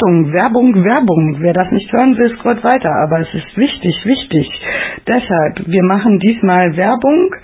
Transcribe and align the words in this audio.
Achtung, 0.00 0.32
Werbung, 0.32 0.72
Werbung. 0.82 1.36
Wer 1.40 1.52
das 1.52 1.70
nicht 1.72 1.92
hören 1.92 2.16
will, 2.16 2.34
scrollt 2.38 2.64
weiter. 2.64 2.90
Aber 3.04 3.20
es 3.20 3.34
ist 3.34 3.54
wichtig, 3.54 3.94
wichtig. 4.04 4.48
Deshalb, 5.06 5.60
wir 5.66 5.82
machen 5.84 6.18
diesmal 6.20 6.74
Werbung 6.74 7.34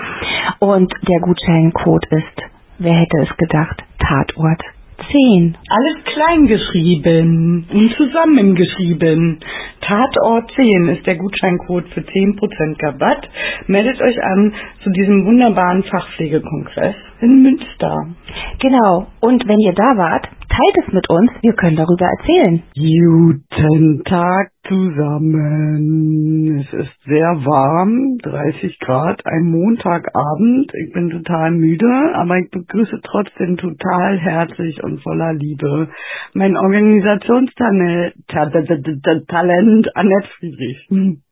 und 0.60 0.90
der 1.06 1.20
Gutscheincode 1.20 2.06
ist, 2.10 2.42
wer 2.78 2.94
hätte 2.94 3.18
es 3.22 3.36
gedacht, 3.36 3.84
Tatort 3.98 4.62
10. 5.10 5.56
Alles 5.68 6.04
klein 6.04 6.46
geschrieben 6.46 7.66
und 7.72 7.94
zusammengeschrieben. 7.96 9.40
Tatort 9.80 10.50
10 10.54 10.88
ist 10.88 11.06
der 11.06 11.16
Gutscheincode 11.16 11.88
für 11.88 12.00
10% 12.00 12.82
Rabatt. 12.82 13.28
Meldet 13.66 14.00
euch 14.00 14.22
an 14.22 14.52
zu 14.82 14.90
diesem 14.90 15.24
wunderbaren 15.24 15.82
Fachpflegekongress 15.84 16.96
in 17.20 17.42
Münster. 17.42 18.06
Genau. 18.60 19.06
Und 19.20 19.46
wenn 19.48 19.58
ihr 19.60 19.72
da 19.72 19.96
wart, 19.96 20.24
teilt 20.48 20.86
es 20.86 20.92
mit 20.92 21.08
uns. 21.08 21.30
Wir 21.42 21.54
können 21.54 21.76
darüber 21.76 22.06
erzählen. 22.06 22.62
Guten 22.74 24.04
Tag 24.04 24.50
zusammen. 24.68 26.60
Es 26.60 26.72
ist 26.72 27.02
sehr 27.04 27.34
warm, 27.44 28.18
30 28.22 28.78
Grad, 28.80 29.24
ein 29.26 29.50
Montagabend. 29.50 30.70
Ich 30.74 30.92
bin 30.92 31.10
total 31.10 31.52
müde, 31.52 32.12
aber 32.14 32.38
ich 32.38 32.50
begrüße 32.50 33.00
trotzdem 33.02 33.56
total 33.56 34.18
herzlich 34.18 34.82
und 34.82 35.02
voller 35.02 35.32
Liebe 35.32 35.88
mein 36.34 36.56
Organisationstalent 36.56 38.14
Annette 39.94 40.28
Friedrich. 40.38 40.86
Hm. 40.88 41.22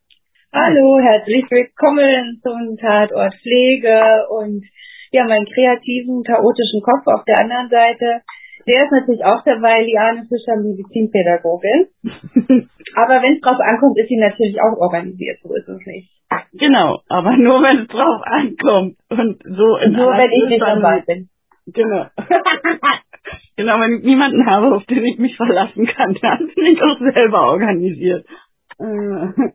Hallo, 0.53 0.99
herzlich 0.99 1.45
willkommen 1.51 2.39
zum 2.41 2.77
Tatort 2.81 3.35
Pflege 3.41 4.25
und 4.29 4.63
ja, 5.11 5.23
meinen 5.25 5.45
kreativen, 5.45 6.23
chaotischen 6.23 6.81
Kopf 6.81 7.05
auf 7.05 7.23
der 7.25 7.39
anderen 7.39 7.69
Seite. 7.69 8.21
Der 8.67 8.83
ist 8.83 8.91
natürlich 8.91 9.23
auch 9.23 9.43
dabei, 9.45 9.81
Liane 9.81 10.27
Fischer, 10.27 10.59
Medizinpädagogin. 10.59 11.87
aber 12.95 13.21
wenn 13.23 13.35
es 13.35 13.41
drauf 13.41 13.59
ankommt, 13.59 13.97
ist 13.97 14.09
sie 14.09 14.17
natürlich 14.17 14.59
auch 14.61 14.77
organisiert, 14.77 15.39
so 15.41 15.55
ist 15.55 15.69
es 15.69 15.85
nicht. 15.85 16.11
Genau, 16.53 16.99
aber 17.07 17.37
nur 17.37 17.61
wenn 17.63 17.79
es 17.79 17.87
drauf 17.87 18.21
ankommt 18.25 18.97
und 19.09 19.41
so 19.43 19.77
in 19.77 19.93
Nur 19.93 20.11
wenn 20.17 20.31
ich 20.31 20.49
nicht 20.49 20.61
dabei 20.61 21.01
bin. 21.07 21.29
Genau. 21.67 22.07
genau, 23.57 23.79
wenn 23.79 23.99
ich 23.99 24.03
niemanden 24.03 24.45
habe, 24.45 24.75
auf 24.75 24.85
den 24.85 25.05
ich 25.05 25.17
mich 25.17 25.37
verlassen 25.37 25.85
kann, 25.85 26.13
dann 26.21 26.49
bin 26.53 26.65
ich 26.65 26.81
auch 26.81 26.99
selber 26.99 27.51
organisiert. 27.51 28.25
Äh, 28.79 29.51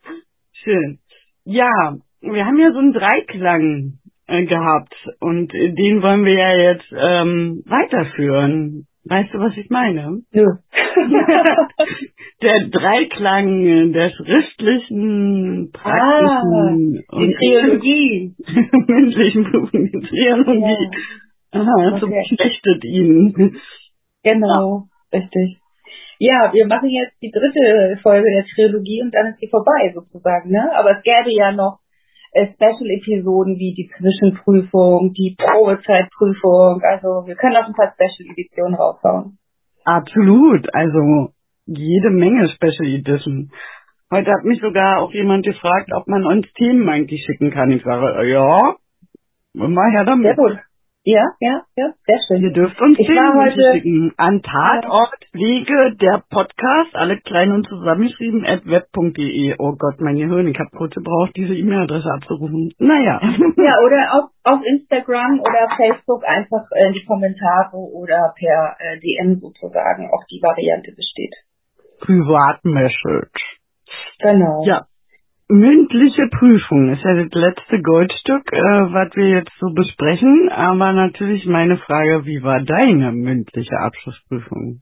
Schön. 0.53 0.99
Ja, 1.45 1.97
wir 2.21 2.47
haben 2.47 2.59
ja 2.59 2.73
so 2.73 2.79
einen 2.79 2.93
Dreiklang 2.93 3.99
äh, 4.27 4.45
gehabt 4.45 4.95
und 5.21 5.53
den 5.53 6.03
wollen 6.03 6.25
wir 6.25 6.35
ja 6.35 6.57
jetzt 6.57 6.93
ähm, 6.97 7.63
weiterführen. 7.67 8.87
Weißt 9.05 9.35
du, 9.35 9.39
was 9.39 9.57
ich 9.57 9.69
meine? 9.69 10.21
Nö. 10.33 10.47
Der 12.43 12.69
Dreiklang 12.71 13.93
der 13.93 14.11
schriftlichen, 14.11 15.71
praktischen 15.73 17.05
Ah, 17.09 17.19
die 17.19 17.35
Trilogie. 17.35 18.35
und 18.47 18.89
mündlichen 18.89 19.45
Prüfungen, 19.45 19.91
die 19.93 20.01
Trilogie. 20.01 20.89
Aha, 21.53 21.99
so 22.01 22.07
Okay. 22.07 22.23
ihn. 22.85 23.57
Genau, 24.25 24.85
richtig. 25.13 25.59
Ja, 26.19 26.51
wir 26.53 26.67
machen 26.67 26.89
jetzt 26.89 27.21
die 27.23 27.31
dritte 27.31 27.99
Folge 28.03 28.27
der 28.31 28.45
Trilogie 28.55 29.03
und 29.03 29.13
dann 29.15 29.27
ist 29.33 29.39
sie 29.41 29.49
vorbei 29.49 29.93
sozusagen, 29.95 30.51
ne? 30.51 30.71
Aber 30.77 30.97
es 30.99 31.03
gäbe 31.03 31.33
ja 31.37 31.53
noch 31.53 31.79
Special-Episoden 32.35 33.57
wie 33.59 33.75
die 33.75 33.91
Zwischenprüfung, 33.97 35.13
die 35.13 35.37
Probezeitprüfung. 35.37 36.81
Also 36.83 37.27
wir 37.27 37.37
können 37.37 37.57
auch 37.57 37.67
ein 37.67 37.75
paar 37.75 37.93
Special-Editionen 37.93 38.75
raushauen. 38.75 39.39
Absolut, 39.85 40.75
also 40.75 41.33
jede 41.67 42.11
Menge 42.11 42.49
Special 42.49 42.89
Edition. 42.89 43.51
Heute 44.11 44.31
hat 44.31 44.45
mich 44.45 44.61
sogar 44.61 45.01
auch 45.01 45.13
jemand 45.13 45.45
gefragt, 45.45 45.91
ob 45.95 46.07
man 46.07 46.25
uns 46.27 46.47
Themen 46.55 46.89
eigentlich 46.89 47.25
schicken 47.25 47.51
kann. 47.51 47.71
Ich 47.71 47.83
sage, 47.83 48.29
ja, 48.29 48.77
immer 49.55 49.91
her 49.91 50.05
Sehr 50.05 50.05
damit. 50.05 50.37
gut. 50.37 50.59
Ja, 51.05 51.25
ja, 51.41 51.63
ja, 51.75 51.87
sehr 52.07 52.19
schön. 52.29 52.43
Ihr 52.45 52.53
dürft 52.53 52.81
uns 52.81 52.97
Ich 52.97 53.09
war 53.09 53.33
Themen 53.33 53.43
heute- 53.43 53.73
schicken 53.75 54.13
an 54.19 54.41
Tatort 54.41 55.19
Pflege 55.33 55.97
der 56.01 56.23
Podcast, 56.31 56.95
alle 56.95 57.19
klein 57.19 57.51
und 57.51 57.67
zusammengeschrieben, 57.67 58.47
at 58.47 58.65
web.de. 58.67 59.57
Oh 59.59 59.75
Gott, 59.77 60.01
mein 60.01 60.15
Gehirn, 60.15 60.47
ich 60.47 60.59
habe 60.61 60.71
kurz 60.77 60.95
gebraucht, 60.95 61.33
diese 61.35 61.55
E-Mail-Adresse 61.57 62.09
abzurufen. 62.15 62.73
Naja. 62.79 63.19
Ja, 63.21 63.75
oder 63.85 64.15
auf, 64.15 64.31
auf 64.45 64.61
Instagram 64.65 65.41
oder 65.41 65.69
Facebook 65.77 66.23
einfach 66.25 66.71
äh, 66.71 66.87
in 66.87 66.93
die 66.93 67.05
Kommentare 67.05 67.77
oder 67.77 68.33
per 68.39 68.77
äh, 68.79 69.01
DM 69.01 69.41
sozusagen. 69.41 70.09
Auch 70.13 70.25
die 70.31 70.41
Variante 70.41 70.93
besteht. 70.95 71.35
Privatmessage. 72.01 73.43
Genau. 74.21 74.63
Ja. 74.67 74.83
Mündliche 75.53 76.29
Prüfung 76.33 76.95
ist 76.95 77.05
ja 77.05 77.13
das 77.13 77.29
letzte 77.29 77.83
Goldstück, 77.83 78.51
äh, 78.53 78.89
was 78.89 79.13
wir 79.15 79.29
jetzt 79.29 79.53
so 79.61 79.69
besprechen. 79.75 80.49
Aber 80.49 80.95
natürlich 80.95 81.45
meine 81.45 81.77
Frage, 81.77 82.25
wie 82.25 82.43
war 82.43 82.65
deine 82.65 83.13
mündliche 83.13 83.77
Abschlussprüfung? 83.77 84.81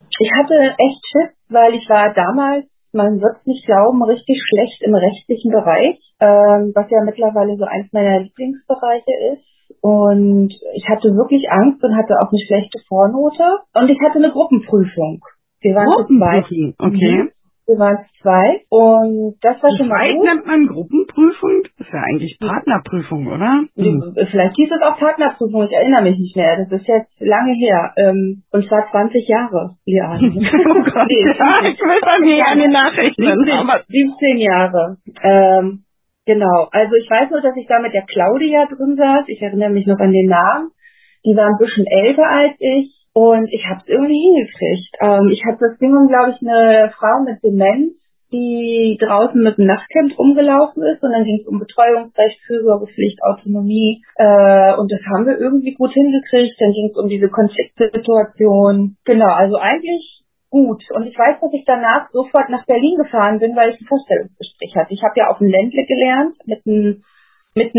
Ich 0.00 0.30
hatte 0.32 0.54
echt 0.80 1.02
Schiss, 1.12 1.36
weil 1.50 1.74
ich 1.74 1.86
war 1.90 2.14
damals, 2.14 2.64
man 2.94 3.20
wird 3.20 3.36
es 3.36 3.46
nicht 3.46 3.66
glauben, 3.66 4.02
richtig 4.02 4.40
schlecht 4.48 4.80
im 4.80 4.94
rechtlichen 4.94 5.52
Bereich, 5.52 6.00
ähm, 6.20 6.72
was 6.74 6.88
ja 6.88 7.04
mittlerweile 7.04 7.58
so 7.58 7.64
eins 7.64 7.92
meiner 7.92 8.20
Lieblingsbereiche 8.20 9.36
ist. 9.36 9.44
Und 9.82 10.56
ich 10.72 10.88
hatte 10.88 11.12
wirklich 11.12 11.44
Angst 11.52 11.84
und 11.84 11.94
hatte 11.94 12.16
auch 12.16 12.32
eine 12.32 12.40
schlechte 12.48 12.80
Vornote. 12.88 13.60
Und 13.74 13.90
ich 13.90 14.00
hatte 14.00 14.24
eine 14.24 14.32
Gruppenprüfung. 14.32 15.20
Wir 15.60 15.74
waren. 15.74 15.92
Gruppenprüfung, 15.92 16.74
okay. 16.80 17.28
Mhm. 17.28 17.37
Wir 17.68 17.76
waren 17.76 18.00
zu 18.00 18.22
zweit. 18.24 18.64
Und 18.72 19.36
das 19.44 19.62
war 19.62 19.68
schon 19.76 19.88
mal 19.88 20.08
gut. 20.08 20.24
nennt 20.24 20.46
man 20.46 20.66
Gruppenprüfung? 20.66 21.68
Das 21.76 21.86
ist 21.86 21.92
ja 21.92 22.00
eigentlich 22.00 22.38
Partnerprüfung, 22.40 23.26
oder? 23.28 23.68
Hm. 23.76 24.16
Vielleicht 24.16 24.56
hieß 24.56 24.70
es 24.72 24.80
auch 24.80 24.96
Partnerprüfung, 24.96 25.68
ich 25.68 25.76
erinnere 25.76 26.02
mich 26.08 26.18
nicht 26.18 26.34
mehr. 26.34 26.56
Das 26.56 26.72
ist 26.72 26.88
jetzt 26.88 27.12
lange 27.20 27.52
her. 27.52 27.92
Ähm, 27.98 28.42
und 28.52 28.66
zwar 28.66 28.88
20 28.90 29.28
Jahre, 29.28 29.76
Liane. 29.84 30.32
oh 30.32 30.80
Gott, 30.80 31.08
Nee, 31.12 31.28
ja, 31.28 31.54
ich 31.68 31.76
will 31.76 32.00
bei 32.00 32.18
mir 32.24 32.36
ja 32.40 32.54
nicht 32.56 32.72
nachrechnen. 32.72 33.36
17, 33.36 33.52
Aber 33.52 33.84
17 33.86 34.38
Jahre. 34.38 34.96
Ähm, 35.22 35.84
genau. 36.24 36.68
Also 36.72 36.94
ich 36.96 37.10
weiß 37.10 37.28
nur, 37.30 37.42
dass 37.42 37.54
ich 37.54 37.66
da 37.68 37.80
mit 37.80 37.92
der 37.92 38.06
Claudia 38.08 38.64
drin 38.64 38.96
saß. 38.96 39.28
Ich 39.28 39.42
erinnere 39.42 39.70
mich 39.70 39.86
noch 39.86 40.00
an 40.00 40.12
den 40.12 40.26
Namen. 40.26 40.70
Die 41.22 41.36
war 41.36 41.48
ein 41.52 41.58
bisschen 41.60 41.84
älter 41.84 42.24
als 42.24 42.54
ich. 42.58 42.97
Und 43.18 43.50
ich 43.50 43.66
habe 43.66 43.82
es 43.82 43.88
irgendwie 43.88 44.30
hingekriegt. 44.30 44.94
Ähm, 45.02 45.26
ich 45.34 45.42
hatte 45.42 45.58
das 45.58 45.78
Ding, 45.82 45.90
glaube 46.06 46.30
ich, 46.30 46.38
eine 46.38 46.92
Frau 46.94 47.18
mit 47.26 47.42
Demenz, 47.42 47.98
die 48.30 48.96
draußen 49.02 49.42
mit 49.42 49.58
dem 49.58 49.66
Nachtcamp 49.66 50.16
rumgelaufen 50.16 50.84
ist 50.84 51.02
und 51.02 51.10
dann 51.10 51.24
ging 51.24 51.40
es 51.40 51.48
um 51.48 51.58
Betreuungsrecht, 51.58 52.38
Fürsorgepflicht, 52.46 53.18
Autonomie 53.24 54.04
äh, 54.22 54.76
und 54.78 54.92
das 54.92 55.00
haben 55.10 55.26
wir 55.26 55.34
irgendwie 55.36 55.74
gut 55.74 55.90
hingekriegt. 55.90 56.54
Dann 56.60 56.70
ging 56.70 56.90
es 56.92 56.96
um 56.96 57.08
diese 57.08 57.28
Konfliktsituation. 57.28 58.94
Genau, 59.04 59.32
also 59.34 59.56
eigentlich 59.58 60.22
gut. 60.50 60.84
Und 60.94 61.08
ich 61.08 61.18
weiß, 61.18 61.40
dass 61.40 61.52
ich 61.52 61.64
danach 61.66 62.06
sofort 62.12 62.50
nach 62.50 62.66
Berlin 62.66 63.02
gefahren 63.02 63.40
bin, 63.40 63.56
weil 63.56 63.74
ich 63.74 63.80
ein 63.80 63.90
Vorstellungsgespräch 63.90 64.76
hatte. 64.76 64.94
Ich 64.94 65.02
habe 65.02 65.18
ja 65.18 65.26
auf 65.26 65.38
dem 65.38 65.50
Ländle 65.50 65.84
gelernt, 65.90 66.36
mitten, 66.46 67.02
mitten 67.58 67.78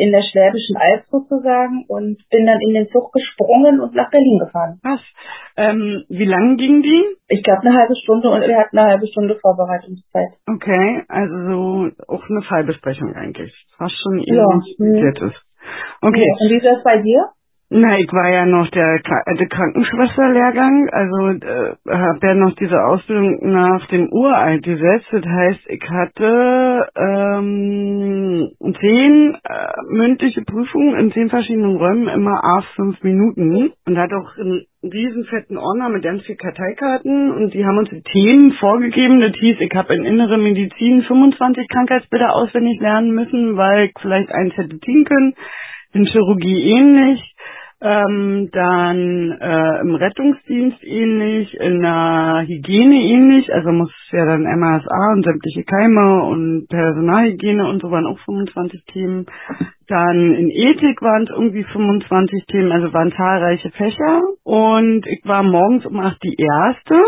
in 0.00 0.12
der 0.12 0.22
Schwäbischen 0.22 0.76
Alb 0.76 1.04
sozusagen 1.10 1.84
und 1.88 2.16
bin 2.30 2.46
dann 2.46 2.60
in 2.60 2.72
den 2.74 2.88
Zug 2.88 3.12
gesprungen 3.12 3.80
und 3.80 3.94
nach 3.94 4.10
Berlin 4.10 4.38
gefahren. 4.38 4.78
Was? 4.82 5.00
Ähm, 5.56 6.04
wie 6.08 6.24
lang 6.24 6.56
ging 6.56 6.82
die? 6.82 7.04
Ich 7.28 7.42
glaube 7.42 7.62
eine 7.66 7.76
halbe 7.76 7.94
Stunde 8.02 8.30
und 8.30 8.40
wir 8.46 8.56
hatten 8.56 8.78
eine 8.78 8.90
halbe 8.92 9.06
Stunde 9.08 9.36
Vorbereitungszeit. 9.40 10.30
Okay, 10.48 11.02
also 11.08 11.34
so 11.50 11.90
auch 12.08 12.24
eine 12.30 12.42
Fallbesprechung 12.42 13.14
eigentlich. 13.14 13.52
Was 13.78 13.92
schon 13.92 14.18
Ja. 14.24 14.44
initiiert 14.78 15.20
ist. 15.22 15.42
Okay. 16.00 16.24
Ja. 16.26 16.34
Und 16.40 16.50
wie 16.50 16.56
ist 16.56 16.64
das 16.66 16.82
bei 16.84 17.02
dir? 17.02 17.24
Na, 17.68 17.98
ich 17.98 18.12
war 18.12 18.30
ja 18.30 18.46
noch 18.46 18.68
der, 18.70 19.00
Kra- 19.02 19.24
äh, 19.26 19.36
der 19.38 19.48
Krankenschwesterlehrgang, 19.48 20.88
also 20.92 21.30
äh, 21.30 21.74
habe 21.90 22.20
ja 22.22 22.34
noch 22.34 22.54
diese 22.54 22.80
Ausbildung 22.80 23.40
nach 23.42 23.84
dem 23.88 24.08
Uraltgesetz. 24.12 25.02
Das 25.10 25.24
heißt, 25.26 25.60
ich 25.70 25.82
hatte 25.90 26.86
ähm, 26.96 28.50
zehn 28.80 29.34
äh, 29.42 29.66
mündliche 29.90 30.42
Prüfungen 30.42 30.94
in 30.96 31.10
zehn 31.10 31.28
verschiedenen 31.28 31.74
Räumen, 31.76 32.06
immer 32.06 32.38
a 32.44 32.62
fünf 32.76 33.02
Minuten 33.02 33.72
und 33.84 33.98
hatte 33.98 34.14
auch 34.16 34.38
einen 34.38 34.62
riesen 34.84 35.24
fetten 35.24 35.58
Ordner 35.58 35.88
mit 35.88 36.04
ganz 36.04 36.22
vielen 36.22 36.38
Karteikarten 36.38 37.32
und 37.32 37.52
die 37.52 37.64
haben 37.66 37.78
uns 37.78 37.90
die 37.90 38.02
Themen 38.02 38.52
vorgegeben. 38.60 39.18
Das 39.18 39.34
hieß, 39.34 39.56
ich 39.58 39.74
habe 39.74 39.92
in 39.96 40.04
innere 40.04 40.38
Medizin 40.38 41.02
25 41.02 41.66
Krankheitsbilder 41.68 42.32
auswendig 42.32 42.78
lernen 42.80 43.10
müssen, 43.10 43.56
weil 43.56 43.86
ich 43.86 43.92
vielleicht 44.00 44.30
eins 44.30 44.56
hätte 44.56 44.78
ziehen 44.78 45.04
können 45.04 45.34
in 45.96 46.06
Chirurgie 46.06 46.70
ähnlich, 46.70 47.34
ähm, 47.80 48.48
dann 48.52 49.32
äh, 49.38 49.80
im 49.80 49.94
Rettungsdienst 49.94 50.82
ähnlich, 50.82 51.52
in 51.60 51.82
der 51.82 52.44
Hygiene 52.46 52.96
ähnlich, 52.96 53.52
also 53.52 53.70
muss 53.70 53.92
ja 54.12 54.24
dann 54.24 54.44
MASA 54.44 55.12
und 55.12 55.24
sämtliche 55.24 55.64
Keime 55.64 56.24
und 56.24 56.68
Personalhygiene 56.68 57.68
und 57.68 57.82
so 57.82 57.90
waren 57.90 58.06
auch 58.06 58.18
25 58.20 58.82
Themen. 58.92 59.26
Dann 59.88 60.34
in 60.34 60.50
Ethik 60.50 61.02
waren 61.02 61.24
es 61.24 61.30
irgendwie 61.30 61.64
25 61.64 62.46
Themen, 62.46 62.72
also 62.72 62.92
waren 62.92 63.12
zahlreiche 63.12 63.70
Fächer. 63.70 64.22
Und 64.42 65.06
ich 65.06 65.20
war 65.24 65.42
morgens 65.42 65.84
um 65.84 66.00
acht 66.00 66.22
die 66.22 66.36
erste 66.36 67.00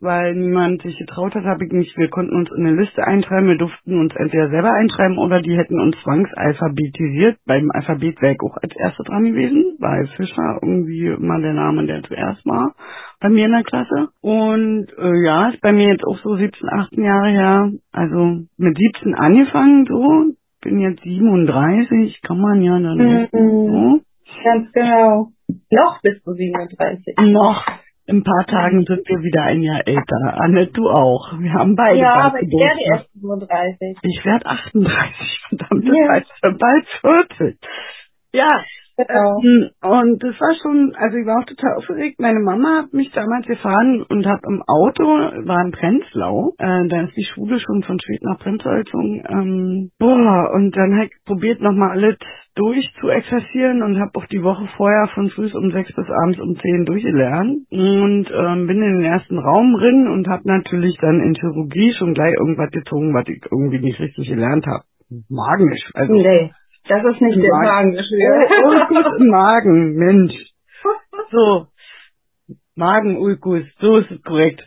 weil 0.00 0.34
niemand 0.34 0.82
sich 0.82 0.96
getraut 0.98 1.34
hat, 1.34 1.44
habe 1.44 1.64
ich 1.64 1.72
nicht. 1.72 1.96
Wir 1.96 2.08
konnten 2.08 2.34
uns 2.36 2.50
in 2.56 2.66
eine 2.66 2.80
Liste 2.80 3.04
einschreiben, 3.04 3.48
wir 3.48 3.56
durften 3.58 3.98
uns 3.98 4.14
entweder 4.16 4.48
selber 4.50 4.72
einschreiben 4.72 5.18
oder 5.18 5.40
die 5.42 5.56
hätten 5.56 5.80
uns 5.80 5.96
zwangsalphabetisiert. 6.02 7.38
Beim 7.46 7.70
Alphabet 7.72 8.20
wäre 8.22 8.34
ich 8.34 8.40
auch 8.40 8.56
als 8.62 8.74
Erste 8.76 9.02
dran 9.04 9.24
gewesen, 9.24 9.76
weil 9.78 10.06
Fischer 10.16 10.58
irgendwie 10.62 11.06
immer 11.06 11.40
der 11.40 11.54
Name, 11.54 11.86
der 11.86 12.02
zuerst 12.02 12.44
war 12.46 12.74
bei 13.20 13.28
mir 13.28 13.46
in 13.46 13.52
der 13.52 13.64
Klasse. 13.64 14.08
Und 14.20 14.86
äh, 14.98 15.24
ja, 15.24 15.48
ist 15.48 15.60
bei 15.60 15.72
mir 15.72 15.88
jetzt 15.88 16.04
auch 16.04 16.18
so 16.18 16.36
17, 16.36 16.68
18 16.68 17.02
Jahre 17.04 17.30
her. 17.30 17.72
Also 17.92 18.40
mit 18.56 18.76
17 18.78 19.14
angefangen 19.14 19.86
so. 19.86 20.34
Bin 20.60 20.80
jetzt 20.80 21.02
37, 21.02 22.20
kann 22.22 22.40
man 22.40 22.60
ja 22.62 22.78
dann 22.80 22.96
Mhm. 22.98 23.28
so. 23.32 24.00
Ganz 24.44 24.72
genau. 24.72 25.28
Noch 25.70 26.00
bist 26.02 26.26
du 26.26 26.32
37. 26.32 27.14
noch. 27.32 27.64
In 28.08 28.20
ein 28.20 28.24
paar 28.24 28.46
Tagen 28.46 28.86
sind 28.86 29.06
wir 29.06 29.18
wieder 29.22 29.42
ein 29.42 29.62
Jahr 29.62 29.86
älter. 29.86 30.40
Annette, 30.40 30.72
du 30.72 30.88
auch. 30.88 31.38
Wir 31.38 31.52
haben 31.52 31.76
beide 31.76 31.98
ja, 31.98 32.14
aber 32.14 32.40
ich 32.40 32.48
werde 32.50 32.80
erst 32.80 33.12
37. 33.12 33.98
Ich 34.02 34.24
werde 34.24 34.46
38, 34.46 35.40
verdammt, 35.50 35.86
das 35.86 35.94
Ja. 35.94 36.08
heißt 36.12 36.58
bald 36.58 36.86
40. 37.28 37.58
Ja, 38.32 38.48
Genau. 38.98 39.40
ähm, 39.44 39.70
und 39.80 40.22
das 40.24 40.34
war 40.40 40.54
schon, 40.60 40.92
also 40.96 41.16
ich 41.16 41.26
war 41.26 41.40
auch 41.40 41.46
total 41.46 41.76
aufgeregt. 41.76 42.18
Meine 42.20 42.40
Mama 42.40 42.82
hat 42.82 42.92
mich 42.92 43.10
damals 43.12 43.46
gefahren 43.46 44.02
und 44.08 44.26
hat 44.26 44.40
im 44.44 44.62
Auto, 44.66 45.04
war 45.46 45.64
in 45.64 45.70
Prenzlau, 45.70 46.54
äh, 46.58 46.88
da 46.88 47.02
ist 47.02 47.16
die 47.16 47.24
Schule 47.32 47.60
schon 47.60 47.84
von 47.84 48.00
Schweden 48.00 48.26
nach 48.26 48.40
Prenzlau 48.40 48.72
gezogen, 48.76 49.22
ähm, 49.28 49.90
boah, 50.00 50.50
und 50.54 50.76
dann 50.76 50.94
habe 50.96 51.06
ich 51.06 51.12
probiert 51.26 51.60
nochmal 51.60 51.90
alles 51.92 52.16
durch 52.56 52.84
zu 53.00 53.08
exerzieren 53.08 53.82
und 53.82 54.00
habe 54.00 54.10
auch 54.14 54.26
die 54.26 54.42
Woche 54.42 54.68
vorher 54.76 55.08
von 55.14 55.30
früh 55.30 55.48
um 55.54 55.70
sechs 55.70 55.94
bis 55.94 56.06
abends 56.10 56.40
um 56.40 56.56
zehn 56.56 56.84
durchgelernt 56.84 57.60
und 57.70 58.26
ähm, 58.34 58.66
bin 58.66 58.82
in 58.82 58.98
den 58.98 59.04
ersten 59.04 59.38
Raum 59.38 59.74
drin 59.78 60.08
und 60.08 60.26
habe 60.26 60.42
natürlich 60.44 60.96
dann 61.00 61.20
in 61.20 61.34
Chirurgie 61.36 61.92
schon 61.98 62.14
gleich 62.14 62.34
irgendwas 62.34 62.70
gezogen, 62.72 63.14
was 63.14 63.28
ich 63.28 63.40
irgendwie 63.50 63.78
nicht 63.78 64.00
richtig 64.00 64.28
gelernt 64.28 64.66
habe. 64.66 64.82
Magisch, 65.30 65.90
also 65.94 66.12
Nee, 66.14 66.50
das 66.88 67.04
ist 67.04 67.20
nicht 67.20 67.42
der 67.42 67.50
Magen. 67.50 67.94
Magen. 67.94 68.04
Oh, 68.64 68.68
Ulkus 68.68 69.20
im 69.20 69.28
Magen, 69.28 69.94
Mensch. 69.94 70.34
So. 71.30 71.66
Magen-Ulkus, 72.76 73.64
so 73.80 73.96
ist 73.98 74.10
es 74.10 74.22
korrekt. 74.22 74.62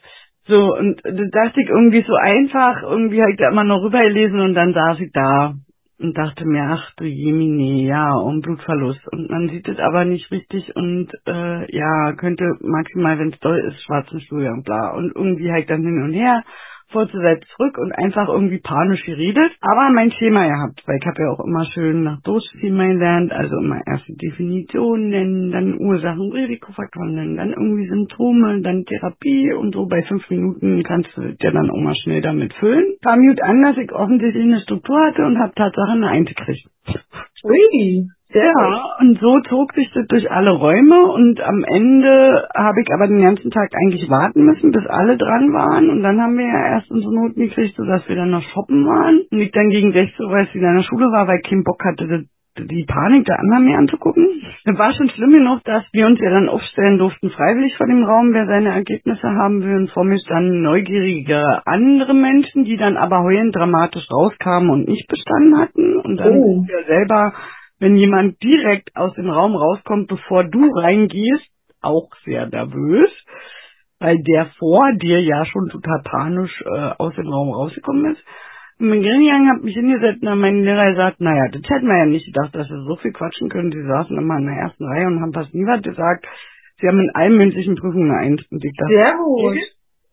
So, 0.48 0.76
und 0.76 1.02
da 1.04 1.12
dachte 1.12 1.62
ich 1.62 1.70
irgendwie 1.70 2.04
so 2.06 2.14
einfach, 2.14 2.84
irgendwie 2.84 3.22
habe 3.22 3.32
ich 3.32 3.38
da 3.38 3.50
immer 3.50 3.64
noch 3.64 3.84
rübergelesen 3.84 4.40
und 4.40 4.54
dann 4.54 4.74
saß 4.74 5.00
ich 5.00 5.12
da 5.14 5.56
und 6.00 6.18
dachte 6.18 6.46
mir, 6.46 6.64
ach 6.64 6.92
du 6.98 7.06
Jemine, 7.06 7.88
ja, 7.88 8.14
um 8.14 8.42
Blutverlust. 8.42 9.08
Und 9.12 9.30
man 9.30 9.50
sieht 9.50 9.68
es 9.68 9.80
aber 9.80 10.04
nicht 10.04 10.30
richtig 10.32 10.76
und 10.76 11.10
äh, 11.28 11.76
ja, 11.76 12.14
könnte 12.14 12.44
maximal, 12.62 13.18
wenn 13.20 13.32
es 13.32 13.40
doll 13.40 13.60
ist, 13.60 13.82
schwarzen 13.84 14.20
Stuhl 14.22 14.48
und 14.48 14.64
bla. 14.64 14.94
Und 14.96 15.16
irgendwie 15.16 15.52
ich 15.58 15.68
dann 15.68 15.84
hin 15.84 16.04
und 16.04 16.14
her 16.14 16.44
vorzusetzen 16.92 17.48
zurück 17.56 17.78
und 17.78 17.92
einfach 17.94 18.28
irgendwie 18.30 18.60
panisch 18.60 19.04
geredet, 19.04 19.52
aber 19.62 19.90
mein 19.92 20.12
Schema 20.12 20.48
gehabt, 20.48 20.82
weil 20.86 20.98
ich 21.00 21.08
habe 21.08 21.24
ja 21.24 21.30
auch 21.32 21.44
immer 21.46 21.66
schön 21.66 22.04
nach 22.04 22.22
Durchschema 22.22 22.88
gelernt, 22.88 23.32
also 23.32 23.58
immer 23.58 23.82
erst 23.86 24.08
die 24.08 24.18
Definition 24.18 25.10
nennen, 25.10 25.52
dann 25.52 25.80
Ursachen, 25.80 26.32
Risikofaktoren 26.32 27.16
nennen, 27.16 27.38
dann 27.38 27.52
irgendwie 27.52 27.88
Symptome, 27.88 28.62
dann 28.62 28.86
Therapie 28.86 29.54
und 29.54 29.74
so 29.74 29.88
bei 29.88 30.04
fünf 30.04 30.30
Minuten 30.30 30.84
kannst 30.84 31.10
du 31.16 31.22
ja 31.40 31.52
dann 31.52 31.70
auch 31.70 31.82
mal 31.82 31.96
schnell 31.96 32.22
damit 32.22 32.54
füllen. 32.54 32.96
Kam 33.04 33.20
gut 33.20 33.42
an, 33.42 33.62
dass 33.64 33.78
ich 33.78 33.92
offensichtlich 33.92 34.44
eine 34.44 34.62
Struktur 34.62 35.00
hatte 35.00 35.26
und 35.26 35.40
habe 35.40 35.54
Tatsache 35.56 35.92
eine 35.92 36.10
Eins 36.10 36.30
gekriegt. 36.30 36.68
Ui. 37.44 38.08
Ja, 38.34 38.96
und 39.00 39.20
so 39.20 39.40
zog 39.42 39.74
sich 39.74 39.92
das 39.94 40.08
durch 40.08 40.30
alle 40.32 40.52
Räume 40.52 41.12
und 41.12 41.42
am 41.42 41.64
Ende 41.64 42.48
habe 42.56 42.82
ich 42.82 42.88
aber 42.94 43.08
den 43.08 43.22
ganzen 43.22 43.52
Tag 43.52 43.70
eigentlich 43.76 44.10
warten 44.10 44.44
müssen, 44.44 44.72
bis 44.72 44.86
alle 44.88 45.18
dran 45.18 45.52
waren 45.54 45.90
und 45.90 46.02
dann 46.04 46.22
haben 46.22 46.38
wir 46.38 46.46
ja 46.48 46.76
erst 46.76 46.90
unsere 46.92 47.14
Noten 47.14 47.42
gekriegt, 47.42 47.76
sodass 47.76 48.08
wir 48.08 48.16
dann 48.16 48.32
noch 48.32 48.44
shoppen 48.54 48.86
waren 48.86 49.22
und 49.32 49.40
ich 49.40 49.52
dann 49.52 49.70
gegen 49.70 49.92
16 49.92 50.26
Uhr 50.26 50.38
erst 50.38 50.56
wieder 50.56 50.70
in 50.70 50.78
der 50.78 50.84
Schule 50.84 51.06
war, 51.12 51.28
weil 51.28 51.40
ich 51.44 51.50
keinen 51.50 51.64
Bock 51.64 51.84
hatte, 51.84 52.26
die 52.60 52.86
Panik 52.86 53.26
der 53.26 53.40
anderen 53.40 53.66
mir 53.66 53.78
anzugucken. 53.78 54.28
Das 54.66 54.78
war 54.78 54.94
schon 54.94 55.10
schlimm 55.10 55.32
genug, 55.32 55.64
dass 55.64 55.84
wir 55.94 56.06
uns 56.06 56.20
ja 56.20 56.30
dann 56.30 56.50
aufstellen 56.50 56.98
durften, 56.98 57.30
freiwillig 57.30 57.76
vor 57.78 57.88
dem 57.88 58.04
Raum, 58.04 58.34
wer 58.34 58.46
seine 58.46 58.70
Ergebnisse 58.70 59.28
haben 59.30 59.62
will. 59.64 59.76
Und 59.76 59.92
vor 59.92 60.04
mir 60.04 60.20
standen 60.20 60.62
neugierige 60.62 61.42
andere 61.66 62.14
Menschen, 62.14 62.66
die 62.66 62.76
dann 62.78 62.98
aber 62.98 63.24
heulend 63.24 63.56
dramatisch 63.56 64.06
rauskamen 64.12 64.70
und 64.70 64.88
nicht 64.88 65.08
bestanden 65.08 65.58
hatten. 65.60 65.96
Und 66.02 66.18
dann 66.18 66.34
Oh. 66.34 66.66
wir 66.68 66.84
selber, 66.88 67.34
wenn 67.82 67.96
jemand 67.96 68.42
direkt 68.44 68.96
aus 68.96 69.14
dem 69.16 69.28
Raum 69.28 69.56
rauskommt, 69.56 70.08
bevor 70.08 70.44
du 70.44 70.70
reingehst, 70.70 71.50
auch 71.82 72.10
sehr 72.24 72.46
nervös, 72.48 73.10
weil 74.00 74.22
der 74.22 74.52
vor 74.60 74.94
dir 75.02 75.20
ja 75.20 75.44
schon 75.46 75.68
total 75.70 76.00
panisch 76.04 76.62
äh, 76.62 76.92
aus 77.00 77.16
dem 77.16 77.28
Raum 77.28 77.50
rausgekommen 77.50 78.14
ist. 78.14 78.24
Und 78.80 78.92
bin 78.92 79.02
hingegangen, 79.02 79.50
hab 79.50 79.64
mich 79.64 79.74
hingesetzt 79.74 80.22
und 80.22 80.40
mein 80.40 80.64
Lehrer 80.64 80.92
gesagt, 80.92 81.22
naja, 81.22 81.50
das 81.52 81.64
hätten 81.70 81.88
wir 81.88 81.98
ja 81.98 82.06
nicht 82.06 82.28
gedacht, 82.28 82.54
dass 82.54 82.70
wir 82.70 82.84
so 82.84 82.98
viel 82.98 83.14
quatschen 83.14 83.50
können. 83.50 83.72
Sie 83.72 83.84
saßen 83.84 84.16
immer 84.16 84.38
in 84.38 84.46
der 84.46 84.58
ersten 84.58 84.86
Reihe 84.86 85.08
und 85.08 85.20
haben 85.20 85.34
fast 85.34 85.54
nie 85.56 85.66
was 85.66 85.82
gesagt. 85.82 86.28
Sie 86.80 86.88
haben 86.88 87.00
in 87.00 87.10
allen 87.16 87.36
mündlichen 87.36 87.76
Prüfungen 87.76 88.12
eine 88.12 88.20
Eins. 88.20 88.42
Und 88.52 88.64
ich 88.64 88.74
dachte, 88.78 88.94
Sehr 88.94 89.18
gut. 89.18 89.58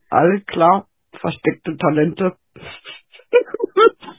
alles 0.08 0.46
klar, 0.46 0.86
versteckte 1.20 1.76
Talente. 1.76 2.32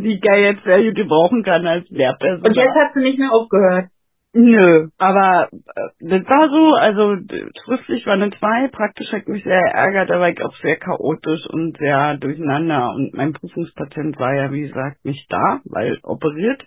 die 0.00 0.20
ja 0.22 0.36
jetzt 0.36 0.64
sehr 0.64 0.82
gut 0.82 0.96
gebrauchen 0.96 1.42
kann 1.42 1.66
als 1.66 1.88
Lehrperson. 1.90 2.46
Und 2.46 2.56
jetzt 2.56 2.74
hat 2.74 2.94
sie 2.94 3.00
nicht 3.00 3.18
mehr 3.18 3.32
aufgehört. 3.32 3.86
Nö, 4.34 4.88
aber 4.98 5.48
äh, 5.52 5.88
das 6.00 6.22
war 6.28 6.48
so, 6.50 6.74
also 6.76 7.16
schriftlich 7.64 8.06
war 8.06 8.14
eine 8.14 8.30
2, 8.30 8.68
praktisch 8.68 9.10
hat 9.10 9.26
mich 9.26 9.42
sehr 9.42 9.60
ärgert, 9.60 10.10
war 10.10 10.28
ich 10.28 10.40
auch 10.42 10.54
sehr 10.62 10.76
chaotisch 10.76 11.46
und 11.48 11.78
sehr 11.78 12.18
durcheinander 12.18 12.92
und 12.94 13.14
mein 13.14 13.32
Prüfungspatient 13.32 14.18
war 14.18 14.34
ja, 14.34 14.52
wie 14.52 14.68
gesagt, 14.68 15.04
nicht 15.04 15.26
da, 15.32 15.60
weil 15.64 15.98
operiert 16.02 16.62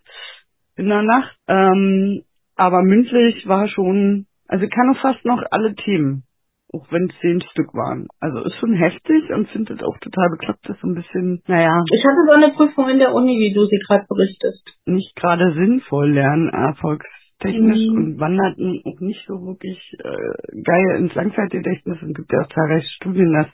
in 0.76 0.90
der 0.90 1.04
Nacht. 1.04 1.38
Ähm, 1.48 2.24
aber 2.56 2.82
mündlich 2.82 3.48
war 3.48 3.68
schon, 3.68 4.26
also 4.48 4.66
ich 4.66 4.72
kann 4.72 4.96
auch 4.96 5.02
fast 5.02 5.24
noch 5.24 5.44
alle 5.52 5.76
Themen, 5.76 6.24
auch 6.74 6.86
wenn 6.92 7.10
es 7.10 7.20
zehn 7.20 7.42
Stück 7.51 7.74
waren. 7.74 8.08
Also 8.20 8.44
ist 8.44 8.56
schon 8.56 8.74
heftig 8.74 9.30
und 9.32 9.50
finde 9.50 9.74
es 9.74 9.84
auch 9.84 9.98
total 10.00 10.30
bekloppt, 10.32 10.70
das 10.70 10.80
so 10.80 10.88
ein 10.88 10.96
bisschen, 10.96 11.42
naja, 11.48 11.84
Ich 11.92 12.04
hatte 12.04 12.24
so 12.25 12.32
eine 12.32 12.54
Prüfung 12.54 12.90
in 12.90 13.00
der 13.00 13.13
Uni, 13.13 13.40
wie 13.40 13.54
du 13.54 13.66
sie 13.66 13.80
gerade 13.88 14.06
berichtest. 14.08 14.63
nicht 14.86 15.16
gerade 15.16 15.54
sinnvoll 15.54 16.12
lernen, 16.12 16.50
gedächtnistechnisch 17.42 17.90
mhm. 17.90 17.98
und 17.98 18.20
wanderten 18.20 18.82
auch 18.86 19.00
nicht 19.00 19.25
so 19.28 19.34
wirklich 19.46 19.80
äh, 20.00 20.62
geil 20.63 20.98
ins 21.00 21.13
Langzeitgedächtnis. 21.13 22.01
Und 22.01 22.16
gibt 22.16 22.32
ja 22.32 22.42
auch 22.42 22.54
zahlreiche 22.54 22.90
Studien, 22.96 23.34
dass 23.34 23.48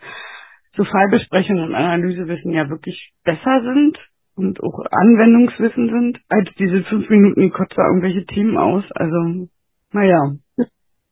so 0.76 0.84
Fallbesprechungen 0.84 1.70
und 1.70 1.76
Analysewissen 1.76 2.52
ja 2.52 2.70
wirklich 2.70 3.14
besser 3.24 3.62
sind 3.64 3.98
und 4.36 4.62
auch 4.62 4.86
Anwendungswissen 4.92 5.90
sind, 5.90 6.20
als 6.30 6.50
diese 6.60 6.84
fünf 6.84 7.10
Minuten, 7.10 7.42
die 7.42 7.50
kotzt 7.50 7.78
da 7.78 7.88
irgendwelche 7.88 8.26
Themen 8.26 8.58
aus. 8.58 8.84
Also, 8.92 9.48
naja. 9.92 10.36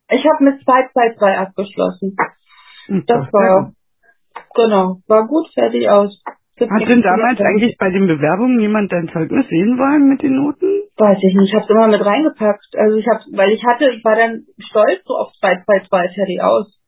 Ich 0.09 0.23
habe 0.25 0.43
mit 0.43 0.63
2, 0.63 0.89
2, 0.93 1.15
2 1.17 1.37
abgeschlossen. 1.37 2.15
Das 3.07 3.25
war, 3.33 3.71
genau, 4.53 4.97
war 5.07 5.27
gut, 5.27 5.47
fertig 5.53 5.89
aus. 5.89 6.21
Hat 6.57 6.87
denn 6.87 7.01
damals 7.01 7.41
eigentlich 7.41 7.75
bei 7.77 7.89
den 7.89 8.07
Bewerbungen 8.07 8.59
jemand 8.61 8.91
dein 8.91 9.09
Zeugnis 9.09 9.47
sehen 9.49 9.77
wollen 9.77 10.07
mit 10.07 10.21
den 10.21 10.35
Noten? 10.35 10.83
Weiß 10.95 11.17
ich 11.17 11.35
nicht, 11.35 11.53
ich 11.53 11.59
habe 11.59 11.73
immer 11.73 11.87
mit 11.87 12.05
reingepackt. 12.05 12.77
Also 12.77 12.95
ich 12.97 13.07
habe, 13.07 13.19
weil 13.33 13.51
ich 13.51 13.65
hatte, 13.65 13.89
ich 13.91 14.03
war 14.05 14.15
dann 14.15 14.45
stolz 14.59 15.03
so 15.03 15.15
auf 15.15 15.33
2, 15.41 15.63
2, 15.65 15.79
2, 15.89 16.09
fertig 16.15 16.41
aus. 16.41 16.79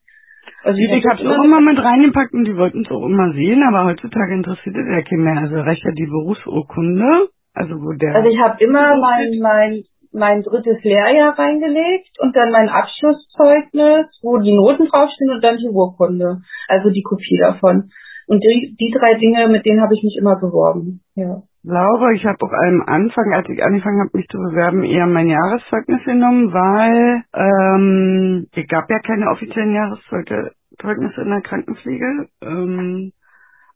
Also 0.64 0.80
ich, 0.80 0.92
ich 0.92 1.06
habe 1.06 1.22
es 1.22 1.28
auch 1.28 1.44
immer 1.44 1.60
mit 1.60 1.78
reingepackt 1.84 2.34
und 2.34 2.46
die 2.46 2.56
wollten 2.56 2.86
es 2.86 2.92
auch 2.92 3.04
immer 3.04 3.34
sehen, 3.34 3.62
aber 3.68 3.86
heutzutage 3.86 4.34
interessiert 4.34 4.76
es 4.76 4.88
ja 4.88 5.02
keinen 5.02 5.24
mehr. 5.24 5.38
Also 5.42 5.56
reicht 5.60 5.84
ja 5.84 5.92
die 5.92 6.08
Berufsurkunde. 6.08 7.28
Also 7.54 7.74
wo 7.82 7.92
der. 7.92 8.16
Also 8.16 8.30
ich 8.30 8.40
habe 8.40 8.64
immer 8.64 8.96
mein, 8.98 9.40
mein 9.42 9.84
mein 10.14 10.44
drittes 10.44 10.84
Lehrjahr 10.84 11.38
reingelegt 11.38 12.18
und 12.20 12.36
dann 12.36 12.52
mein 12.52 12.70
Abschlusszeugnis, 12.70 14.08
wo 14.22 14.38
die 14.38 14.56
Noten 14.56 14.88
draufstehen 14.88 15.32
und 15.32 15.44
dann 15.44 15.58
die 15.58 15.70
Urkunde, 15.70 16.42
also 16.68 16.90
die 16.90 17.04
Kopie 17.04 17.38
davon. 17.40 17.90
Und 18.28 18.44
die, 18.44 18.76
die 18.78 18.92
drei 18.92 19.16
Dinge, 19.16 19.48
mit 19.48 19.66
denen 19.66 19.82
habe 19.82 19.94
ich 19.94 20.04
mich 20.04 20.18
immer 20.20 20.36
beworben. 20.36 21.02
Ja. 21.16 21.42
Glaube, 21.64 22.16
ich 22.16 22.26
habe 22.26 22.38
auch 22.42 22.52
am 22.52 22.84
Anfang, 22.86 23.34
als 23.34 23.48
ich 23.50 23.62
angefangen 23.62 24.00
habe, 24.00 24.18
mich 24.18 24.28
zu 24.28 24.38
bewerben, 24.38 24.84
eher 24.84 25.06
mein 25.06 25.28
Jahreszeugnis 25.28 26.04
genommen, 26.06 26.54
weil 26.54 27.24
ähm, 27.34 28.48
es 28.54 28.68
gab 28.68 28.90
ja 28.90 29.00
keine 29.00 29.30
offiziellen 29.30 29.74
Jahreszeugnisse 29.74 31.22
in 31.22 31.30
der 31.30 31.42
Krankenpflege. 31.42 32.28
Ähm, 32.42 33.12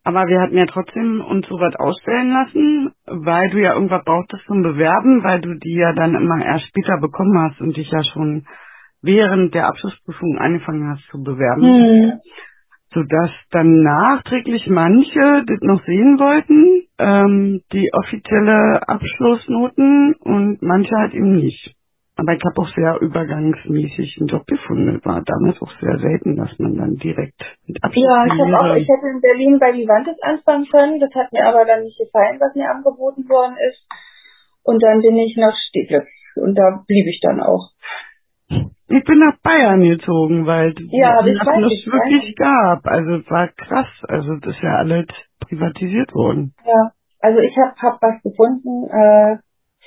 aber 0.04 0.28
wir 0.28 0.42
hatten 0.42 0.58
ja 0.58 0.66
trotzdem 0.66 1.22
uns 1.22 1.48
sowas 1.48 1.76
ausstellen 1.76 2.32
lassen, 2.32 2.92
weil 3.06 3.50
du 3.52 3.60
ja 3.62 3.74
irgendwas 3.74 4.04
brauchtest 4.04 4.46
zum 4.46 4.64
Bewerben, 4.64 5.24
weil 5.24 5.42
du 5.42 5.54
die 5.60 5.76
ja 5.76 5.94
dann 5.94 6.16
immer 6.16 6.44
erst 6.44 6.68
später 6.68 7.00
bekommen 7.00 7.38
hast 7.38 7.62
und 7.62 7.78
dich 7.78 7.90
ja 7.92 8.04
schon 8.04 8.46
während 9.02 9.54
der 9.54 9.68
Abschlussprüfung 9.68 10.38
angefangen 10.40 10.90
hast 10.90 11.06
zu 11.10 11.22
bewerben. 11.22 11.62
Mhm. 11.62 12.14
Sodass 12.94 13.32
dann 13.52 13.84
nachträglich 13.84 14.68
manche 14.68 15.44
das 15.46 15.60
noch 15.62 15.84
sehen 15.86 16.20
wollten, 16.20 16.84
ähm, 16.98 17.62
die 17.72 17.90
offizielle 17.94 18.88
Abschlussnoten 18.88 20.16
und 20.16 20.62
manche 20.62 20.96
halt 20.96 21.14
eben 21.14 21.36
nicht. 21.36 21.74
Aber 22.22 22.38
ich 22.38 22.44
habe 22.46 22.62
auch 22.62 22.70
sehr 22.76 23.02
übergangsmäßig 23.02 24.18
einen 24.20 24.28
Job 24.28 24.46
gefunden. 24.46 25.02
War 25.04 25.24
damals 25.26 25.60
auch 25.60 25.74
sehr 25.82 25.98
selten, 25.98 26.36
dass 26.36 26.54
man 26.60 26.78
dann 26.78 26.96
direkt 26.98 27.42
mit 27.66 27.84
Abschluss 27.84 28.06
Ja, 28.06 28.26
ich, 28.30 28.38
hab 28.38 28.62
auch, 28.62 28.76
ich 28.76 28.88
hätte 28.88 29.10
in 29.10 29.22
Berlin 29.22 29.58
bei 29.58 29.74
Vivantes 29.74 30.22
anfangen 30.22 30.68
können. 30.70 31.00
Das 31.00 31.10
hat 31.16 31.34
mir 31.34 31.44
aber 31.50 31.66
dann 31.66 31.82
nicht 31.82 31.98
gefallen, 31.98 32.38
was 32.38 32.54
mir 32.54 32.70
angeboten 32.70 33.28
worden 33.28 33.58
ist. 33.58 33.82
Und 34.64 34.84
dann 34.84 35.02
bin 35.02 35.18
ich 35.18 35.36
nach 35.36 35.58
Steglitz. 35.70 36.06
Und 36.36 36.54
da 36.54 36.84
blieb 36.86 37.08
ich 37.08 37.20
dann 37.24 37.42
auch. 37.42 37.74
Ich 38.50 39.04
bin 39.04 39.18
nach 39.18 39.42
Bayern 39.42 39.82
gezogen, 39.82 40.46
weil 40.46 40.76
ja, 40.94 41.18
das 41.24 41.26
es 41.26 41.90
wirklich 41.90 42.36
gab. 42.36 42.86
Also 42.86 43.16
es 43.16 43.30
war 43.32 43.48
krass. 43.48 43.90
Also 44.08 44.38
das 44.38 44.54
ist 44.54 44.62
ja 44.62 44.78
alles 44.78 45.08
privatisiert 45.40 46.14
worden. 46.14 46.54
Ja, 46.68 46.92
also 47.20 47.40
ich 47.40 47.58
habe 47.58 47.74
hab 47.82 47.98
was 48.00 48.22
gefunden. 48.22 48.86
Äh, 48.94 49.38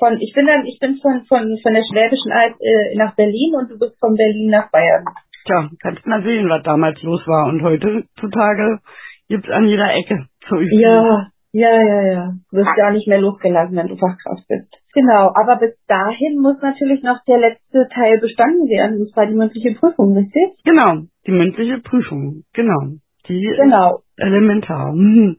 von, 0.05 0.21
ich 0.21 0.33
bin 0.35 0.47
dann, 0.47 0.67
ich 0.67 0.79
bin 0.79 0.99
von, 1.01 1.25
von, 1.25 1.41
von 1.63 1.73
der 1.73 1.85
Schwäbischen 1.89 2.33
Alb 2.33 2.57
äh, 2.61 2.97
nach 2.97 3.17
Berlin 3.17 3.55
und 3.57 3.71
du 3.71 3.79
bist 3.79 3.99
von 3.99 4.15
Berlin 4.15 4.51
nach 4.51 4.71
Bayern. 4.71 5.05
Tja, 5.47 5.71
kannst 5.81 6.07
mal 6.07 6.23
sehen, 6.23 6.49
was 6.49 6.63
damals 6.63 7.01
los 7.03 7.27
war. 7.27 7.49
Und 7.49 7.63
heutzutage 7.63 8.81
gibt's 9.29 9.51
an 9.51 9.65
jeder 9.65 9.95
Ecke 9.95 10.27
so 10.49 10.57
Ja, 10.61 11.29
ja, 11.53 11.71
ja, 11.71 12.03
ja. 12.13 12.33
Du 12.51 12.57
wirst 12.57 12.77
ja 12.77 12.89
auch 12.89 12.93
nicht 12.93 13.09
mehr 13.09 13.21
losgelassen, 13.21 13.77
wenn 13.77 13.89
du 13.89 13.97
Fachkraft 13.97 14.47
bist. 14.49 14.69
Genau, 14.93 15.33
aber 15.35 15.57
bis 15.57 15.75
dahin 15.87 16.41
muss 16.41 16.61
natürlich 16.61 17.03
noch 17.03 17.23
der 17.27 17.39
letzte 17.39 17.89
Teil 17.95 18.21
bestanden 18.21 18.69
werden, 18.69 19.01
und 19.01 19.13
zwar 19.13 19.27
die 19.27 19.35
mündliche 19.35 19.75
Prüfung, 19.75 20.17
richtig? 20.17 20.59
Genau, 20.65 21.03
die 21.27 21.33
mündliche 21.33 21.79
Prüfung, 21.79 22.45
genau. 22.53 22.99
Die 23.29 23.41
genau. 23.57 24.01
elementar. 24.17 24.93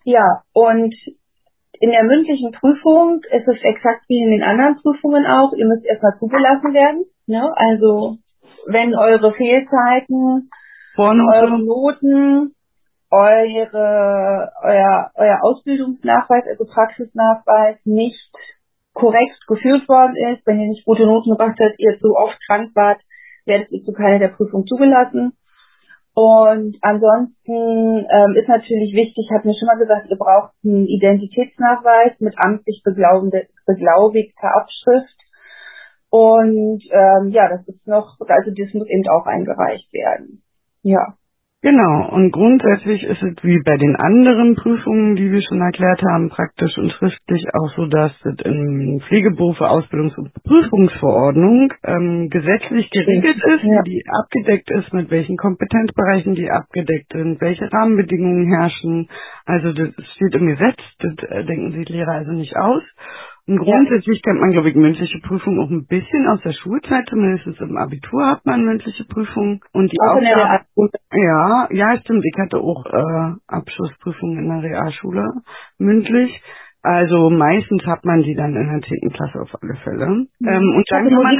Ja, 0.06 0.42
und 0.54 0.94
in 1.80 1.92
der 1.92 2.04
mündlichen 2.04 2.52
Prüfung 2.52 3.22
ist 3.32 3.48
es 3.48 3.62
exakt 3.64 4.04
wie 4.08 4.22
in 4.22 4.32
den 4.32 4.44
anderen 4.44 4.78
Prüfungen 4.78 5.26
auch. 5.26 5.54
Ihr 5.54 5.66
müsst 5.66 5.86
erstmal 5.86 6.18
zugelassen 6.20 6.74
werden. 6.74 7.06
Ne? 7.28 7.52
Also 7.56 8.18
wenn 8.68 8.96
eure 8.96 9.34
Fehlzeiten, 9.34 10.50
Vornote. 10.96 11.38
eure 11.38 11.60
Noten, 11.60 12.56
eure, 13.12 14.52
euer, 14.64 15.12
euer 15.16 15.40
Ausbildungsnachweis, 15.44 16.46
also 16.48 16.66
Praxisnachweis 16.66 17.78
nicht 17.86 18.32
korrekt 18.94 19.38
geführt 19.48 19.88
worden 19.88 20.16
ist, 20.32 20.46
wenn 20.48 20.60
ihr 20.60 20.68
nicht 20.68 20.86
gute 20.86 21.06
Noten 21.06 21.32
gebracht 21.32 21.60
habt, 21.60 21.80
ihr 21.80 22.00
zu 22.00 22.16
oft 22.16 22.38
krank 22.48 22.72
wart, 22.76 23.02
werdet 23.46 23.72
ihr 23.72 23.84
zu 23.84 23.92
keiner 23.92 24.20
der 24.20 24.30
Prüfung 24.30 24.66
zugelassen. 24.66 25.34
Und 26.16 26.78
ansonsten 26.82 28.08
ähm, 28.10 28.36
ist 28.40 28.48
natürlich 28.48 28.96
wichtig, 28.96 29.28
ich 29.28 29.36
habe 29.36 29.46
mir 29.46 29.54
schon 29.54 29.68
mal 29.68 29.78
gesagt, 29.78 30.10
ihr 30.10 30.16
braucht 30.16 30.54
einen 30.64 30.88
Identitätsnachweis 30.88 32.18
mit 32.20 32.34
amtlich 32.38 32.82
beglaubigter 32.86 34.56
Abschrift. 34.56 35.20
Und 36.10 36.82
ähm, 36.90 37.32
ja, 37.32 37.50
das 37.50 37.68
ist 37.68 37.86
noch, 37.86 38.16
also 38.22 38.52
das 38.52 38.74
muss 38.74 38.88
eben 38.88 39.06
auch 39.10 39.26
eingereicht 39.26 39.92
werden. 39.92 40.42
Ja. 40.84 41.16
Genau, 41.66 42.10
und 42.12 42.30
grundsätzlich 42.30 43.02
ist 43.02 43.24
es 43.24 43.44
wie 43.44 43.60
bei 43.66 43.76
den 43.78 43.96
anderen 43.96 44.54
Prüfungen, 44.54 45.16
die 45.16 45.32
wir 45.32 45.42
schon 45.42 45.62
erklärt 45.62 46.00
haben, 46.04 46.30
praktisch 46.30 46.78
und 46.78 46.92
schriftlich 46.92 47.44
auch 47.56 47.74
so, 47.76 47.88
dass 47.88 48.12
es 48.24 48.46
in 48.46 49.02
Pflegeberufe, 49.08 49.64
Ausbildungs- 49.68 50.16
und 50.16 50.32
Prüfungsverordnung 50.44 51.74
ähm, 51.84 52.30
gesetzlich 52.30 52.88
geregelt 52.92 53.38
ist, 53.38 53.64
ja. 53.64 53.82
wie 53.84 53.90
die 53.90 54.04
abgedeckt 54.08 54.70
ist, 54.70 54.94
mit 54.94 55.10
welchen 55.10 55.38
Kompetenzbereichen 55.38 56.36
die 56.36 56.52
abgedeckt 56.52 57.12
sind, 57.14 57.42
welche 57.42 57.74
Rahmenbedingungen 57.74 58.46
herrschen. 58.54 59.10
Also 59.48 59.74
das 59.74 59.90
steht 60.18 60.36
im 60.36 60.46
Gesetz, 60.46 60.78
das 61.00 61.14
äh, 61.32 61.46
denken 61.46 61.72
sich 61.72 61.90
Lehrer 61.90 62.12
also 62.12 62.32
nicht 62.34 62.56
aus. 62.56 62.84
Und 63.48 63.60
grundsätzlich 63.60 64.24
kennt 64.24 64.40
man, 64.40 64.52
glaube 64.52 64.70
ich, 64.70 64.76
mündliche 64.76 65.20
Prüfung 65.20 65.60
auch 65.60 65.70
ein 65.70 65.86
bisschen 65.86 66.28
aus 66.28 66.42
der 66.42 66.54
Schulzeit, 66.54 67.06
zumindest 67.10 67.60
im 67.62 67.78
Abitur 67.78 68.26
hat 68.26 68.46
man 68.46 68.66
mündliche 68.66 69.04
Prüfung. 69.06 69.64
Und 69.72 69.92
die 69.92 69.98
auch 70.02 70.16
Aufgaben, 70.16 70.90
ja, 71.14 71.68
ja, 71.72 72.00
stimmt. 72.00 72.26
Ich 72.26 72.40
hatte 72.40 72.58
auch 72.58 72.86
äh, 72.88 73.36
Abschlussprüfungen 73.48 74.40
in 74.40 74.50
der 74.50 74.64
Realschule 74.64 75.28
mündlich. 75.78 76.42
Also 76.82 77.30
meistens 77.30 77.86
hat 77.86 78.06
man 78.06 78.24
die 78.24 78.36
dann 78.36 78.56
in 78.56 78.68
der 78.68 78.82
10. 78.82 79.12
Klasse 79.12 79.42
auf 79.42 79.52
alle 79.62 79.76
Fälle. 79.84 80.08
Mhm. 80.08 80.48
Ähm, 80.48 80.76
und 80.76 80.86
dann 80.90 81.10
kann 81.10 81.24
man 81.24 81.38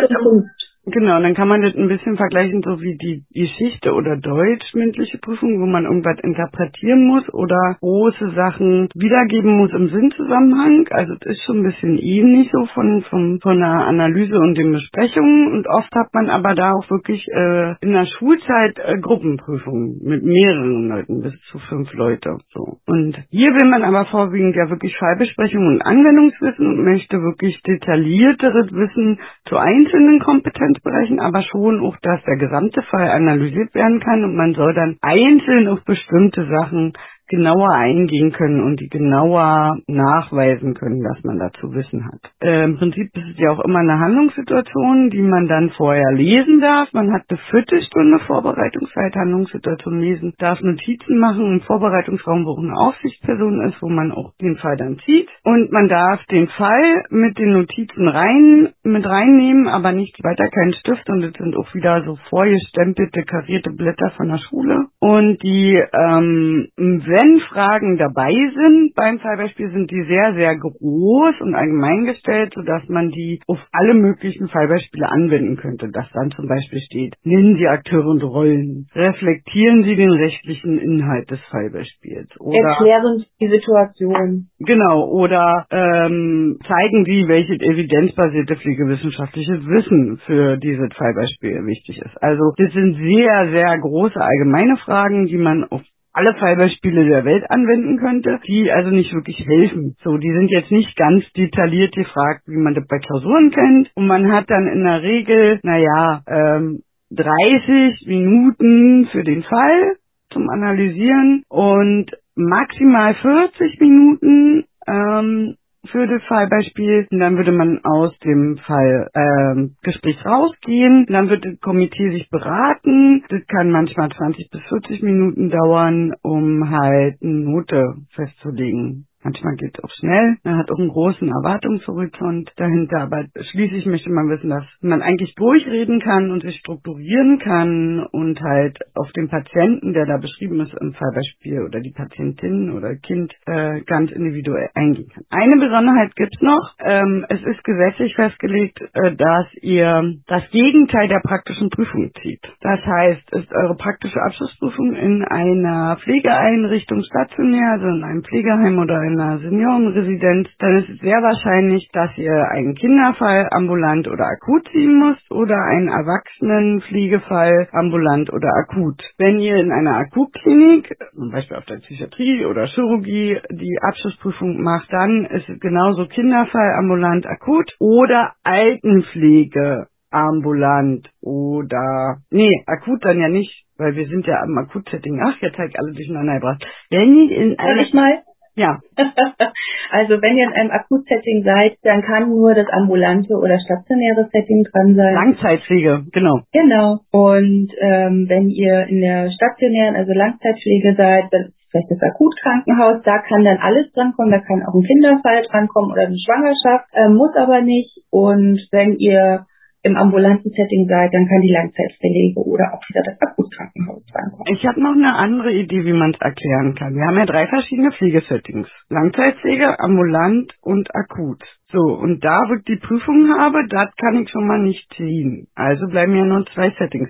Genau, 0.88 1.20
dann 1.20 1.34
kann 1.34 1.48
man 1.48 1.64
das 1.64 1.76
ein 1.76 1.88
bisschen 1.88 2.16
vergleichen, 2.16 2.62
so 2.62 2.80
wie 2.80 2.96
die 2.96 3.24
Geschichte 3.34 3.94
oder 3.94 4.18
Deutsch 4.18 4.72
mündliche 4.76 5.18
Prüfung, 5.18 5.60
wo 5.60 5.66
man 5.66 5.86
irgendwas 5.86 6.20
interpretieren 6.22 7.08
muss 7.08 7.28
oder 7.34 7.78
große 7.80 8.32
Sachen 8.36 8.90
wiedergeben 8.94 9.58
muss 9.58 9.72
im 9.74 9.90
Sinnzusammenhang. 9.90 10.88
Also 10.92 11.16
das 11.16 11.32
ist 11.32 11.44
schon 11.46 11.60
ein 11.60 11.64
bisschen 11.64 11.98
ähnlich 11.98 12.52
so 12.52 12.68
von, 12.76 13.02
von, 13.10 13.40
von 13.42 13.58
der 13.58 13.88
Analyse 13.88 14.38
und 14.38 14.56
den 14.56 14.74
Besprechungen. 14.74 15.54
Und 15.54 15.68
oft 15.68 15.92
hat 15.96 16.14
man 16.14 16.30
aber 16.30 16.54
da 16.54 16.74
auch 16.74 16.88
wirklich 16.92 17.26
äh, 17.34 17.74
in 17.82 17.94
der 17.94 18.06
Schulzeit 18.06 18.78
äh, 18.78 19.00
Gruppenprüfungen 19.00 20.02
mit 20.04 20.24
mehreren 20.24 20.90
Leuten, 20.90 21.22
bis 21.24 21.34
zu 21.50 21.58
fünf 21.68 21.92
Leute. 21.94 22.38
So. 22.54 22.78
Und 22.86 23.18
hier 23.32 23.50
will 23.56 23.68
man 23.68 23.82
aber 23.82 24.06
vorwiegend 24.06 24.56
ja 24.56 24.70
wirklich 24.70 24.96
Fallbesprechungen 24.98 25.68
und 25.76 25.82
Anwendungswissen 25.82 26.68
und 26.68 26.84
möchte 26.84 27.18
wirklich 27.18 27.60
detaillierteres 27.64 28.72
Wissen 28.72 29.20
zu 29.46 29.58
einzelnen 29.58 30.20
Kompetenzen 30.20 30.75
Kompetenzbereichen, 30.82 31.20
aber 31.22 31.44
schon 31.44 31.82
auch, 31.86 31.98
dass 32.02 32.24
der 32.26 32.38
gesamte 32.38 32.82
Fall 32.84 33.10
analysiert 33.10 33.74
werden 33.76 34.00
kann 34.02 34.24
und 34.26 34.36
man 34.36 34.54
soll 34.56 34.74
dann 34.76 34.98
einzeln 35.02 35.68
auf 35.70 35.84
bestimmte 35.86 36.48
Sachen 36.48 36.94
genauer 37.28 37.72
eingehen 37.72 38.32
können 38.32 38.64
und 38.64 38.80
die 38.80 38.90
genauer 38.90 39.78
nachweisen 39.88 40.74
können, 40.74 41.04
dass 41.04 41.24
man 41.24 41.40
dazu 41.40 41.74
Wissen 41.74 42.06
hat. 42.06 42.22
Äh, 42.42 42.66
Im 42.66 42.78
Prinzip 42.78 43.10
ist 43.16 43.30
es 43.34 43.38
ja 43.38 43.52
auch 43.52 43.64
immer 43.64 43.80
eine 43.80 44.00
Handlungssituation, 44.00 45.10
die 45.10 45.22
man 45.22 45.48
dann 45.48 45.72
vorher 45.72 46.12
lesen 46.14 46.62
darf. 46.62 46.92
Man 46.94 47.12
hat 47.14 47.24
eine 47.30 47.40
Viertelstunde 47.50 48.20
Vorbereitungszeit, 48.20 49.16
Handlungssituation 49.16 50.00
lesen, 50.00 50.34
darf 50.38 50.62
Notizen 50.62 51.18
machen 51.18 51.46
im 51.54 51.62
Vorbereitungsraum, 51.62 52.46
wo 52.46 52.58
eine 52.58 52.76
Aufsichtsperson 52.76 53.68
ist, 53.70 53.82
wo 53.82 53.90
man 53.90 54.12
auch 54.12 54.34
den 54.42 54.58
Fall 54.58 54.78
dann 54.78 55.00
zieht. 55.06 55.30
Und 55.44 55.72
man 55.72 55.88
darf 55.88 56.24
den 56.26 56.48
Fall 56.50 57.04
mit 57.10 57.38
den 57.38 57.54
Notizen 57.54 58.08
rein, 58.08 58.70
mit 58.84 59.06
reinnehmen, 59.06 59.68
aber 59.68 59.92
nicht 59.92 60.24
weiter 60.24 60.48
keinen 60.50 60.74
Stift 60.74 61.10
und 61.10 61.22
das 61.22 61.34
sind 61.34 61.56
auch 61.58 61.74
wieder 61.74 62.04
so 62.04 62.18
vorgestempelte, 62.30 63.24
karierte 63.24 63.72
Blätter 63.72 64.12
von 64.18 64.30
der 64.30 64.40
Schule. 64.50 64.86
Und 65.00 65.42
die 65.44 65.82
ähm, 65.94 66.68
wenn 67.16 67.40
Fragen 67.40 67.98
dabei 67.98 68.34
sind 68.34 68.94
beim 68.94 69.20
Fallbeispiel, 69.20 69.72
sind 69.72 69.90
die 69.90 70.04
sehr, 70.04 70.34
sehr 70.34 70.58
groß 70.58 71.40
und 71.40 71.56
allgemein 71.56 72.06
gestellt, 72.06 72.52
sodass 72.54 72.84
man 72.90 73.10
die 73.10 73.40
auf 73.48 73.60
alle 73.72 73.94
möglichen 73.94 74.50
Fallbeispiele 74.50 75.08
anwenden 75.08 75.56
könnte. 75.56 75.90
Dass 75.92 76.12
dann 76.12 76.32
zum 76.32 76.48
Beispiel 76.48 76.80
steht, 76.82 77.14
nennen 77.24 77.56
Sie 77.56 77.68
Akteure 77.68 78.08
und 78.08 78.24
Rollen, 78.24 78.88
reflektieren 78.94 79.84
Sie 79.84 79.96
den 79.96 80.12
rechtlichen 80.12 80.78
Inhalt 80.78 81.32
des 81.32 81.40
Fallbeispiels. 81.50 82.30
Oder, 82.40 82.70
Erklären 82.70 83.20
Sie 83.20 83.46
die 83.46 83.50
Situation. 83.50 84.48
Genau, 84.60 85.08
oder 85.10 85.66
ähm, 85.72 86.58
zeigen 86.68 87.06
Sie, 87.06 87.28
welches 87.28 87.62
evidenzbasierte 87.62 88.58
pflegewissenschaftliches 88.58 89.66
Wissen 89.66 90.20
für 90.26 90.58
dieses 90.58 90.90
Fallbeispiel 90.98 91.66
wichtig 91.66 92.00
ist. 92.00 92.22
Also 92.22 92.52
das 92.58 92.74
sind 92.74 92.96
sehr, 92.96 93.50
sehr 93.52 93.78
große 93.80 94.20
allgemeine 94.20 94.76
Fragen, 94.78 95.28
die 95.28 95.38
man 95.38 95.64
auf 95.64 95.82
alle 96.16 96.34
Fallbeispiele 96.36 97.06
der 97.06 97.26
Welt 97.26 97.44
anwenden 97.50 97.98
könnte, 97.98 98.40
die 98.48 98.72
also 98.72 98.90
nicht 98.90 99.14
wirklich 99.14 99.38
helfen. 99.46 99.96
So, 100.04 100.18
die 100.18 100.32
sind 100.32 100.50
jetzt 100.50 100.72
nicht 100.72 100.96
ganz 100.96 101.24
detailliert 101.34 101.94
gefragt, 101.94 102.44
wie 102.48 102.58
man 102.58 102.74
das 102.74 102.88
bei 102.88 103.00
Klausuren 103.00 103.52
kennt. 103.52 103.92
Und 103.96 104.08
man 104.08 104.32
hat 104.32 104.50
dann 104.50 104.68
in 104.68 104.84
der 104.84 105.02
Regel, 105.02 105.60
naja, 105.64 106.24
ähm, 106.28 106.82
30 107.12 108.08
Minuten 108.08 109.08
für 109.12 109.24
den 109.24 109.44
Fall 109.44 109.98
zum 110.32 110.50
Analysieren 110.50 111.44
und 111.50 112.12
maximal 112.36 113.14
40 113.16 113.80
Minuten 113.80 114.66
ähm, 114.88 115.56
für 115.96 116.08
das 116.08 116.22
Fallbeispiel. 116.28 117.08
Und 117.10 117.20
dann 117.20 117.38
würde 117.38 117.54
man 117.54 117.80
aus 117.86 118.12
dem 118.20 118.58
Fall 118.58 119.10
ähm, 119.16 119.76
Gespräch 119.82 120.18
rausgehen. 120.26 121.06
Dann 121.08 121.30
wird 121.30 121.46
das 121.46 121.58
Komitee 121.62 122.12
sich 122.12 122.30
beraten. 122.30 123.24
Das 123.30 123.40
kann 123.48 123.72
manchmal 123.72 124.10
20 124.10 124.50
bis 124.50 124.62
40 124.68 125.02
Minuten 125.04 125.50
dauern, 125.50 126.14
um 126.22 126.70
halt 126.70 127.22
eine 127.22 127.32
Note 127.32 127.96
festzulegen. 128.14 129.08
Manchmal 129.26 129.56
geht 129.56 129.76
es 129.76 129.84
auch 129.84 129.90
schnell. 130.00 130.38
Man 130.44 130.60
hat 130.60 130.70
auch 130.70 130.78
einen 130.78 130.90
großen 130.90 131.28
Erwartungshorizont 131.28 132.52
dahinter. 132.58 133.02
Aber 133.02 133.26
schließlich 133.50 133.88
möchte 133.88 134.12
man 134.12 134.30
wissen, 134.30 134.52
dass 134.52 134.66
man 134.82 135.02
eigentlich 135.02 135.34
durchreden 135.34 136.00
kann 136.00 136.30
und 136.30 136.44
sich 136.44 136.56
strukturieren 136.60 137.40
kann 137.40 138.06
und 138.12 138.40
halt 138.40 138.78
auf 138.94 139.12
den 139.14 139.28
Patienten, 139.28 139.94
der 139.94 140.06
da 140.06 140.18
beschrieben 140.18 140.60
ist 140.60 140.76
im 140.80 140.94
Fallbeispiel 140.94 141.64
oder 141.64 141.80
die 141.80 141.92
Patientin 141.92 142.70
oder 142.70 142.96
Kind 142.98 143.34
äh, 143.48 143.82
ganz 143.82 144.12
individuell 144.12 144.70
eingehen 144.76 145.10
kann. 145.10 145.24
Eine 145.32 145.58
Besonderheit 145.60 146.16
gibt's 146.16 146.40
noch. 146.42 146.76
Ähm, 146.86 147.26
es 147.28 147.42
ist 147.42 147.64
gesetzlich 147.64 148.14
festgelegt, 148.14 148.80
äh, 148.94 149.16
dass 149.16 149.48
ihr 149.64 150.14
das 150.28 150.44
Gegenteil 150.52 151.08
der 151.08 151.22
praktischen 151.26 151.72
Prüfung 151.72 152.12
zieht. 152.22 152.42
Das 152.62 152.80
heißt, 152.86 153.32
ist 153.32 153.52
eure 153.56 153.76
praktische 153.76 154.22
Abschlussprüfung 154.22 154.94
in 154.94 155.24
einer 155.24 155.98
Pflegeeinrichtung 156.04 157.02
stationär, 157.02 157.72
also 157.72 157.88
in 157.88 158.04
einem 158.04 158.24
Pflegeheim 158.24 158.78
oder 158.78 159.02
in 159.02 159.15
einer 159.20 159.40
Seniorenresidenz, 159.40 160.48
dann 160.60 160.78
ist 160.78 160.90
es 160.90 161.00
sehr 161.00 161.22
wahrscheinlich, 161.22 161.90
dass 161.94 162.16
ihr 162.18 162.50
einen 162.52 162.76
Kinderfall 162.76 163.48
ambulant 163.52 164.08
oder 164.08 164.26
akut 164.26 164.68
ziehen 164.72 165.00
müsst 165.00 165.32
oder 165.32 165.56
einen 165.56 165.88
Erwachsenenfliegefall 165.88 167.70
ambulant 167.72 168.32
oder 168.32 168.50
akut. 168.56 169.02
Wenn 169.18 169.40
ihr 169.40 169.58
in 169.58 169.72
einer 169.72 169.98
Akutklinik, 169.98 170.96
zum 171.14 171.32
Beispiel 171.32 171.58
auf 171.58 171.66
der 171.66 171.78
Psychiatrie 171.78 172.46
oder 172.46 172.68
Chirurgie, 172.68 173.40
die 173.52 173.80
Abschlussprüfung 173.82 174.62
macht, 174.62 174.92
dann 174.92 175.26
ist 175.26 175.50
es 175.50 175.60
genauso 175.60 176.06
Kinderfall 176.08 176.76
ambulant 176.78 177.26
akut 177.26 177.76
oder 177.80 178.34
Altenpflege 178.44 179.88
ambulant 180.12 181.10
oder 181.22 182.18
nee, 182.32 182.64
akut 182.68 183.04
dann 183.04 183.20
ja 183.20 183.28
nicht, 183.28 183.66
weil 183.78 183.96
wir 183.96 184.08
sind 184.08 184.26
ja 184.26 184.42
am 184.42 184.58
Akutsetting. 184.58 185.22
Ach, 185.22 185.38
jetzt 185.42 185.58
ich 185.58 185.80
alle 185.80 185.92
durcheinander 185.94 186.36
gebracht. 186.36 186.66
Wenn 186.90 187.16
ihr 187.16 187.38
in 187.38 187.60
einer, 187.60 187.82
ich 187.82 187.94
mal? 187.94 188.24
Ja. 188.56 188.80
also 189.92 190.22
wenn 190.22 190.38
ihr 190.38 190.48
in 190.48 190.54
einem 190.54 190.72
Akutsetting 190.72 191.44
seid, 191.44 191.78
dann 191.84 192.02
kann 192.02 192.30
nur 192.30 192.54
das 192.54 192.68
ambulante 192.70 193.36
oder 193.36 193.60
stationäre 193.60 194.30
Setting 194.32 194.64
dran 194.72 194.96
sein. 194.96 195.14
Langzeitpflege, 195.14 196.06
genau. 196.12 196.40
Genau. 196.54 197.00
Und 197.12 197.70
ähm, 197.80 198.26
wenn 198.30 198.50
ihr 198.50 198.88
in 198.88 199.02
der 199.02 199.30
stationären, 199.32 199.96
also 199.96 200.14
Langzeitpflege 200.14 200.96
seid, 200.96 201.26
dann 201.32 201.52
ist 201.52 201.68
vielleicht 201.70 201.92
das 201.92 202.02
Akutkrankenhaus, 202.02 203.02
da 203.04 203.20
kann 203.20 203.44
dann 203.44 203.58
alles 203.58 203.92
drankommen, 203.92 204.32
da 204.32 204.40
kann 204.40 204.64
auch 204.64 204.74
ein 204.74 204.88
Kinderfall 204.88 205.44
drankommen 205.52 205.92
oder 205.92 206.08
eine 206.08 206.18
Schwangerschaft, 206.18 206.88
äh, 206.94 207.10
muss 207.10 207.36
aber 207.36 207.62
nicht. 207.62 207.92
Und 208.10 208.66
wenn 208.72 208.96
ihr 208.98 209.46
im 209.86 209.96
ambulanten 209.98 210.50
Setting 210.52 210.88
seid, 210.88 211.14
dann 211.14 211.28
kann 211.28 211.42
die 211.42 211.54
Langzeitpflege 211.54 212.42
oder 212.42 212.74
auch 212.74 212.82
wieder 212.90 213.04
das 213.06 213.22
Akutkrankenhaus 213.22 214.04
drankommen. 214.12 214.56
Ich 214.56 214.66
habe 214.66 214.82
noch 214.82 214.94
eine 214.94 215.14
andere 215.16 215.54
Idee, 215.54 215.86
wie 215.86 215.94
man 215.94 216.12
es 216.12 216.20
erklären 216.20 216.74
kann. 216.74 216.96
Wir 216.96 217.06
haben 217.06 217.18
ja 217.18 217.26
drei 217.26 217.46
verschiedene 217.46 217.92
Pflegesettings. 217.92 218.68
Langzeitpflege, 218.90 219.80
ambulant 219.80 220.52
und 220.62 220.90
akut. 220.96 221.44
So, 221.72 221.80
und 221.80 222.24
da, 222.26 222.40
wo 222.48 222.56
ich 222.56 222.66
die 222.66 222.78
Prüfung 222.78 223.30
habe, 223.40 223.68
das 223.70 223.94
kann 223.98 224.24
ich 224.24 224.30
schon 224.30 224.48
mal 224.48 224.60
nicht 224.60 224.92
ziehen. 224.96 225.48
Also 225.54 225.88
bleiben 225.88 226.16
ja 226.16 226.26
nur 226.26 226.46
zwei 226.48 226.72
Settings 226.80 227.10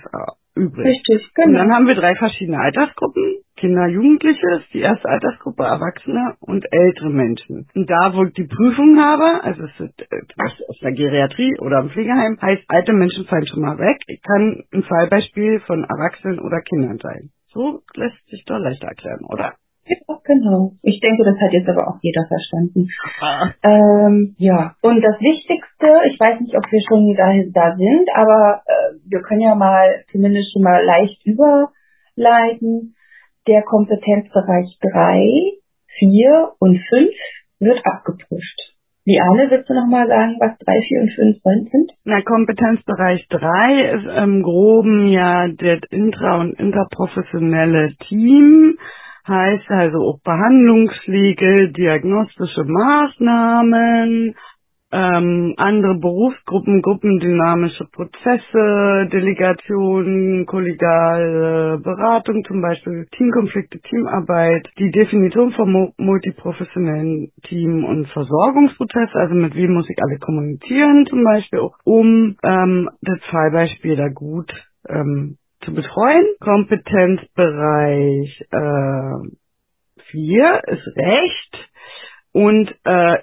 übrig. 0.56 0.86
Richtig, 0.86 1.32
genau. 1.34 1.48
Und 1.48 1.56
dann 1.56 1.74
haben 1.74 1.88
wir 1.88 1.96
drei 1.96 2.16
verschiedene 2.16 2.60
Altersgruppen. 2.60 3.45
Kinder, 3.58 3.88
Jugendliche 3.88 4.48
ist 4.60 4.74
die 4.74 4.82
erste 4.82 5.08
Altersgruppe, 5.08 5.64
Erwachsene 5.64 6.36
und 6.42 6.66
ältere 6.72 7.10
Menschen. 7.10 7.68
Und 7.74 7.90
da, 7.90 8.14
wo 8.14 8.26
ich 8.26 8.34
die 8.34 8.48
Prüfung 8.48 9.00
habe, 9.00 9.44
also 9.44 9.64
es 9.64 9.80
ist 9.80 10.02
äh, 10.02 10.22
aus 10.68 10.80
der 10.82 10.92
Geriatrie 10.92 11.58
oder 11.60 11.80
im 11.80 11.90
Pflegeheim, 11.90 12.38
heißt, 12.42 12.64
alte 12.68 12.92
Menschen 12.94 13.26
fallen 13.26 13.48
schon 13.48 13.62
mal 13.62 13.78
weg. 13.78 14.02
Ich 14.08 14.22
kann 14.22 14.64
ein 14.74 14.84
Fallbeispiel 14.84 15.62
von 15.62 15.84
Erwachsenen 15.84 16.40
oder 16.40 16.62
Kindern 16.62 17.00
sein. 17.02 17.30
So 17.48 17.82
lässt 17.96 18.28
sich 18.28 18.44
doch 18.46 18.60
leichter 18.60 18.88
erklären, 18.88 19.24
oder? 19.30 19.54
Ja, 19.88 20.18
genau. 20.24 20.74
Ich 20.82 21.00
denke, 21.00 21.24
das 21.24 21.40
hat 21.40 21.54
jetzt 21.54 21.70
aber 21.70 21.88
auch 21.88 22.00
jeder 22.02 22.26
verstanden. 22.28 22.88
Ah. 23.22 23.54
Ähm, 23.64 24.36
ja, 24.38 24.76
und 24.82 25.02
das 25.02 25.16
Wichtigste, 25.22 25.88
ich 26.12 26.20
weiß 26.20 26.42
nicht, 26.42 26.58
ob 26.58 26.66
wir 26.72 26.82
schon 26.82 27.14
da, 27.16 27.32
da 27.54 27.76
sind, 27.78 28.10
aber 28.16 28.64
äh, 28.66 28.98
wir 29.08 29.22
können 29.22 29.42
ja 29.42 29.56
mal 29.56 30.04
zumindest 30.12 30.52
schon 30.52 30.64
mal 30.64 30.84
leicht 30.84 31.24
überleiten. 31.26 32.95
Der 33.48 33.62
Kompetenzbereich 33.62 34.78
3, 34.82 35.54
4 36.00 36.52
und 36.60 36.80
5 36.90 37.10
wird 37.60 37.80
abgeprüft. 37.86 38.76
Liane, 39.06 39.52
willst 39.52 39.70
du 39.70 39.76
nochmal 39.76 40.08
sagen, 40.08 40.38
was 40.40 40.58
3, 40.58 40.82
4 40.88 41.02
und 41.02 41.12
5 41.12 41.72
sind? 41.72 41.92
Na, 42.06 42.22
Kompetenzbereich 42.22 43.28
3 43.30 43.92
ist 43.98 44.24
im 44.24 44.42
Groben 44.42 45.08
ja 45.10 45.48
das 45.48 45.80
intra- 45.92 46.40
und 46.40 46.60
interprofessionelle 46.60 47.94
Team 48.08 48.78
heißt 49.28 49.70
also 49.70 49.98
auch 50.00 50.20
Behandlungspflege, 50.24 51.72
diagnostische 51.72 52.64
Maßnahmen, 52.64 54.36
ähm, 54.92 55.54
andere 55.58 55.96
Berufsgruppen, 56.00 56.82
gruppendynamische 56.82 57.86
Prozesse, 57.92 59.10
Delegationen, 59.12 60.46
kollegiale 60.46 61.80
Beratung, 61.80 62.44
zum 62.46 62.62
Beispiel 62.62 63.06
Teamkonflikte, 63.12 63.80
Teamarbeit, 63.80 64.70
die 64.80 64.92
Definition 64.92 65.52
von 65.54 65.92
multiprofessionellen 65.98 67.32
Team- 67.44 67.84
und 67.84 68.08
Versorgungsprozess, 68.10 69.10
also 69.14 69.34
mit 69.36 69.56
wem 69.56 69.74
muss 69.74 69.90
ich 69.90 69.98
alle 70.02 70.20
kommunizieren, 70.20 71.06
zum 71.08 71.24
Beispiel, 71.24 71.60
um 71.84 72.38
ähm, 72.44 72.90
das 73.02 73.20
Fallbeispiel 73.30 73.96
da 73.98 74.08
gut 74.10 74.52
ähm, 74.88 75.38
zu 75.64 75.74
betreuen. 75.74 76.26
Kompetenzbereich 76.40 78.46
äh, 78.52 79.30
4 80.12 80.62
ist 80.68 80.88
Recht 80.96 81.70
und 82.34 82.70
äh, 82.86 83.18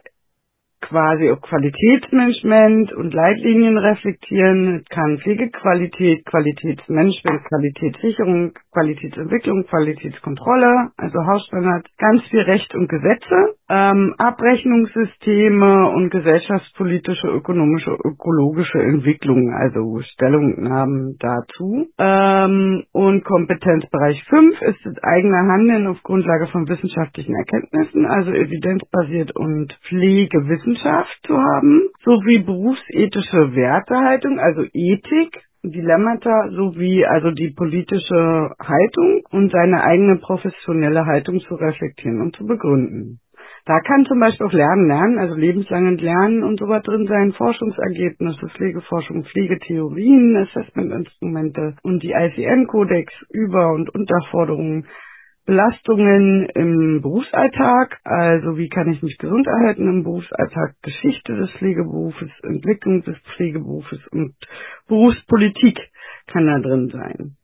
quasi 0.83 1.31
auch 1.31 1.41
Qualitätsmanagement 1.41 2.93
und 2.93 3.15
Leitlinien 3.15 3.79
reflektieren, 3.79 4.85
kann 4.91 5.19
Pflegequalität, 5.19 6.25
Qualitätsmanagement, 6.27 7.45
Qualitätssicherung, 7.45 8.53
Qualitätsentwicklung, 8.73 9.65
Qualitätskontrolle, 9.67 10.91
also 10.97 11.19
Hausstandards, 11.27 11.89
ganz 11.99 12.23
viel 12.31 12.41
Recht 12.43 12.75
und 12.75 12.89
Gesetze, 12.89 13.55
ähm, 13.73 14.15
Abrechnungssysteme 14.19 15.89
und 15.89 16.11
gesellschaftspolitische, 16.11 17.27
ökonomische, 17.29 17.93
ökologische 17.93 18.79
Entwicklungen, 18.79 19.55
also 19.55 19.99
Stellungnahmen 20.13 21.17
dazu. 21.19 21.89
Ähm, 21.99 22.85
und 22.93 23.25
Kompetenzbereich 23.25 24.23
5 24.29 24.61
ist 24.61 24.85
das 24.85 25.03
eigene 25.03 25.39
Handeln 25.39 25.87
auf 25.87 26.03
Grundlage 26.03 26.49
von 26.49 26.69
wissenschaftlichen 26.69 27.35
Erkenntnissen, 27.35 28.05
also 28.05 28.33
evidenzbasiert 28.33 29.35
und 29.35 29.73
Pflegewissenschaft 29.89 31.21
zu 31.27 31.39
haben, 31.39 31.89
sowie 32.05 32.41
berufsethische 32.41 33.55
Wertehaltung, 33.55 34.39
also 34.39 34.65
Ethik, 34.75 35.41
Dilemmata 35.65 36.51
sowie 36.51 37.07
also 37.07 37.31
die 37.31 37.55
politische 37.57 38.51
Haltung 38.59 39.23
und 39.31 39.53
seine 39.53 39.85
eigene 39.85 40.17
professionelle 40.17 41.07
Haltung 41.07 41.39
zu 41.41 41.55
reflektieren 41.55 42.21
und 42.21 42.35
zu 42.35 42.45
begründen. 42.45 43.21
Da 43.65 43.79
kann 43.81 44.05
zum 44.07 44.19
Beispiel 44.19 44.47
auch 44.47 44.53
Lernen 44.53 44.89
lernen, 44.89 45.19
also 45.19 45.35
lebenslanges 45.35 46.01
Lernen 46.01 46.43
und 46.43 46.59
so 46.59 46.69
was 46.69 46.83
drin 46.83 47.07
sein, 47.07 47.33
Forschungsergebnisse, 47.33 48.49
Pflegeforschung, 48.57 49.25
Pflegetheorien, 49.25 50.37
Assessmentinstrumente 50.37 51.77
und 51.85 52.03
die 52.03 52.11
ICN-Kodex, 52.11 53.13
Über- 53.31 53.73
und 53.73 53.95
Unterforderungen 53.95 54.87
Belastungen 55.45 56.49
im 56.55 57.03
Berufsalltag, 57.03 57.99
also 58.05 58.57
wie 58.57 58.69
kann 58.69 58.93
ich 58.93 59.03
mich 59.03 59.19
gesund 59.19 59.47
erhalten 59.47 59.89
im 59.89 60.05
Berufsalltag, 60.05 60.77
Geschichte 60.83 61.35
des 61.35 61.51
Pflegeberufes, 61.53 62.31
Entwicklung 62.45 63.03
des 63.03 63.17
Pflegeberufes 63.35 64.07
und 64.13 64.35
Berufspolitik 64.87 65.79
kann 66.29 66.47
da 66.47 66.61
drin 66.61 66.91
sein 66.93 67.37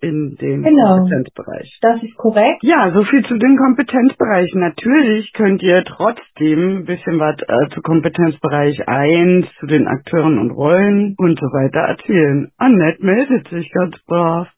in 0.00 0.36
dem 0.36 0.62
genau. 0.62 0.98
Kompetenzbereich. 0.98 1.78
Das 1.82 2.02
ist 2.02 2.16
korrekt. 2.16 2.62
Ja, 2.62 2.90
so 2.92 3.04
viel 3.04 3.24
zu 3.26 3.36
den 3.36 3.56
Kompetenzbereichen. 3.56 4.60
Natürlich 4.60 5.32
könnt 5.32 5.62
ihr 5.62 5.84
trotzdem 5.84 6.78
ein 6.78 6.84
bisschen 6.84 7.18
was 7.18 7.36
äh, 7.40 7.74
zu 7.74 7.82
Kompetenzbereich 7.82 8.88
1, 8.88 9.46
zu 9.60 9.66
den 9.66 9.86
Akteuren 9.86 10.38
und 10.38 10.50
Rollen 10.50 11.14
und 11.18 11.38
so 11.38 11.46
weiter 11.46 11.80
erzählen. 11.80 12.50
Annette 12.58 13.04
meldet 13.04 13.48
sich 13.48 13.70
ganz 13.72 13.96
brav. 14.06 14.48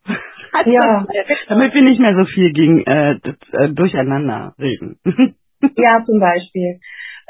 Ja. 0.66 1.06
Damit 1.48 1.74
wir 1.74 1.82
nicht 1.82 2.00
mehr 2.00 2.14
so 2.14 2.24
viel 2.24 2.52
gegen 2.52 2.80
äh, 2.84 3.18
das, 3.22 3.36
äh, 3.52 3.72
durcheinander 3.72 4.54
reden. 4.58 4.98
ja, 5.76 6.02
zum 6.04 6.20
Beispiel. 6.20 6.80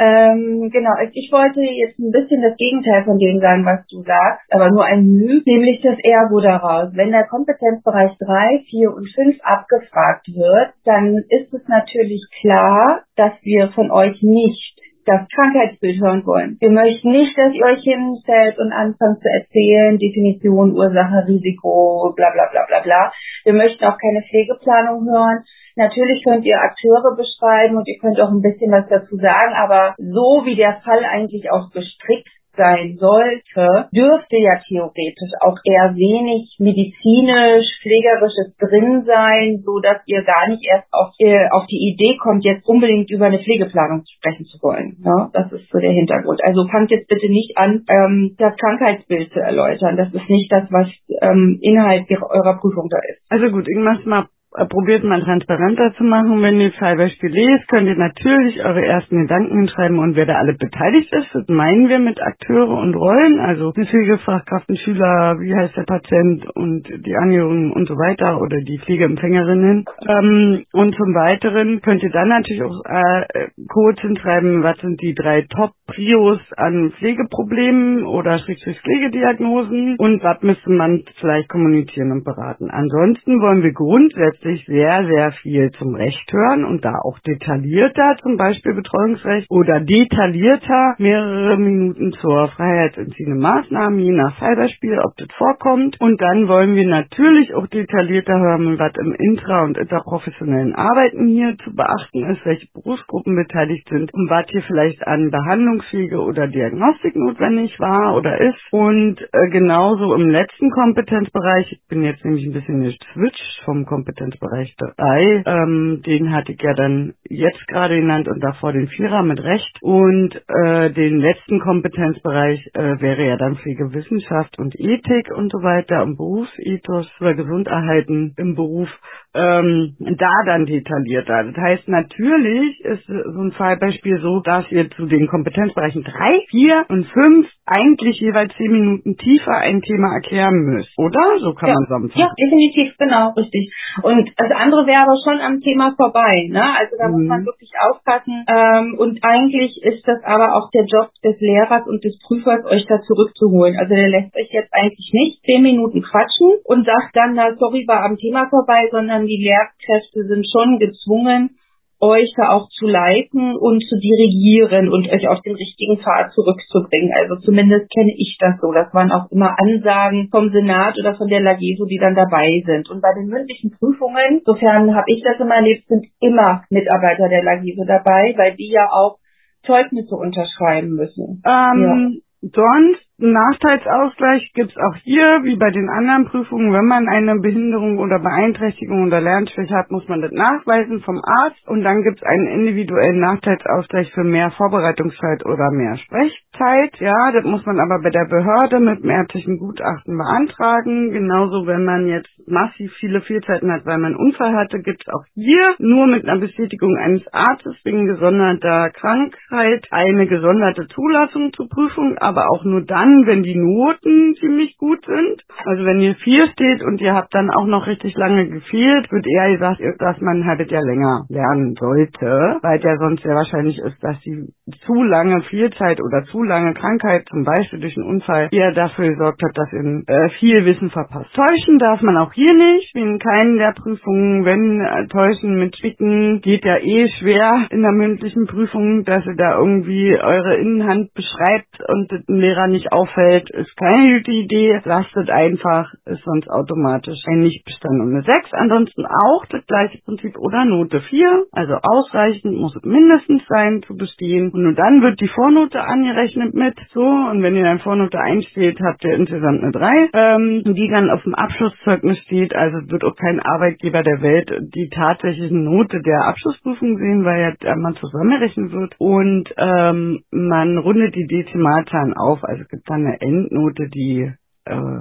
Ähm, 0.01 0.71
genau, 0.73 0.97
ich 1.13 1.31
wollte 1.31 1.61
jetzt 1.61 1.99
ein 1.99 2.11
bisschen 2.11 2.41
das 2.41 2.57
Gegenteil 2.57 3.05
von 3.05 3.19
dem 3.19 3.39
sagen, 3.39 3.67
was 3.67 3.85
du 3.89 4.01
sagst, 4.01 4.49
aber 4.49 4.71
nur 4.71 4.83
ein 4.83 5.05
Mühe, 5.05 5.43
nämlich 5.45 5.83
das 5.83 5.99
Ergo 6.03 6.41
daraus. 6.41 6.89
Wenn 6.97 7.13
der 7.13 7.27
Kompetenzbereich 7.27 8.17
3, 8.19 8.65
4 8.71 8.95
und 8.95 9.07
5 9.15 9.37
abgefragt 9.43 10.27
wird, 10.29 10.73
dann 10.87 11.19
ist 11.29 11.53
es 11.53 11.69
natürlich 11.69 12.25
klar, 12.41 13.03
dass 13.17 13.33
wir 13.43 13.73
von 13.73 13.91
euch 13.91 14.23
nicht 14.23 14.81
das 15.05 15.29
Krankheitsbild 15.35 16.01
hören 16.01 16.25
wollen. 16.25 16.57
Wir 16.61 16.71
möchten 16.71 17.11
nicht, 17.11 17.37
dass 17.37 17.53
ihr 17.53 17.65
euch 17.65 17.83
hinstellt 17.85 18.59
und 18.59 18.73
anfangt 18.73 19.21
zu 19.21 19.29
erzählen, 19.29 19.99
Definition, 19.99 20.73
Ursache, 20.73 21.29
Risiko, 21.29 22.15
bla 22.17 22.31
bla 22.33 22.49
bla 22.51 22.65
bla 22.67 22.81
bla. 22.81 23.13
Wir 23.45 23.53
möchten 23.53 23.85
auch 23.85 23.99
keine 24.01 24.23
Pflegeplanung 24.23 25.05
hören. 25.05 25.45
Natürlich 25.81 26.23
könnt 26.23 26.45
ihr 26.45 26.61
Akteure 26.61 27.16
beschreiben 27.16 27.77
und 27.77 27.88
ihr 27.88 27.99
könnt 27.99 28.21
auch 28.21 28.29
ein 28.29 28.45
bisschen 28.45 28.71
was 28.71 28.85
dazu 28.90 29.16
sagen, 29.16 29.57
aber 29.57 29.95
so 29.97 30.45
wie 30.45 30.55
der 30.55 30.77
Fall 30.85 31.03
eigentlich 31.09 31.51
auch 31.51 31.73
gestrickt 31.73 32.29
sein 32.53 32.99
sollte, 32.99 33.88
dürfte 33.95 34.37
ja 34.37 34.61
theoretisch 34.69 35.33
auch 35.40 35.57
eher 35.64 35.95
wenig 35.97 36.53
medizinisch, 36.59 37.64
pflegerisches 37.81 38.53
drin 38.61 39.05
sein, 39.07 39.62
so 39.64 39.81
dass 39.81 40.03
ihr 40.05 40.23
gar 40.25 40.49
nicht 40.49 40.61
erst 40.69 40.85
auf, 40.93 41.14
äh, 41.19 41.49
auf 41.51 41.64
die 41.71 41.95
Idee 41.95 42.19
kommt, 42.21 42.45
jetzt 42.45 42.66
unbedingt 42.69 43.11
über 43.11 43.27
eine 43.27 43.38
Pflegeplanung 43.38 44.03
sprechen 44.05 44.45
zu 44.45 44.59
wollen. 44.61 45.01
Ja, 45.01 45.31
das 45.33 45.51
ist 45.53 45.71
so 45.71 45.79
der 45.79 45.93
Hintergrund. 45.93 46.40
Also 46.45 46.69
fangt 46.69 46.90
jetzt 46.90 47.09
bitte 47.09 47.31
nicht 47.31 47.57
an, 47.57 47.85
ähm, 47.88 48.37
das 48.37 48.57
Krankheitsbild 48.57 49.33
zu 49.33 49.40
erläutern. 49.40 49.97
Das 49.97 50.12
ist 50.12 50.29
nicht 50.29 50.53
das, 50.53 50.69
was 50.71 50.88
ähm, 51.23 51.59
Inhalt 51.62 52.05
eurer 52.11 52.59
Prüfung 52.61 52.88
da 52.90 52.99
ist. 53.09 53.23
Also 53.31 53.49
gut, 53.49 53.66
mach's 53.77 54.05
mal 54.05 54.27
probiert 54.69 55.05
mal 55.05 55.23
transparenter 55.23 55.95
zu 55.95 56.05
machen. 56.05 56.43
Wenn 56.43 56.61
ihr 56.61 56.73
Fallbeispiel 56.73 57.31
lest, 57.31 57.69
könnt 57.69 57.87
ihr 57.87 57.97
natürlich 57.97 58.65
eure 58.65 58.85
ersten 58.85 59.23
Gedanken 59.23 59.57
hinschreiben 59.59 59.99
und 59.99 60.17
wer 60.17 60.27
da 60.27 60.35
alle 60.35 60.55
beteiligt 60.55 61.13
ist. 61.13 61.29
Das 61.33 61.47
meinen 61.49 61.89
wir 61.89 62.01
mit 62.01 62.21
Akteure 62.21 62.77
und 62.79 62.95
Rollen, 62.97 63.39
also 63.39 63.73
die 63.73 63.87
Pflegefachkraft, 63.87 64.67
Schüler, 64.85 65.37
wie 65.41 65.55
heißt 65.55 65.77
der 65.77 65.85
Patient 65.85 66.47
und 66.55 66.83
die 67.07 67.17
Angehörigen 67.17 67.73
und 67.73 67.87
so 67.87 67.95
weiter 67.95 68.41
oder 68.41 68.57
die 68.61 68.79
Pflegeempfängerinnen. 68.79 69.85
Ähm, 70.09 70.65
und 70.73 70.95
zum 70.97 71.15
Weiteren 71.15 71.81
könnt 71.81 72.03
ihr 72.03 72.11
dann 72.11 72.29
natürlich 72.29 72.63
auch 72.63 72.83
äh, 72.87 73.49
kurz 73.69 74.01
hinschreiben, 74.01 74.63
was 74.63 74.79
sind 74.79 75.01
die 75.01 75.15
drei 75.15 75.43
Top-Prios 75.43 76.41
an 76.57 76.93
Pflegeproblemen 76.99 78.05
oder 78.05 78.41
Pflegediagnosen 78.41 79.97
und 79.99 80.23
was 80.25 80.43
müsste 80.43 80.71
man 80.71 81.05
vielleicht 81.21 81.49
kommunizieren 81.49 82.11
und 82.11 82.25
beraten. 82.25 82.71
Ansonsten 82.71 83.41
wollen 83.41 83.63
wir 83.63 83.73
grundsätzlich 83.73 84.39
grundsätzlich 84.40 84.64
sehr, 84.66 85.07
sehr 85.07 85.33
viel 85.42 85.70
zum 85.79 85.94
Recht 85.94 86.33
hören 86.33 86.64
und 86.64 86.85
da 86.85 86.94
auch 87.05 87.18
detaillierter, 87.20 88.16
zum 88.22 88.37
Beispiel 88.37 88.74
Betreuungsrecht 88.74 89.46
oder 89.50 89.81
detaillierter 89.81 90.94
mehrere 90.98 91.57
Minuten 91.57 92.12
zur 92.12 92.48
freiheitsentziehenden 92.48 93.38
Maßnahmen, 93.38 93.98
je 93.98 94.12
nach 94.12 94.37
Fallbeispiel, 94.38 94.98
ob 94.98 95.16
das 95.16 95.29
vorkommt. 95.37 96.00
Und 96.00 96.20
dann 96.20 96.48
wollen 96.48 96.74
wir 96.74 96.87
natürlich 96.87 97.55
auch 97.55 97.66
detaillierter 97.66 98.38
hören, 98.38 98.79
was 98.79 98.92
im 99.00 99.14
intra- 99.14 99.64
und 99.64 99.79
interprofessionellen 99.79 100.74
Arbeiten 100.74 101.26
hier 101.26 101.57
zu 101.64 101.74
beachten 101.74 102.24
ist, 102.31 102.44
welche 102.44 102.66
Berufsgruppen 102.72 103.37
beteiligt 103.37 103.88
sind 103.88 104.12
und 104.12 104.31
was 104.31 104.46
hier 104.48 104.62
vielleicht 104.62 105.07
an 105.07 105.31
Behandlungspflege 105.31 106.18
oder 106.20 106.48
Diagnostik 106.48 107.16
notwendig 107.16 107.79
war 107.79 108.16
oder 108.16 108.40
ist. 108.40 108.59
Und 108.70 109.20
äh, 109.33 109.48
genauso 109.50 110.14
im 110.14 110.29
letzten 110.31 110.70
Kompetenzbereich, 110.70 111.72
ich 111.72 111.81
bin 111.88 112.03
jetzt 112.03 112.24
nämlich 112.24 112.46
ein 112.46 112.53
bisschen 112.53 112.83
geswitcht 112.83 113.62
vom 113.64 113.85
Kompetenz 113.85 114.30
Kompetenzbereich 114.38 114.75
3. 114.77 115.43
Ähm, 115.47 116.03
den 116.07 116.33
hatte 116.33 116.53
ich 116.53 116.62
ja 116.62 116.75
dann 116.75 117.14
jetzt 117.29 117.66
gerade 117.69 117.97
genannt 117.97 118.29
und 118.29 118.43
davor 118.43 118.73
den 118.73 118.88
Vierer 118.88 119.23
mit 119.23 119.43
Recht. 119.43 119.79
Und 119.81 120.35
äh, 120.49 120.90
den 120.90 121.19
letzten 121.19 121.61
Kompetenzbereich 121.61 122.71
äh, 122.75 123.01
wäre 123.01 123.27
ja 123.27 123.37
dann 123.37 123.57
Pflegewissenschaft 123.57 124.59
und 124.59 124.79
Ethik 124.79 125.31
und 125.35 125.51
so 125.51 125.59
weiter 125.62 126.03
und 126.03 126.16
Berufsethos 126.16 127.09
oder 127.21 127.35
Gesunderhalten 127.35 128.35
im 128.37 128.55
Beruf 128.55 128.88
ähm, 129.35 129.97
da 129.99 130.33
dann 130.47 130.66
detaillierter. 130.66 131.45
Das 131.45 131.57
heißt, 131.57 131.88
natürlich 131.88 132.81
ist 132.81 133.07
so 133.07 133.40
ein 133.40 133.53
Fallbeispiel 133.53 134.21
so, 134.21 134.40
dass 134.40 134.71
ihr 134.71 134.90
zu 134.90 135.07
den 135.07 135.29
Kompetenzbereichen 135.29 136.03
3, 136.03 136.40
4 136.51 136.85
und 136.88 137.07
5 137.07 137.47
eigentlich 137.64 138.19
jeweils 138.21 138.53
10 138.57 138.73
Minuten 138.73 139.16
tiefer 139.16 139.57
ein 139.59 139.83
Thema 139.83 140.14
erklären 140.14 140.55
müsst, 140.55 140.90
oder? 140.99 141.38
So 141.38 141.55
kann 141.55 141.69
ja. 141.69 141.75
man 141.75 141.85
zusammenfassen. 141.85 142.21
Ja, 142.21 142.33
definitiv, 142.45 142.97
genau, 142.99 143.33
richtig. 143.37 143.73
Und 144.03 144.19
das 144.37 144.50
andere 144.52 144.87
wäre 144.87 145.02
aber 145.02 145.16
schon 145.22 145.40
am 145.40 145.61
Thema 145.61 145.94
vorbei, 145.96 146.48
ne? 146.50 146.62
Also 146.76 146.96
da 146.98 147.09
mhm. 147.09 147.12
muss 147.12 147.26
man 147.28 147.46
wirklich 147.46 147.70
aufpassen. 147.78 148.44
Ähm, 148.48 148.98
und 148.98 149.18
eigentlich 149.22 149.80
ist 149.83 150.06
das 150.06 150.22
aber 150.24 150.56
auch 150.56 150.70
der 150.70 150.85
Job 150.85 151.11
des 151.24 151.38
Lehrers 151.40 151.87
und 151.87 152.04
des 152.04 152.18
Prüfers, 152.26 152.64
euch 152.66 152.85
da 152.87 153.00
zurückzuholen. 153.02 153.76
Also 153.78 153.94
der 153.94 154.09
lässt 154.09 154.35
euch 154.37 154.50
jetzt 154.50 154.72
eigentlich 154.72 155.11
nicht 155.12 155.44
10 155.44 155.62
Minuten 155.62 156.02
quatschen 156.02 156.59
und 156.64 156.85
sagt 156.85 157.14
dann, 157.14 157.35
na 157.35 157.54
sorry, 157.56 157.85
war 157.87 158.04
am 158.04 158.16
Thema 158.16 158.48
vorbei, 158.50 158.88
sondern 158.90 159.26
die 159.26 159.40
Lehrkräfte 159.40 160.26
sind 160.26 160.46
schon 160.50 160.78
gezwungen, 160.78 161.56
euch 162.01 162.33
da 162.37 162.51
auch 162.51 162.69
zu 162.71 162.87
leiten 162.87 163.57
und 163.57 163.83
zu 163.85 163.97
dirigieren 164.01 164.89
und 164.89 165.09
euch 165.09 165.29
auf 165.29 165.41
den 165.43 165.55
richtigen 165.55 165.99
Pfad 165.99 166.33
zurückzubringen. 166.33 167.13
Also 167.21 167.37
zumindest 167.45 167.91
kenne 167.93 168.13
ich 168.17 168.39
das 168.41 168.59
so. 168.61 168.73
Das 168.73 168.93
waren 168.95 169.13
auch 169.13 169.31
immer 169.31 169.55
Ansagen 169.59 170.29
vom 170.31 170.51
Senat 170.51 170.99
oder 170.99 171.15
von 171.15 171.29
der 171.29 171.41
Lageso, 171.41 171.85
die 171.85 171.99
dann 171.99 172.15
dabei 172.15 172.63
sind. 172.65 172.89
Und 172.89 173.03
bei 173.03 173.13
den 173.13 173.27
mündlichen 173.27 173.73
Prüfungen, 173.79 174.41
sofern 174.45 174.95
habe 174.95 175.07
ich 175.09 175.23
das 175.23 175.39
immer 175.41 175.57
erlebt, 175.57 175.87
sind 175.89 176.07
immer 176.21 176.65
Mitarbeiter 176.71 177.29
der 177.29 177.45
Lageso 177.45 177.85
dabei, 177.85 178.35
weil 178.37 178.57
die 178.57 178.71
ja 178.73 178.89
auch 178.91 179.19
Zeugnisse 179.67 180.17
unterschreiben 180.17 180.91
müssen. 180.97 181.43
Ähm, 181.45 182.23
ja. 182.43 182.51
Sonst 182.53 183.10
Nachteilsausgleich 183.22 184.50
gibt 184.54 184.70
es 184.70 184.76
auch 184.76 184.96
hier, 185.02 185.40
wie 185.44 185.56
bei 185.56 185.70
den 185.70 185.88
anderen 185.90 186.24
Prüfungen. 186.24 186.72
Wenn 186.72 186.87
man 186.87 187.09
eine 187.09 187.38
Behinderung 187.38 187.98
oder 187.98 188.18
Beeinträchtigung 188.18 189.06
oder 189.06 189.20
Lernschwäche 189.20 189.74
hat, 189.74 189.90
muss 189.90 190.09
man 190.09 190.22
das 190.22 190.33
nachweisen 190.33 191.00
vom 191.00 191.20
Arzt. 191.22 191.68
Und 191.68 191.83
dann 191.83 192.02
gibt 192.02 192.18
es 192.18 192.26
einen 192.26 192.46
individuellen 192.46 193.20
Nachteilsausgleich 193.20 194.12
für 194.12 194.24
mehr 194.24 194.50
Vorbereitungszeit 194.52 195.44
oder 195.44 195.70
mehr 195.70 195.96
Sprechzeit. 195.98 196.96
Ja, 197.00 197.33
das 197.33 197.44
muss 197.44 197.64
man 197.66 197.78
aber 197.78 198.00
bei 198.02 198.11
der 198.11 198.24
Behörde 198.24 198.80
mit 198.80 199.04
dem 199.04 199.59
Gutachten 199.59 200.16
beantragen. 200.16 201.12
Genauso, 201.12 201.66
wenn 201.66 201.85
man 201.85 202.06
jetzt 202.06 202.30
massiv 202.48 202.92
viele 203.00 203.20
Fehlzeiten 203.20 203.70
hat, 203.70 203.87
weil 203.87 203.98
man 203.98 204.14
einen 204.14 204.16
Unfall 204.16 204.54
hatte, 204.54 204.80
gibt 204.80 205.02
es 205.06 205.12
auch 205.12 205.24
hier 205.35 205.74
nur 205.78 206.06
mit 206.06 206.28
einer 206.28 206.40
Bestätigung 206.40 206.96
eines 206.96 207.22
Arztes 207.33 207.76
wegen 207.85 208.06
gesonderter 208.06 208.90
Krankheit 208.90 209.87
eine 209.90 210.26
gesonderte 210.26 210.87
Zulassung 210.88 211.52
zur 211.52 211.68
Prüfung, 211.68 212.18
aber 212.18 212.50
auch 212.50 212.64
nur 212.64 212.83
dann, 212.83 213.10
dann, 213.11 213.27
wenn 213.27 213.42
die 213.42 213.57
Noten 213.57 214.35
ziemlich 214.40 214.77
gut 214.77 215.05
sind. 215.05 215.42
Also 215.64 215.85
wenn 215.85 216.01
ihr 216.01 216.14
vier 216.16 216.46
steht 216.53 216.83
und 216.83 217.01
ihr 217.01 217.14
habt 217.14 217.35
dann 217.35 217.51
auch 217.51 217.66
noch 217.66 217.87
richtig 217.87 218.14
lange 218.16 218.49
gefehlt, 218.49 219.11
wird 219.11 219.27
eher 219.27 219.53
gesagt, 219.53 219.81
dass 219.99 220.20
man 220.20 220.44
halt 220.44 220.70
ja 220.70 220.81
länger 220.81 221.25
lernen 221.29 221.75
sollte, 221.79 222.59
weil 222.62 222.81
ja 222.81 222.96
sonst 222.99 223.23
sehr 223.23 223.35
wahrscheinlich 223.35 223.79
ist, 223.79 224.03
dass 224.03 224.18
die 224.20 224.49
zu 224.87 225.02
lange 225.02 225.42
Fehlzeit 225.42 226.00
oder 226.00 226.24
zu 226.24 226.42
lange 226.42 226.74
Krankheit, 226.74 227.26
zum 227.28 227.44
Beispiel 227.44 227.80
durch 227.80 227.96
einen 227.96 228.06
Unfall, 228.06 228.48
eher 228.52 228.72
dafür 228.72 229.09
gesorgt 229.09 229.42
hat, 229.42 229.56
dass 229.56 229.72
ihr 229.72 230.02
äh, 230.06 230.28
viel 230.38 230.64
Wissen 230.64 230.90
verpasst. 230.90 231.30
Täuschen 231.35 231.78
darf 231.78 232.02
man 232.02 232.16
auch 232.16 232.33
hier 232.33 232.54
nicht, 232.54 232.94
in 232.94 233.18
keinen 233.18 233.59
der 233.59 233.72
Prüfungen. 233.72 234.44
Wenn 234.44 234.80
äh, 234.80 235.06
Täuschen 235.09 235.59
mit 235.59 235.76
Spicken 235.76 236.40
geht 236.40 236.64
ja 236.64 236.78
eh 236.78 237.09
schwer 237.18 237.66
in 237.70 237.83
der 237.83 237.92
mündlichen 237.92 238.46
Prüfung, 238.46 239.04
dass 239.04 239.24
ihr 239.26 239.37
da 239.37 239.59
irgendwie 239.59 240.16
eure 240.18 240.56
Innenhand 240.56 241.12
beschreibt 241.14 241.80
und 241.88 242.11
den 242.11 242.40
Lehrer 242.40 242.66
nicht 242.66 242.92
auffällt, 242.92 243.50
ist 243.50 243.76
keine 243.76 244.18
gute 244.18 244.33
Idee. 244.33 244.80
Lastet 244.85 245.30
einfach, 245.30 245.92
ist 246.06 246.22
sonst 246.24 246.50
automatisch 246.50 247.18
ein 247.26 247.40
Nichtbestand 247.40 248.00
und 248.00 248.14
eine 248.14 248.22
6. 248.22 248.52
Ansonsten 248.52 249.06
auch 249.06 249.46
das 249.46 249.64
gleiche 249.66 249.98
Prinzip 250.04 250.38
oder 250.38 250.64
Note 250.64 251.00
4. 251.00 251.44
Also 251.52 251.74
ausreichend 251.83 252.56
muss 252.56 252.74
es 252.76 252.83
mindestens 252.85 253.42
sein 253.48 253.83
zu 253.87 253.96
bestehen 253.96 254.50
Und 254.66 254.79
dann 254.79 255.03
wird 255.03 255.20
die 255.20 255.29
Vornote 255.29 255.81
angerechnet 255.81 256.55
mit, 256.55 256.75
so, 256.92 257.03
und 257.03 257.42
wenn 257.42 257.55
ihr 257.55 257.64
dann 257.64 257.81
Vornote 257.81 258.18
einsteht, 258.18 258.79
habt 258.81 259.05
ihr 259.05 259.14
insgesamt 259.14 259.62
eine 259.62 259.73
3, 259.73 260.11
ähm, 260.12 260.75
die 260.75 260.88
dann 260.88 261.11
auf 261.11 261.23
dem 261.23 261.35
Abschlusszeugnis 261.35 262.18
steht, 262.18 262.55
also 262.55 262.79
wird 262.90 263.05
auch 263.05 263.16
kein 263.16 263.40
Arbeitgeber 263.40 264.03
der 264.03 264.23
Welt 264.23 264.51
die 264.75 264.88
tatsächliche 264.88 265.55
Note 265.55 266.01
der 266.03 266.27
Abschlussprüfung 266.27 266.96
sehen, 266.99 267.25
weil 267.25 267.57
ja 267.62 267.77
man 267.77 267.94
zusammenrechnen 267.94 268.73
wird 268.73 268.94
und 268.99 269.53
ähm, 269.57 270.20
man 270.31 270.79
rundet 270.79 271.14
die 271.14 271.27
Dezimalzahlen 271.27 272.14
auf, 272.14 272.42
also 272.44 272.62
es 272.62 272.68
gibt 272.68 272.88
dann 272.88 273.07
eine 273.07 273.20
Endnote, 273.20 273.88
die 273.88 274.33
äh, 274.64 275.01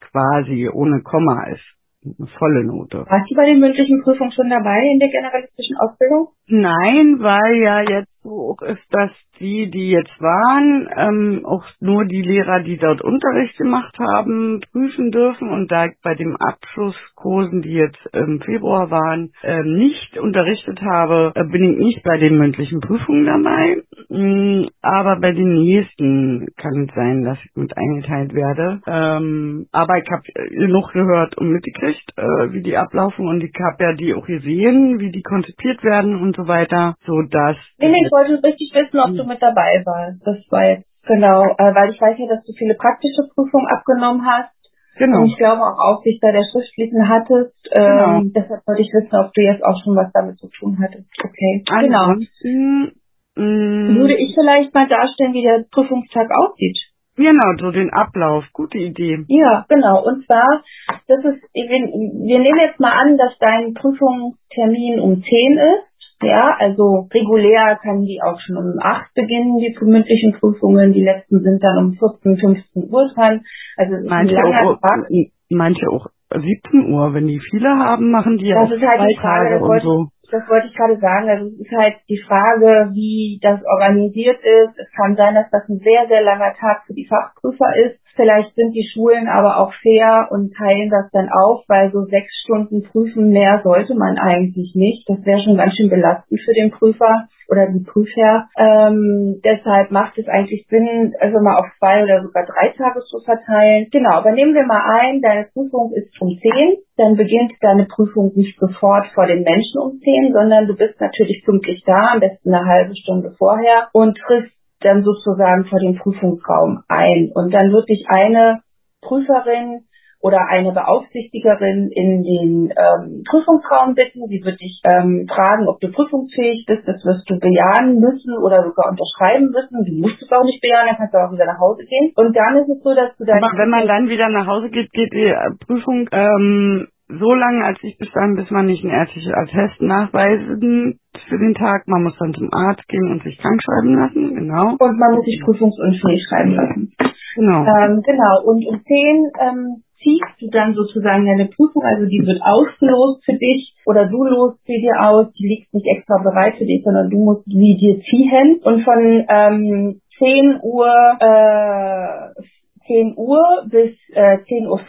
quasi 0.00 0.68
ohne 0.72 1.02
Komma 1.02 1.44
ist. 1.48 1.64
Eine 2.04 2.26
volle 2.36 2.64
Note. 2.64 3.06
Warst 3.08 3.30
du 3.30 3.36
bei 3.36 3.46
den 3.46 3.60
mündlichen 3.60 4.02
Prüfungen 4.02 4.32
schon 4.32 4.50
dabei 4.50 4.82
in 4.90 4.98
der 4.98 5.08
generalistischen 5.08 5.76
Ausbildung? 5.76 6.34
Nein, 6.48 7.18
weil 7.20 7.56
ja 7.62 7.80
jetzt 7.82 8.12
so 8.22 8.56
ist, 8.66 8.82
dass 8.90 9.10
die, 9.40 9.70
die 9.70 9.90
jetzt 9.90 10.20
waren, 10.20 10.88
ähm, 10.96 11.46
auch 11.46 11.64
nur 11.80 12.04
die 12.04 12.22
Lehrer, 12.22 12.60
die 12.60 12.76
dort 12.78 13.02
Unterricht 13.02 13.56
gemacht 13.58 13.96
haben, 13.98 14.60
prüfen 14.72 15.10
dürfen 15.10 15.48
und 15.50 15.72
da 15.72 15.86
ich 15.86 15.94
bei 16.02 16.14
den 16.14 16.36
Abschlusskursen, 16.36 17.62
die 17.62 17.72
jetzt 17.74 17.98
im 18.12 18.40
Februar 18.40 18.90
waren, 18.90 19.32
ähm, 19.42 19.76
nicht 19.78 20.18
unterrichtet 20.18 20.80
habe, 20.82 21.32
äh, 21.34 21.44
bin 21.44 21.64
ich 21.64 21.78
nicht 21.78 22.02
bei 22.04 22.18
den 22.18 22.38
mündlichen 22.38 22.80
Prüfungen 22.80 23.26
dabei. 23.26 23.82
Mm, 24.08 24.68
aber 24.82 25.20
bei 25.20 25.32
den 25.32 25.54
nächsten 25.54 26.46
kann 26.56 26.86
es 26.88 26.94
sein, 26.94 27.24
dass 27.24 27.38
ich 27.44 27.56
mit 27.56 27.76
eingeteilt 27.76 28.34
werde. 28.34 28.80
Ähm, 28.86 29.66
aber 29.72 29.98
ich 29.98 30.08
habe 30.10 30.22
genug 30.50 30.92
gehört 30.92 31.36
und 31.38 31.50
mitgekriegt, 31.50 32.12
äh, 32.16 32.52
wie 32.52 32.62
die 32.62 32.76
ablaufen 32.76 33.26
und 33.28 33.42
ich 33.42 33.52
habe 33.60 33.82
ja 33.84 33.92
die 33.94 34.14
auch 34.14 34.26
gesehen, 34.26 35.00
wie 35.00 35.10
die 35.10 35.22
konzipiert 35.22 35.82
werden 35.82 36.16
und 36.20 36.31
so 36.34 36.46
weiter, 36.48 36.94
so 37.06 37.22
dass 37.22 37.56
Nee, 37.78 37.88
nee, 37.88 38.04
ich 38.04 38.12
wollte 38.12 38.42
richtig 38.42 38.70
wissen, 38.74 39.00
ob 39.00 39.16
du 39.16 39.24
mit 39.24 39.40
dabei 39.42 39.82
warst. 39.84 40.20
Das 40.26 40.36
war 40.50 40.64
jetzt 40.68 40.86
genau, 41.06 41.42
äh, 41.58 41.74
weil 41.74 41.90
ich 41.92 42.00
weiß 42.00 42.16
ja, 42.18 42.26
dass 42.28 42.44
du 42.44 42.52
viele 42.56 42.74
praktische 42.74 43.28
Prüfungen 43.34 43.66
abgenommen 43.68 44.24
hast. 44.24 44.50
Genau. 44.98 45.20
Und 45.20 45.26
ich 45.26 45.36
glaube 45.38 45.62
auch 45.62 45.78
Aufsicht 45.78 46.22
der 46.22 46.44
Schriftlichen 46.52 47.08
hattest. 47.08 47.56
Ähm, 47.72 48.30
Deshalb 48.36 48.60
wollte 48.66 48.82
ich 48.82 48.92
wissen, 48.92 49.16
ob 49.16 49.32
du 49.32 49.40
jetzt 49.40 49.64
auch 49.64 49.80
schon 49.82 49.96
was 49.96 50.12
damit 50.12 50.36
zu 50.38 50.48
tun 50.48 50.78
hattest. 50.82 51.08
Okay. 51.18 51.64
Genau. 51.80 52.12
Ansonsten, 52.12 52.92
mh, 53.36 53.94
Würde 53.96 54.14
ich 54.14 54.34
vielleicht 54.34 54.74
mal 54.74 54.86
darstellen, 54.88 55.32
wie 55.32 55.42
der 55.42 55.64
Prüfungstag 55.72 56.28
aussieht. 56.36 56.76
genau, 57.16 57.56
so 57.58 57.70
den 57.70 57.90
Ablauf. 57.90 58.44
Gute 58.52 58.76
Idee. 58.78 59.24
Ja, 59.28 59.64
genau. 59.68 60.04
Und 60.04 60.26
zwar, 60.26 60.62
das 61.08 61.24
ist, 61.24 61.42
wir, 61.54 61.68
wir 61.70 62.38
nehmen 62.38 62.60
jetzt 62.60 62.78
mal 62.78 62.92
an, 62.92 63.16
dass 63.16 63.32
dein 63.40 63.72
Prüfungstermin 63.72 65.00
um 65.00 65.22
10 65.22 65.58
ist. 65.58 65.88
Ja, 66.22 66.56
also 66.58 67.08
regulär 67.12 67.78
kann 67.82 68.02
die 68.02 68.20
auch 68.22 68.38
schon 68.40 68.56
um 68.56 68.78
8 68.80 69.14
beginnen, 69.14 69.58
die 69.58 69.76
mündlichen 69.84 70.32
Prüfungen. 70.38 70.92
Die 70.92 71.02
letzten 71.04 71.42
sind 71.42 71.62
dann 71.62 71.78
um 71.78 71.92
14, 71.94 72.36
15 72.36 72.90
Uhr 72.90 73.08
dran. 73.14 73.42
Also 73.76 73.94
es 73.94 74.04
ist 74.04 74.10
ein 74.10 74.26
langer 74.28 74.70
auch, 74.70 74.80
Tag. 74.80 75.08
manche 75.50 75.88
auch 75.88 76.06
17 76.30 76.92
Uhr. 76.92 77.14
Wenn 77.14 77.26
die 77.26 77.40
viele 77.50 77.68
haben, 77.68 78.10
machen 78.10 78.38
die 78.38 78.46
ja 78.48 78.60
Das 78.60 78.70
auch 78.70 78.74
ist 78.74 78.82
halt 78.82 78.96
zwei 78.96 79.06
die 79.08 79.16
Frage, 79.16 79.48
Tage 79.48 79.62
und 79.62 79.68
wollte, 79.68 79.84
so. 79.84 80.06
das 80.30 80.48
wollte 80.48 80.66
ich 80.68 80.74
gerade 80.76 80.98
sagen. 80.98 81.28
Also 81.28 81.46
es 81.46 81.60
ist 81.60 81.72
halt 81.72 81.94
die 82.08 82.22
Frage, 82.26 82.90
wie 82.92 83.38
das 83.42 83.60
organisiert 83.64 84.38
ist. 84.40 84.78
Es 84.78 84.90
kann 84.96 85.16
sein, 85.16 85.34
dass 85.34 85.50
das 85.50 85.68
ein 85.68 85.78
sehr, 85.78 86.06
sehr 86.08 86.22
langer 86.22 86.54
Tag 86.58 86.84
für 86.86 86.94
die 86.94 87.06
Fachprüfer 87.06 87.70
ist. 87.86 88.01
Vielleicht 88.14 88.54
sind 88.54 88.72
die 88.72 88.88
Schulen 88.92 89.26
aber 89.28 89.58
auch 89.58 89.72
fair 89.82 90.28
und 90.30 90.54
teilen 90.54 90.90
das 90.90 91.10
dann 91.12 91.28
auf, 91.30 91.64
weil 91.68 91.90
so 91.92 92.04
sechs 92.04 92.32
Stunden 92.44 92.82
prüfen 92.82 93.30
mehr 93.30 93.60
sollte 93.64 93.94
man 93.94 94.18
eigentlich 94.18 94.74
nicht. 94.74 95.08
Das 95.08 95.24
wäre 95.24 95.40
schon 95.40 95.56
ganz 95.56 95.74
schön 95.76 95.88
belastend 95.88 96.40
für 96.44 96.52
den 96.52 96.70
Prüfer 96.70 97.28
oder 97.48 97.68
die 97.68 97.84
Prüfer. 97.84 98.48
Ähm, 98.56 99.40
deshalb 99.44 99.90
macht 99.90 100.18
es 100.18 100.28
eigentlich 100.28 100.66
Sinn, 100.68 101.14
also 101.20 101.38
mal 101.40 101.56
auf 101.56 101.68
zwei 101.78 102.02
oder 102.02 102.22
sogar 102.22 102.46
drei 102.46 102.68
Tage 102.76 103.00
zu 103.00 103.20
verteilen. 103.20 103.88
Genau, 103.90 104.16
aber 104.16 104.32
nehmen 104.32 104.54
wir 104.54 104.64
mal 104.64 104.82
ein, 105.00 105.20
deine 105.20 105.48
Prüfung 105.52 105.92
ist 105.94 106.20
um 106.20 106.28
zehn, 106.40 106.78
dann 106.96 107.16
beginnt 107.16 107.52
deine 107.60 107.86
Prüfung 107.86 108.32
nicht 108.34 108.58
sofort 108.58 109.06
vor 109.14 109.26
den 109.26 109.42
Menschen 109.42 109.80
um 109.80 109.98
zehn, 110.00 110.32
sondern 110.32 110.66
du 110.66 110.76
bist 110.76 111.00
natürlich 111.00 111.42
pünktlich 111.44 111.82
da, 111.86 112.12
am 112.12 112.20
besten 112.20 112.54
eine 112.54 112.66
halbe 112.66 112.96
Stunde 112.96 113.34
vorher 113.38 113.88
und 113.92 114.16
triffst 114.18 114.61
dann 114.84 115.02
sozusagen 115.02 115.66
vor 115.66 115.80
dem 115.80 115.96
Prüfungsraum 115.96 116.82
ein. 116.88 117.30
Und 117.34 117.52
dann 117.52 117.72
wird 117.72 117.88
dich 117.88 118.04
eine 118.08 118.60
Prüferin 119.00 119.84
oder 120.22 120.46
eine 120.48 120.70
Beaufsichtigerin 120.70 121.90
in 121.90 122.22
den 122.22 122.70
ähm, 122.70 123.24
Prüfungsraum 123.28 123.94
bitten. 123.94 124.22
Sie 124.28 124.40
wird 124.44 124.60
dich 124.60 124.80
ähm, 124.86 125.26
fragen, 125.28 125.66
ob 125.66 125.80
du 125.80 125.90
prüfungsfähig 125.90 126.64
bist. 126.66 126.86
Das 126.86 127.02
wirst 127.04 127.28
du 127.28 127.40
bejahen 127.40 127.98
müssen 127.98 128.38
oder 128.38 128.62
sogar 128.62 128.94
unterschreiben 128.94 129.50
müssen. 129.50 129.82
Du 129.84 129.92
musst 129.98 130.22
es 130.22 130.30
auch 130.30 130.44
nicht 130.44 130.62
bejahen, 130.62 130.86
dann 130.86 130.96
kannst 130.96 131.14
du 131.14 131.18
auch 131.18 131.32
wieder 131.32 131.46
nach 131.46 131.58
Hause 131.58 131.82
gehen. 131.84 132.12
Und 132.14 132.36
dann 132.36 132.56
ist 132.56 132.70
es 132.70 132.82
so, 132.82 132.94
dass 132.94 133.10
du 133.18 133.24
dann... 133.24 133.42
Aber 133.42 133.58
wenn 133.58 133.70
man 133.70 133.88
dann 133.88 134.08
wieder 134.08 134.28
nach 134.28 134.46
Hause 134.46 134.70
geht, 134.70 134.92
geht 134.92 135.12
die 135.12 135.34
Prüfung 135.66 136.08
ähm, 136.12 136.86
so 137.18 137.34
lange 137.34 137.64
als 137.64 137.78
ich 137.82 137.98
bestanden, 137.98 138.36
bis 138.36 138.50
man 138.50 138.66
nicht 138.66 138.84
ein 138.84 138.90
ärztliches 138.90 139.32
Attest 139.32 139.80
nachweisen 139.80 140.98
für 141.28 141.38
den 141.38 141.54
Tag. 141.54 141.86
Man 141.86 142.04
muss 142.04 142.16
dann 142.18 142.34
zum 142.34 142.48
Arzt 142.52 142.86
gehen 142.88 143.10
und 143.10 143.22
sich 143.22 143.38
krank 143.38 143.60
schreiben 143.62 143.94
lassen, 143.94 144.34
genau. 144.34 144.76
und 144.78 144.98
man 144.98 145.14
muss 145.14 145.24
sich 145.24 145.40
prüfungsunfähig 145.44 146.24
schreiben 146.28 146.54
lassen. 146.54 146.92
Genau. 147.34 147.64
Ähm, 147.64 148.02
genau, 148.04 148.44
und 148.44 148.66
um 148.66 148.80
10 148.84 149.24
ähm, 149.40 149.82
ziehst 150.02 150.36
du 150.40 150.50
dann 150.50 150.74
sozusagen 150.74 151.24
deine 151.26 151.48
Prüfung, 151.48 151.82
also 151.82 152.06
die 152.06 152.24
wird 152.26 152.40
ausgelost 152.42 153.24
für 153.24 153.34
dich 153.34 153.74
oder 153.86 154.06
du 154.06 154.24
lost 154.24 154.58
sie 154.66 154.80
dir 154.80 155.00
aus, 155.00 155.32
die 155.32 155.46
liegt 155.46 155.72
nicht 155.72 155.86
extra 155.86 156.22
bereit 156.22 156.56
für 156.58 156.66
dich, 156.66 156.82
sondern 156.84 157.08
du 157.10 157.18
musst 157.18 157.44
sie 157.46 157.76
dir 157.76 158.00
ziehen. 158.02 158.60
Und 158.62 158.82
von 158.82 159.24
ähm, 159.28 160.00
10 160.18 160.60
Uhr, 160.62 160.92
äh, 161.20 162.42
10 162.86 163.14
Uhr 163.16 163.64
bis 163.70 163.96
äh, 164.12 164.38
10.15 164.38 164.68
Uhr 164.68 164.80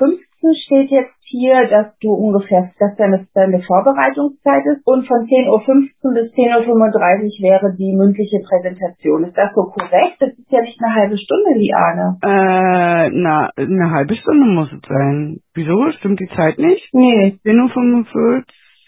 steht 0.66 0.92
jetzt 0.92 1.14
hier, 1.24 1.68
dass 1.68 1.98
du 2.00 2.14
ungefähr, 2.14 2.72
dass 2.80 2.96
deine, 2.98 3.28
deine 3.34 3.62
Vorbereitungszeit 3.62 4.64
ist 4.66 4.86
und 4.86 5.08
von 5.08 5.26
10.15 5.26 5.50
Uhr 5.50 6.14
bis 6.14 6.32
10.35 6.34 6.70
Uhr 6.70 6.84
wäre 7.42 7.76
die 7.78 7.96
mündliche 7.96 8.40
Präsentation. 8.48 9.24
Ist 9.26 9.38
das 9.38 9.52
so 9.56 9.64
korrekt? 9.64 10.18
Das 10.20 10.30
ist 10.30 10.52
ja 10.52 10.62
nicht 10.62 10.80
eine 10.84 10.94
halbe 10.94 11.18
Stunde, 11.18 11.58
Liane. 11.58 12.18
Äh, 12.22 13.10
na, 13.14 13.50
eine 13.56 13.92
halbe 13.92 14.16
Stunde 14.16 14.46
muss 14.46 14.72
es 14.72 14.82
sein. 14.88 15.40
Wieso? 15.56 15.92
Stimmt 15.98 16.20
die 16.20 16.30
Zeit 16.36 16.58
nicht? 16.60 16.88
Nee. 16.94 17.40
10.45 17.44 18.16
Uhr? 18.16 18.44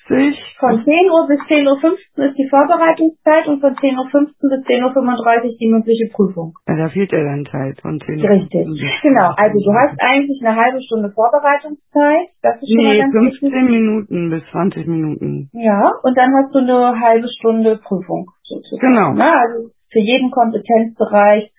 Von 0.07 0.83
10 0.85 1.09
Uhr 1.09 1.25
bis 1.27 1.39
10.15 1.49 1.65
Uhr 1.65 2.25
ist 2.29 2.37
die 2.37 2.47
Vorbereitungszeit 2.49 3.47
und 3.47 3.59
von 3.59 3.73
10.15 3.73 3.97
Uhr 3.97 4.49
bis 4.53 4.61
10.35 4.69 4.93
Uhr 4.93 5.57
die 5.59 5.69
mündliche 5.69 6.09
Prüfung. 6.13 6.53
Ja, 6.67 6.77
da 6.77 6.89
fehlt 6.89 7.11
ja 7.11 7.23
dann 7.23 7.45
Zeit 7.49 7.81
von 7.81 7.99
10 7.99 8.21
Uhr. 8.21 8.29
Richtig. 8.29 8.67
Genau. 9.01 9.33
Also 9.35 9.57
du 9.57 9.73
hast 9.73 9.97
eigentlich 9.99 10.39
eine 10.45 10.55
halbe 10.55 10.81
Stunde 10.83 11.09
Vorbereitungszeit. 11.09 12.29
Das 12.43 12.61
ist 12.61 12.69
schon 12.69 12.83
mal 12.83 12.93
Nee, 12.93 12.99
ganz 12.99 13.13
15 13.13 13.51
wichtig. 13.51 13.69
Minuten 13.69 14.29
bis 14.29 14.43
20 14.51 14.87
Minuten. 14.87 15.49
Ja. 15.53 15.91
Und 16.03 16.15
dann 16.17 16.33
hast 16.35 16.53
du 16.53 16.59
eine 16.59 16.99
halbe 16.99 17.27
Stunde 17.39 17.77
Prüfung. 17.77 18.29
Sozusagen. 18.43 18.81
Genau. 18.93 19.13
Na, 19.13 19.41
also 19.41 19.69
für 19.91 19.99
jeden 19.99 20.29
Kompetenzbereich 20.29 21.51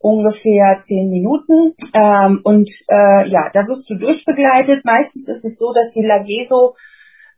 ungefähr 0.00 0.82
zehn 0.88 1.08
Minuten. 1.10 1.74
Ähm, 1.94 2.40
und 2.42 2.68
äh, 2.88 3.28
ja, 3.30 3.50
da 3.52 3.66
wirst 3.68 3.88
du 3.88 3.94
durchbegleitet. 3.94 4.84
Meistens 4.84 5.28
ist 5.28 5.44
es 5.44 5.56
so, 5.58 5.72
dass 5.72 5.92
die 5.94 6.02
Lageso, 6.02 6.74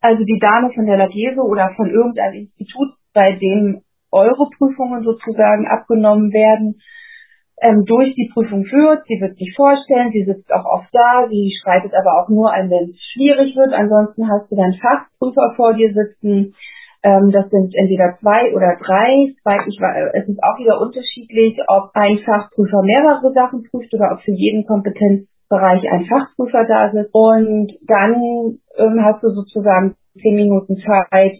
also 0.05 0.23
die 0.25 0.39
Dame 0.39 0.71
von 0.75 0.85
der 0.85 0.99
Lageso 0.99 1.41
oder 1.43 1.73
von 1.77 1.89
irgendeinem 1.89 2.45
Institut, 2.53 2.93
bei 3.15 3.25
dem 3.41 3.81
eure 4.13 4.51
Prüfungen 4.59 5.03
sozusagen 5.03 5.67
abgenommen 5.67 6.31
werden, 6.33 6.77
ähm, 7.63 7.85
durch 7.87 8.15
die 8.15 8.31
Prüfung 8.35 8.65
führt. 8.65 9.07
Sie 9.07 9.19
wird 9.21 9.37
sich 9.39 9.55
vorstellen, 9.57 10.13
sie 10.13 10.25
sitzt 10.25 10.53
auch 10.53 10.67
oft 10.67 10.89
da, 10.93 11.27
sie 11.31 11.51
schreitet 11.63 11.93
aber 11.95 12.21
auch 12.21 12.29
nur 12.29 12.53
ein, 12.53 12.69
wenn 12.69 12.91
es 12.91 13.01
schwierig 13.15 13.57
wird. 13.57 13.73
Ansonsten 13.73 14.29
hast 14.29 14.51
du 14.53 14.57
dann 14.57 14.75
Fachprüfer 14.75 15.55
vor 15.57 15.73
dir 15.73 15.93
sitzen. 15.95 16.55
Ähm, 17.03 17.31
das 17.33 17.49
sind 17.49 17.73
entweder 17.75 18.19
zwei 18.21 18.53
oder 18.55 18.77
drei. 18.85 19.33
Ich, 19.33 19.81
war- 19.81 20.15
es 20.15 20.29
ist 20.29 20.43
auch 20.45 20.59
wieder 20.59 20.81
unterschiedlich, 20.81 21.57
ob 21.69 21.91
ein 21.95 22.19
Fachprüfer 22.19 22.83
mehrere 22.83 23.33
Sachen 23.33 23.63
prüft 23.71 23.93
oder 23.95 24.13
ob 24.13 24.21
für 24.21 24.33
jeden 24.33 24.67
Kompetenzbereich 25.55 25.91
ein 25.91 26.07
Fachprüfer 26.07 26.65
da 26.67 26.87
ist. 26.89 27.11
Und 27.13 27.73
dann 27.83 28.59
ähm, 28.77 29.05
hast 29.05 29.23
du 29.23 29.31
sozusagen 29.31 29.97
zehn 30.21 30.35
Minuten 30.35 30.77
Zeit, 30.77 31.39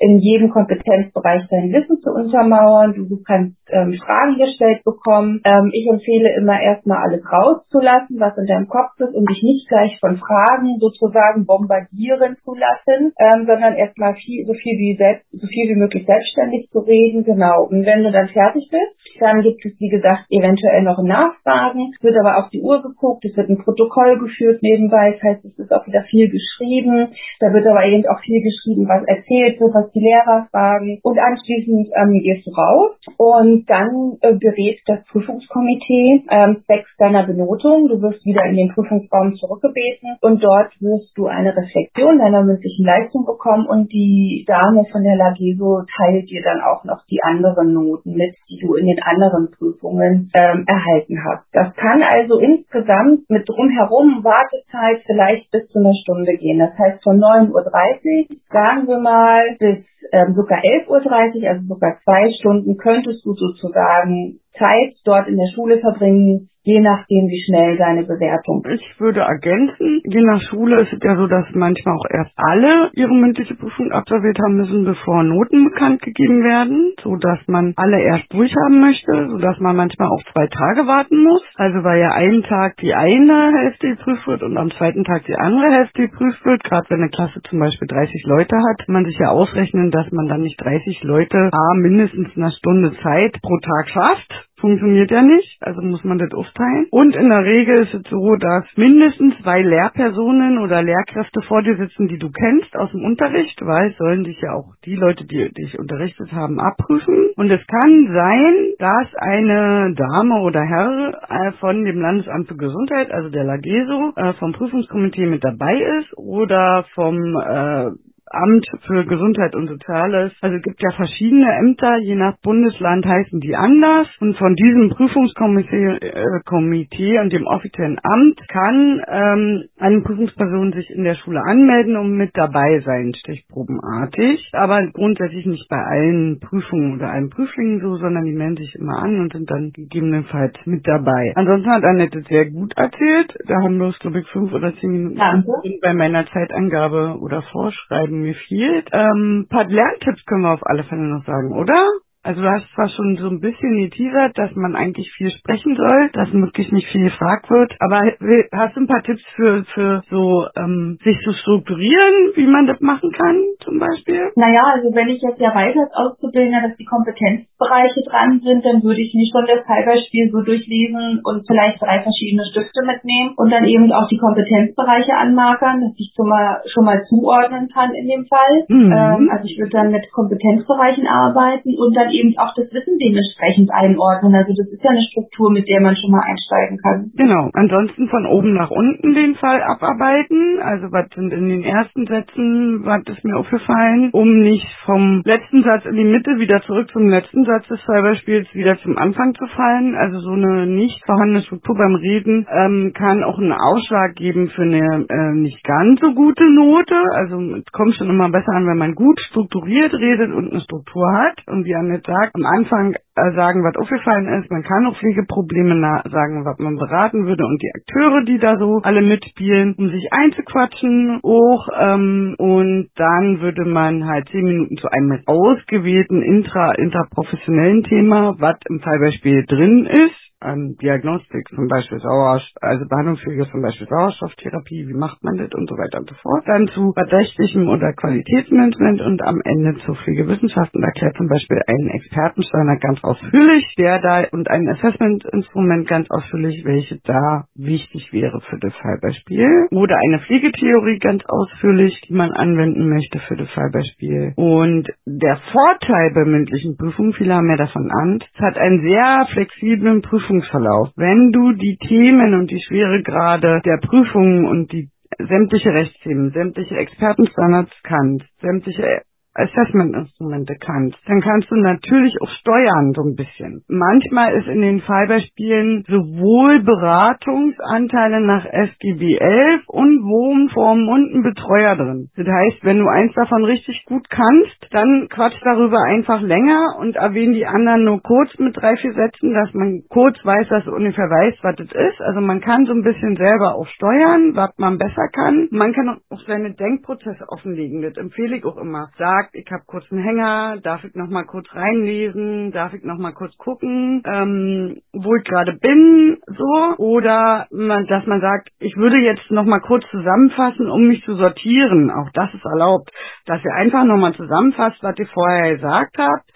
in 0.00 0.18
jedem 0.18 0.50
Kompetenzbereich 0.50 1.46
dein 1.50 1.72
Wissen 1.72 2.00
zu 2.00 2.10
untermauern. 2.10 2.94
Du, 2.94 3.22
kannst 3.22 3.56
ähm, 3.70 3.94
Fragen 4.04 4.36
gestellt 4.36 4.82
bekommen. 4.84 5.40
Ähm, 5.44 5.70
ich 5.72 5.86
empfehle 5.88 6.34
immer 6.36 6.60
erstmal 6.60 6.98
alles 6.98 7.22
rauszulassen, 7.24 8.18
was 8.18 8.36
in 8.36 8.46
deinem 8.46 8.68
Kopf 8.68 8.98
ist, 8.98 9.14
um 9.14 9.24
dich 9.24 9.42
nicht 9.42 9.68
gleich 9.68 9.96
von 10.00 10.16
Fragen 10.16 10.78
sozusagen 10.80 11.46
bombardieren 11.46 12.36
zu 12.44 12.54
lassen, 12.54 13.12
ähm, 13.18 13.46
sondern 13.46 13.74
erstmal 13.74 14.14
viel, 14.14 14.46
so 14.46 14.54
viel 14.54 14.78
wie 14.78 14.96
selbst, 14.96 15.30
so 15.30 15.46
viel 15.46 15.70
wie 15.70 15.78
möglich 15.78 16.06
selbstständig 16.06 16.68
zu 16.70 16.80
reden. 16.80 17.24
Genau. 17.24 17.66
Und 17.70 17.86
wenn 17.86 18.02
du 18.02 18.10
dann 18.10 18.28
fertig 18.28 18.68
bist, 18.70 18.94
Dann 19.20 19.42
gibt 19.42 19.64
es, 19.64 19.72
wie 19.78 19.88
gesagt, 19.88 20.26
eventuell 20.30 20.82
noch 20.82 21.02
Nachfragen. 21.02 21.92
Es 21.94 22.02
wird 22.02 22.16
aber 22.18 22.38
auf 22.38 22.50
die 22.50 22.60
Uhr 22.60 22.82
geguckt, 22.82 23.24
es 23.24 23.36
wird 23.36 23.48
ein 23.48 23.58
Protokoll 23.58 24.18
geführt 24.18 24.62
nebenbei. 24.62 25.12
Das 25.12 25.22
heißt, 25.22 25.44
es 25.44 25.58
ist 25.58 25.72
auch 25.72 25.86
wieder 25.86 26.02
viel 26.02 26.28
geschrieben. 26.28 27.14
Da 27.40 27.52
wird 27.52 27.66
aber 27.66 27.84
eben 27.84 28.06
auch 28.06 28.20
viel 28.20 28.42
geschrieben, 28.42 28.88
was 28.88 29.04
erzählt 29.06 29.60
wird, 29.60 29.74
was 29.74 29.83
die 29.92 30.00
Lehrer 30.00 30.46
fragen. 30.50 30.98
Und 31.02 31.18
anschließend 31.18 31.88
ähm, 31.94 32.20
gehst 32.22 32.46
du 32.46 32.50
raus 32.52 32.96
und 33.16 33.68
dann 33.68 34.18
äh, 34.20 34.34
berät 34.34 34.80
das 34.86 35.04
Prüfungskomitee 35.10 36.24
ähm, 36.30 36.62
zwecks 36.66 36.90
deiner 36.98 37.26
Benotung. 37.26 37.88
Du 37.88 38.00
wirst 38.00 38.24
wieder 38.24 38.44
in 38.44 38.56
den 38.56 38.68
Prüfungsraum 38.72 39.34
zurückgebeten 39.36 40.16
und 40.20 40.42
dort 40.42 40.72
wirst 40.80 41.16
du 41.16 41.26
eine 41.26 41.56
Reflexion 41.56 42.18
deiner 42.18 42.42
mündlichen 42.42 42.84
Leistung 42.84 43.24
bekommen 43.24 43.66
und 43.66 43.92
die 43.92 44.44
Dame 44.46 44.84
von 44.90 45.02
der 45.02 45.16
Lageso 45.16 45.82
teilt 45.96 46.28
dir 46.30 46.42
dann 46.42 46.60
auch 46.60 46.84
noch 46.84 47.04
die 47.10 47.20
anderen 47.22 47.72
Noten 47.72 48.14
mit, 48.14 48.34
die 48.48 48.58
du 48.60 48.74
in 48.74 48.86
den 48.86 49.02
anderen 49.02 49.50
Prüfungen 49.50 50.30
ähm, 50.34 50.64
erhalten 50.66 51.18
hast. 51.24 51.46
Das 51.52 51.74
kann 51.74 52.02
also 52.02 52.38
insgesamt 52.38 53.28
mit 53.28 53.48
drumherum 53.48 54.22
Wartezeit 54.22 55.02
vielleicht 55.06 55.50
bis 55.50 55.68
zu 55.68 55.78
einer 55.78 55.94
Stunde 56.02 56.36
gehen. 56.36 56.58
Das 56.58 56.76
heißt 56.78 57.02
von 57.02 57.18
9.30 57.18 57.50
Uhr, 57.52 58.36
sagen 58.50 58.86
wir 58.86 58.98
mal, 58.98 59.56
bis 59.58 59.73
ähm, 60.12 60.34
sogar 60.34 60.58
11.30 60.60 60.88
Uhr, 60.88 61.48
also 61.48 61.66
sogar 61.66 61.98
zwei 62.04 62.30
Stunden, 62.38 62.76
könntest 62.76 63.24
du 63.24 63.34
sozusagen 63.34 64.40
Zeit 64.58 64.94
dort 65.04 65.28
in 65.28 65.36
der 65.36 65.50
Schule 65.54 65.78
verbringen, 65.80 66.50
je 66.64 66.80
nachdem, 66.80 67.28
wie 67.28 67.42
schnell 67.44 67.76
deine 67.76 68.04
Bewertung. 68.04 68.64
Ich 68.72 68.98
würde 68.98 69.20
ergänzen, 69.20 70.00
je 70.04 70.22
nach 70.22 70.40
Schule 70.48 70.80
ist 70.80 70.92
es 70.92 70.98
ja 71.02 71.16
so, 71.16 71.26
dass 71.26 71.44
manchmal 71.52 71.94
auch 71.94 72.08
erst 72.10 72.32
alle 72.36 72.90
ihre 72.94 73.14
mündliche 73.14 73.54
Prüfung 73.54 73.92
absolviert 73.92 74.38
haben 74.42 74.56
müssen, 74.56 74.84
bevor 74.84 75.22
Noten 75.22 75.64
bekannt 75.64 76.00
gegeben 76.02 76.42
werden, 76.42 76.94
so 77.02 77.16
dass 77.16 77.38
man 77.46 77.74
alle 77.76 78.00
erst 78.00 78.32
durchhaben 78.32 78.80
möchte, 78.80 79.28
so 79.28 79.38
dass 79.38 79.60
man 79.60 79.76
manchmal 79.76 80.08
auch 80.08 80.22
zwei 80.32 80.46
Tage 80.46 80.86
warten 80.86 81.22
muss. 81.22 81.42
Also 81.56 81.84
weil 81.84 82.00
ja 82.00 82.12
einen 82.12 82.42
Tag 82.42 82.76
die 82.78 82.94
eine 82.94 83.52
Hälfte 83.52 83.96
geprüft 83.96 84.26
wird 84.26 84.42
und 84.42 84.56
am 84.56 84.70
zweiten 84.72 85.04
Tag 85.04 85.24
die 85.26 85.36
andere 85.36 85.70
Hälfte 85.70 86.08
geprüft 86.08 86.44
wird. 86.44 86.64
Gerade 86.64 86.88
wenn 86.88 87.00
eine 87.00 87.10
Klasse 87.10 87.42
zum 87.48 87.58
Beispiel 87.58 87.88
30 87.88 88.24
Leute 88.24 88.56
hat, 88.56 88.88
man 88.88 89.04
sich 89.04 89.18
ja 89.18 89.28
ausrechnen, 89.28 89.90
dass 89.90 90.10
man 90.12 90.28
dann 90.28 90.40
nicht 90.40 90.60
30 90.60 91.02
Leute 91.02 91.50
a 91.52 91.74
mindestens 91.76 92.28
eine 92.36 92.50
Stunde 92.52 92.92
Zeit 93.02 93.38
pro 93.42 93.58
Tag 93.58 93.88
schafft 93.88 94.48
funktioniert 94.64 95.10
ja 95.10 95.20
nicht, 95.20 95.58
also 95.60 95.82
muss 95.82 96.02
man 96.04 96.16
das 96.16 96.32
aufteilen. 96.32 96.86
Und 96.90 97.14
in 97.14 97.28
der 97.28 97.44
Regel 97.44 97.82
ist 97.82 97.92
es 97.92 98.02
so, 98.08 98.36
dass 98.36 98.64
mindestens 98.76 99.34
zwei 99.42 99.60
Lehrpersonen 99.60 100.56
oder 100.56 100.82
Lehrkräfte 100.82 101.42
vor 101.42 101.62
dir 101.62 101.76
sitzen, 101.76 102.08
die 102.08 102.18
du 102.18 102.30
kennst 102.30 102.74
aus 102.74 102.90
dem 102.92 103.04
Unterricht, 103.04 103.60
weil 103.60 103.90
es 103.90 103.98
sollen 103.98 104.24
dich 104.24 104.40
ja 104.40 104.54
auch 104.54 104.72
die 104.86 104.94
Leute, 104.94 105.26
die 105.26 105.52
dich 105.52 105.78
unterrichtet 105.78 106.32
haben, 106.32 106.58
abprüfen. 106.60 107.28
Und 107.36 107.50
es 107.50 107.60
kann 107.66 108.08
sein, 108.10 108.54
dass 108.78 109.14
eine 109.16 109.94
Dame 109.94 110.40
oder 110.40 110.62
Herr 110.62 111.20
äh, 111.28 111.52
von 111.60 111.84
dem 111.84 112.00
Landesamt 112.00 112.48
für 112.48 112.56
Gesundheit, 112.56 113.10
also 113.10 113.28
der 113.28 113.44
LAGESO, 113.44 114.12
äh, 114.16 114.32
vom 114.38 114.52
Prüfungskomitee 114.52 115.26
mit 115.26 115.44
dabei 115.44 115.76
ist 116.00 116.16
oder 116.16 116.86
vom 116.94 117.36
äh, 117.36 117.90
Amt 118.34 118.66
für 118.86 119.04
Gesundheit 119.06 119.54
und 119.54 119.68
Soziales. 119.68 120.32
Also 120.40 120.56
es 120.56 120.62
gibt 120.62 120.82
ja 120.82 120.90
verschiedene 120.92 121.52
Ämter, 121.56 121.98
je 121.98 122.16
nach 122.16 122.36
Bundesland 122.42 123.06
heißen 123.06 123.40
die 123.40 123.56
anders. 123.56 124.08
Und 124.20 124.36
von 124.36 124.54
diesem 124.54 124.90
Prüfungskomitee 124.90 125.98
äh, 126.00 126.40
Komitee 126.44 127.18
und 127.20 127.32
dem 127.32 127.46
offiziellen 127.46 127.98
Amt 128.02 128.40
kann 128.48 129.00
ähm, 129.08 129.64
eine 129.78 130.00
Prüfungsperson 130.02 130.72
sich 130.72 130.90
in 130.90 131.04
der 131.04 131.14
Schule 131.14 131.40
anmelden 131.42 131.96
und 131.96 132.16
mit 132.16 132.30
dabei 132.34 132.80
sein, 132.84 133.12
stichprobenartig. 133.14 134.50
Aber 134.52 134.86
grundsätzlich 134.92 135.46
nicht 135.46 135.68
bei 135.68 135.82
allen 135.82 136.40
Prüfungen 136.40 136.94
oder 136.94 137.10
allen 137.10 137.30
Prüflingen 137.30 137.80
so, 137.80 137.96
sondern 137.96 138.24
die 138.24 138.32
melden 138.32 138.56
sich 138.56 138.74
immer 138.74 138.98
an 139.02 139.20
und 139.20 139.32
sind 139.32 139.50
dann 139.50 139.72
gegebenenfalls 139.72 140.54
mit 140.64 140.86
dabei. 140.86 141.32
Ansonsten 141.36 141.70
hat 141.70 141.84
Annette 141.84 142.22
sehr 142.28 142.50
gut 142.50 142.76
erzählt. 142.76 143.34
Da 143.46 143.62
haben 143.62 143.78
wir 143.78 143.86
uns, 143.86 143.98
glaube 143.98 144.20
ich, 144.20 144.26
fünf 144.28 144.52
oder 144.52 144.74
zehn 144.76 144.90
Minuten 144.90 145.16
Danke. 145.16 145.48
bei 145.80 145.94
meiner 145.94 146.26
Zeitangabe 146.26 147.18
oder 147.20 147.42
Vorschreiben 147.52 148.23
mir 148.24 148.36
fehlt. 148.48 148.88
Ähm, 148.92 149.46
paar 149.50 149.66
Lerntipps 149.66 150.24
können 150.26 150.42
wir 150.42 150.54
auf 150.54 150.66
alle 150.66 150.84
Fälle 150.84 151.02
noch 151.02 151.26
sagen, 151.26 151.52
oder? 151.54 151.88
Also 152.24 152.40
du 152.40 152.48
hast 152.48 152.64
zwar 152.74 152.88
schon 152.88 153.16
so 153.20 153.28
ein 153.28 153.40
bisschen 153.40 153.76
geteasert, 153.84 154.32
dass 154.38 154.50
man 154.56 154.74
eigentlich 154.74 155.12
viel 155.12 155.30
sprechen 155.30 155.76
soll, 155.76 156.08
dass 156.14 156.32
möglichst 156.32 156.72
nicht 156.72 156.88
viel 156.88 157.04
gefragt 157.04 157.50
wird, 157.50 157.76
aber 157.80 158.00
hast 158.00 158.76
du 158.76 158.80
ein 158.80 158.88
paar 158.88 159.02
Tipps 159.02 159.20
für, 159.36 159.62
für 159.74 160.02
so 160.08 160.48
ähm, 160.56 160.96
sich 161.04 161.20
zu 161.20 161.32
strukturieren, 161.34 162.32
wie 162.34 162.46
man 162.46 162.66
das 162.66 162.80
machen 162.80 163.12
kann 163.12 163.36
zum 163.60 163.78
Beispiel? 163.78 164.32
Naja, 164.36 164.72
also 164.72 164.88
wenn 164.96 165.12
ich 165.12 165.20
jetzt 165.20 165.38
ja 165.38 165.54
weiß 165.54 165.76
als 165.76 165.92
Auszubildender, 165.92 166.68
dass 166.68 166.76
die 166.80 166.88
Kompetenzbereiche 166.88 168.00
dran 168.08 168.40
sind, 168.40 168.64
dann 168.64 168.80
würde 168.80 169.04
ich 169.04 169.12
mich 169.12 169.28
schon 169.28 169.44
das 169.44 169.60
Teilbeispiel 169.68 170.32
so 170.32 170.40
durchlesen 170.40 171.20
und 171.28 171.44
vielleicht 171.44 171.76
drei 171.76 172.00
verschiedene 172.00 172.48
Stifte 172.48 172.88
mitnehmen 172.88 173.36
und 173.36 173.52
dann 173.52 173.68
eben 173.68 173.92
auch 173.92 174.08
die 174.08 174.16
Kompetenzbereiche 174.16 175.12
anmarkern, 175.12 175.84
dass 175.84 175.92
ich 176.00 176.08
schon 176.16 176.32
mal, 176.32 176.64
schon 176.72 176.88
mal 176.88 177.04
zuordnen 177.04 177.68
kann 177.68 177.92
in 177.92 178.08
dem 178.08 178.24
Fall. 178.24 178.64
Mhm. 178.72 178.88
Ähm, 178.88 179.28
also 179.28 179.44
ich 179.44 179.60
würde 179.60 179.76
dann 179.76 179.92
mit 179.92 180.08
Kompetenzbereichen 180.08 181.04
arbeiten 181.06 181.76
und 181.76 181.92
dann 181.92 182.13
eben 182.20 182.34
auch 182.38 182.54
das 182.54 182.72
Wissen 182.72 182.98
dementsprechend 182.98 183.70
einordnen. 183.72 184.34
Also 184.34 184.52
das 184.56 184.68
ist 184.68 184.82
ja 184.82 184.90
eine 184.90 185.02
Struktur, 185.10 185.50
mit 185.50 185.68
der 185.68 185.80
man 185.80 185.96
schon 185.96 186.10
mal 186.10 186.22
einsteigen 186.22 186.78
kann. 186.78 187.10
Genau. 187.16 187.50
Ansonsten 187.52 188.08
von 188.08 188.26
oben 188.26 188.54
nach 188.54 188.70
unten 188.70 189.14
den 189.14 189.34
Fall 189.36 189.62
abarbeiten. 189.62 190.58
Also 190.62 190.92
was 190.92 191.08
sind 191.14 191.32
in 191.32 191.48
den 191.48 191.64
ersten 191.64 192.06
Sätzen, 192.06 192.84
was 192.84 193.02
ist 193.06 193.24
mir 193.24 193.36
aufgefallen, 193.36 194.10
um 194.12 194.40
nicht 194.40 194.66
vom 194.84 195.22
letzten 195.24 195.62
Satz 195.62 195.84
in 195.86 195.96
die 195.96 196.04
Mitte 196.04 196.38
wieder 196.38 196.62
zurück 196.62 196.90
zum 196.92 197.08
letzten 197.08 197.44
Satz 197.44 197.66
des 197.68 197.80
Fallbeispiels 197.82 198.48
wieder 198.54 198.78
zum 198.78 198.98
Anfang 198.98 199.34
zu 199.34 199.46
fallen. 199.54 199.94
Also 199.94 200.20
so 200.20 200.32
eine 200.32 200.66
nicht 200.66 201.04
vorhandene 201.04 201.42
Struktur 201.42 201.76
beim 201.76 201.94
Reden 201.94 202.46
ähm, 202.50 202.92
kann 202.94 203.24
auch 203.24 203.38
einen 203.38 203.52
Ausschlag 203.52 204.14
geben 204.14 204.48
für 204.48 204.62
eine 204.62 205.06
äh, 205.08 205.32
nicht 205.34 205.62
ganz 205.64 206.00
so 206.00 206.12
gute 206.14 206.44
Note. 206.50 206.94
Also 207.14 207.40
es 207.56 207.72
kommt 207.72 207.94
schon 207.94 208.10
immer 208.10 208.30
besser 208.30 208.52
an, 208.52 208.66
wenn 208.66 208.78
man 208.78 208.94
gut 208.94 209.18
strukturiert 209.20 209.92
redet 209.94 210.32
und 210.32 210.50
eine 210.50 210.60
Struktur 210.60 211.12
hat. 211.12 211.46
Und 211.46 211.64
wie 211.64 211.74
Annette 211.74 212.03
sagt, 212.06 212.34
am 212.34 212.44
Anfang 212.44 212.94
äh, 213.16 213.32
sagen, 213.34 213.64
was 213.64 213.76
aufgefallen 213.76 214.40
ist. 214.40 214.50
Man 214.50 214.62
kann 214.62 214.86
auch 214.86 214.96
Pflegeprobleme 214.96 216.02
sagen, 216.10 216.44
was 216.44 216.58
man 216.58 216.76
beraten 216.76 217.26
würde 217.26 217.44
und 217.46 217.62
die 217.62 217.72
Akteure, 217.74 218.24
die 218.24 218.38
da 218.38 218.56
so 218.58 218.80
alle 218.82 219.02
mitspielen, 219.02 219.74
um 219.78 219.88
sich 219.88 220.12
einzuquatschen 220.12 221.20
auch. 221.22 221.68
Ähm, 221.78 222.34
und 222.38 222.88
dann 222.96 223.40
würde 223.40 223.64
man 223.64 224.06
halt 224.06 224.28
zehn 224.30 224.44
Minuten 224.44 224.76
zu 224.76 224.88
einem 224.88 225.20
ausgewählten 225.26 226.22
intra 226.22 226.72
interprofessionellen 226.72 227.84
Thema, 227.84 228.36
was 228.38 228.56
im 228.68 228.80
Fallbeispiel 228.80 229.44
drin 229.46 229.86
ist, 229.86 230.24
an 230.44 230.76
Diagnostik, 230.80 231.48
zum 231.48 231.68
Beispiel 231.68 231.98
Sauerstoff, 231.98 232.62
also 232.62 232.84
Behandlungswege, 232.88 233.48
zum 233.50 233.62
Beispiel 233.62 233.86
Sauerstofftherapie, 233.88 234.86
wie 234.88 234.94
macht 234.94 235.22
man 235.24 235.38
das 235.38 235.52
und 235.54 235.68
so 235.68 235.76
weiter 235.76 235.98
und 235.98 236.08
so 236.08 236.14
fort. 236.16 236.44
Dann 236.46 236.68
zu 236.68 236.92
verdächtigem 236.92 237.68
oder 237.68 237.92
Qualitätsmanagement 237.92 239.00
und 239.00 239.22
am 239.22 239.40
Ende 239.44 239.76
zu 239.86 239.94
Pflegewissenschaften 239.94 240.82
erklärt 240.82 241.16
zum 241.16 241.28
Beispiel 241.28 241.60
einen 241.66 241.88
Expertensteiner 241.88 242.76
ganz 242.78 243.02
ausführlich, 243.02 243.64
der 243.78 244.00
da 244.00 244.24
und 244.32 244.50
ein 244.50 244.68
Assessment-Instrument 244.68 245.88
ganz 245.88 246.10
ausführlich, 246.10 246.64
welche 246.64 247.00
da 247.04 247.44
wichtig 247.54 248.12
wäre 248.12 248.40
für 248.48 248.58
das 248.58 248.74
Fallbeispiel. 248.76 249.68
Oder 249.70 249.96
eine 249.96 250.20
Pflegetheorie 250.20 250.98
ganz 250.98 251.22
ausführlich, 251.26 252.00
die 252.08 252.14
man 252.14 252.32
anwenden 252.32 252.88
möchte 252.88 253.18
für 253.20 253.36
das 253.36 253.48
Fallbeispiel. 253.50 254.34
Und 254.36 254.88
der 255.06 255.38
Vorteil 255.52 256.12
bei 256.14 256.24
mündlichen 256.24 256.76
Prüfungen, 256.76 257.12
viele 257.14 257.34
haben 257.34 257.48
ja 257.48 257.56
davon 257.56 257.90
Angst, 257.90 258.26
es 258.34 258.40
hat 258.40 258.58
einen 258.58 258.82
sehr 258.82 259.26
flexiblen 259.32 260.02
Prüfung 260.02 260.33
Prüfungsverlauf. 260.34 260.90
Wenn 260.96 261.32
du 261.32 261.52
die 261.52 261.76
Themen 261.76 262.34
und 262.34 262.50
die 262.50 262.60
Schweregrade 262.60 263.60
der 263.64 263.78
Prüfungen 263.78 264.46
und 264.46 264.72
die 264.72 264.88
sämtliche 265.18 265.72
Rechtsthemen, 265.72 266.32
sämtliche 266.32 266.76
Expertenstandards 266.76 267.72
kannst, 267.82 268.26
sämtliche 268.40 269.02
Assessment-Instrumente 269.34 270.54
kannst, 270.60 270.96
dann 271.06 271.20
kannst 271.20 271.50
du 271.50 271.56
natürlich 271.56 272.14
auch 272.22 272.30
steuern 272.40 272.92
so 272.94 273.02
ein 273.02 273.16
bisschen. 273.16 273.62
Manchmal 273.68 274.34
ist 274.34 274.46
in 274.46 274.60
den 274.60 274.80
Fallbeispielen 274.80 275.84
sowohl 275.88 276.62
Beratungsanteile 276.62 278.20
nach 278.20 278.44
SGB 278.46 279.18
11 279.18 279.62
und 279.68 280.02
Wohnformen 280.02 280.88
und 280.88 281.14
ein 281.14 281.22
Betreuer 281.22 281.76
drin. 281.76 282.08
Das 282.16 282.26
heißt, 282.26 282.64
wenn 282.64 282.78
du 282.78 282.88
eins 282.88 283.12
davon 283.14 283.44
richtig 283.44 283.84
gut 283.86 284.08
kannst, 284.08 284.68
dann 284.70 285.08
quatsch 285.10 285.40
darüber 285.42 285.82
einfach 285.82 286.20
länger 286.22 286.76
und 286.78 286.96
erwähne 286.96 287.34
die 287.34 287.46
anderen 287.46 287.84
nur 287.84 288.02
kurz 288.02 288.30
mit 288.38 288.56
drei, 288.56 288.76
vier 288.76 288.92
Sätzen, 288.92 289.34
dass 289.34 289.52
man 289.54 289.82
kurz 289.88 290.16
weiß, 290.24 290.48
dass 290.48 290.64
du 290.64 290.72
ungefähr 290.72 291.10
weiß, 291.10 291.34
was 291.42 291.56
das 291.56 291.68
ist. 291.72 292.00
Also 292.00 292.20
man 292.20 292.40
kann 292.40 292.66
so 292.66 292.72
ein 292.72 292.82
bisschen 292.82 293.16
selber 293.16 293.56
auch 293.56 293.66
steuern, 293.68 294.34
was 294.34 294.50
man 294.58 294.78
besser 294.78 295.08
kann. 295.12 295.48
Man 295.50 295.72
kann 295.72 295.98
auch 296.10 296.20
seine 296.26 296.54
Denkprozesse 296.54 297.24
offenlegen. 297.28 297.82
Das 297.82 297.96
empfehle 297.96 298.36
ich 298.36 298.44
auch 298.44 298.56
immer. 298.56 298.88
Sag 298.98 299.23
sagt, 299.24 299.34
ich 299.34 299.50
habe 299.50 299.62
kurz 299.66 299.84
einen 299.90 300.02
Hänger, 300.02 300.58
darf 300.62 300.84
ich 300.84 300.94
noch 300.94 301.08
mal 301.08 301.24
kurz 301.24 301.46
reinlesen, 301.52 302.52
darf 302.52 302.74
ich 302.74 302.82
noch 302.84 302.98
mal 302.98 303.12
kurz 303.12 303.36
gucken, 303.36 304.02
ähm, 304.06 304.80
wo 304.92 305.14
ich 305.16 305.24
gerade 305.24 305.54
bin, 305.54 306.18
so 306.26 306.76
oder 306.78 307.46
man, 307.50 307.86
dass 307.86 308.06
man 308.06 308.20
sagt, 308.20 308.48
ich 308.58 308.76
würde 308.76 308.98
jetzt 308.98 309.30
noch 309.30 309.44
mal 309.44 309.60
kurz 309.60 309.84
zusammenfassen, 309.90 310.70
um 310.70 310.88
mich 310.88 311.02
zu 311.04 311.16
sortieren. 311.16 311.90
Auch 311.90 312.10
das 312.12 312.32
ist 312.34 312.44
erlaubt, 312.44 312.90
dass 313.26 313.44
ihr 313.44 313.54
einfach 313.54 313.84
noch 313.84 313.96
mal 313.96 314.14
zusammenfasst, 314.14 314.82
was 314.82 314.98
ihr 314.98 315.06
vorher 315.08 315.54
gesagt 315.56 315.96
habt, 315.98 316.30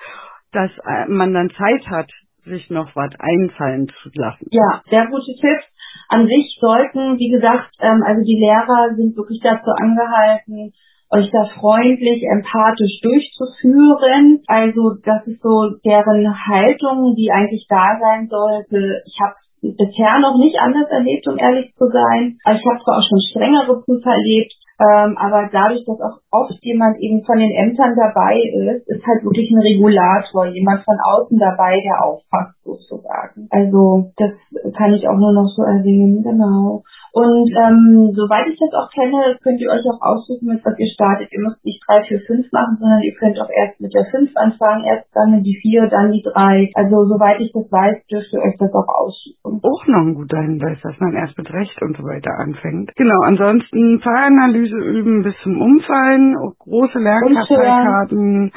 dass 0.52 0.70
äh, 0.84 1.08
man 1.08 1.34
dann 1.34 1.50
Zeit 1.50 1.86
hat, 1.88 2.10
sich 2.44 2.70
noch 2.70 2.94
was 2.96 3.10
einfallen 3.18 3.88
zu 4.02 4.10
lassen. 4.14 4.46
Ja, 4.50 4.82
sehr 4.88 5.06
gute 5.06 5.34
Tipps. 5.40 5.64
An 6.10 6.26
sich 6.26 6.56
sollten, 6.58 7.18
wie 7.18 7.30
gesagt, 7.30 7.68
ähm, 7.80 8.02
also 8.02 8.22
die 8.24 8.40
Lehrer 8.40 8.94
sind 8.96 9.14
wirklich 9.14 9.40
dazu 9.42 9.70
angehalten, 9.76 10.72
euch 11.10 11.30
da 11.30 11.46
freundlich, 11.58 12.22
empathisch 12.22 13.00
durchzuführen. 13.02 14.42
Also 14.46 14.96
das 15.04 15.26
ist 15.26 15.42
so 15.42 15.76
deren 15.84 16.28
Haltung, 16.28 17.14
die 17.16 17.30
eigentlich 17.32 17.66
da 17.68 17.98
sein 18.00 18.28
sollte. 18.28 19.02
Ich 19.06 19.18
habe 19.20 19.34
bisher 19.60 20.20
noch 20.20 20.38
nicht 20.38 20.58
anders 20.60 20.88
erlebt, 20.90 21.26
um 21.28 21.38
ehrlich 21.38 21.74
zu 21.74 21.88
sein. 21.88 22.38
Ich 22.44 22.64
habe 22.66 22.80
zwar 22.84 22.98
auch 22.98 23.08
schon 23.08 23.20
strengere 23.30 23.82
Prüfer 23.82 24.12
erlebt, 24.12 24.52
ähm, 24.78 25.18
aber 25.18 25.50
dadurch, 25.50 25.84
dass 25.86 25.98
auch 26.00 26.22
oft 26.30 26.54
jemand 26.62 27.00
eben 27.00 27.24
von 27.24 27.38
den 27.38 27.50
Ämtern 27.50 27.96
dabei 27.96 28.38
ist, 28.38 28.86
ist 28.86 29.04
halt 29.04 29.24
wirklich 29.24 29.50
ein 29.50 29.58
Regulator, 29.58 30.46
jemand 30.46 30.84
von 30.84 30.94
außen 31.02 31.36
dabei, 31.36 31.82
der 31.82 32.04
aufpasst 32.04 32.54
sozusagen. 32.62 33.48
Also 33.50 34.12
das 34.16 34.30
kann 34.76 34.94
ich 34.94 35.08
auch 35.08 35.18
nur 35.18 35.32
noch 35.32 35.50
so 35.56 35.62
erwähnen, 35.62 36.22
genau. 36.22 36.84
Und 37.12 37.50
ähm, 37.50 38.12
soweit 38.14 38.46
ich 38.48 38.58
das 38.58 38.72
auch 38.74 38.90
kenne, 38.92 39.36
könnt 39.42 39.60
ihr 39.60 39.70
euch 39.70 39.84
auch 39.88 40.00
aussuchen, 40.00 40.48
mit 40.48 40.64
was 40.64 40.78
ihr 40.78 40.90
startet. 40.92 41.32
Ihr 41.32 41.40
müsst 41.40 41.64
nicht 41.64 41.82
drei, 41.86 42.04
vier, 42.04 42.20
fünf 42.26 42.50
machen, 42.52 42.76
sondern 42.78 43.02
ihr 43.02 43.14
könnt 43.14 43.40
auch 43.40 43.50
erst 43.50 43.80
mit 43.80 43.94
der 43.94 44.06
fünf 44.10 44.30
anfangen, 44.36 44.84
erst 44.84 45.08
dann 45.14 45.42
die 45.42 45.56
vier, 45.62 45.88
dann 45.88 46.12
die 46.12 46.22
drei. 46.22 46.70
Also 46.74 47.04
soweit 47.08 47.40
ich 47.40 47.52
das 47.52 47.70
weiß, 47.70 48.06
dürft 48.06 48.32
ihr 48.32 48.40
euch 48.40 48.56
das 48.58 48.72
auch 48.74 48.88
aussuchen. 48.88 49.60
Auch 49.62 49.86
noch 49.86 50.04
ein 50.04 50.14
guter 50.14 50.40
Hinweis, 50.40 50.78
dass 50.82 50.98
man 51.00 51.14
erst 51.14 51.36
mit 51.38 51.52
Recht 51.52 51.80
und 51.82 51.96
so 51.96 52.04
weiter 52.04 52.32
anfängt. 52.38 52.92
Genau, 52.96 53.20
ansonsten 53.24 54.00
Fallanalyse 54.00 54.76
üben 54.76 55.22
bis 55.22 55.34
zum 55.42 55.60
Umfallen, 55.60 56.36
große 56.58 56.98
Lernkarteikarten, 56.98 58.52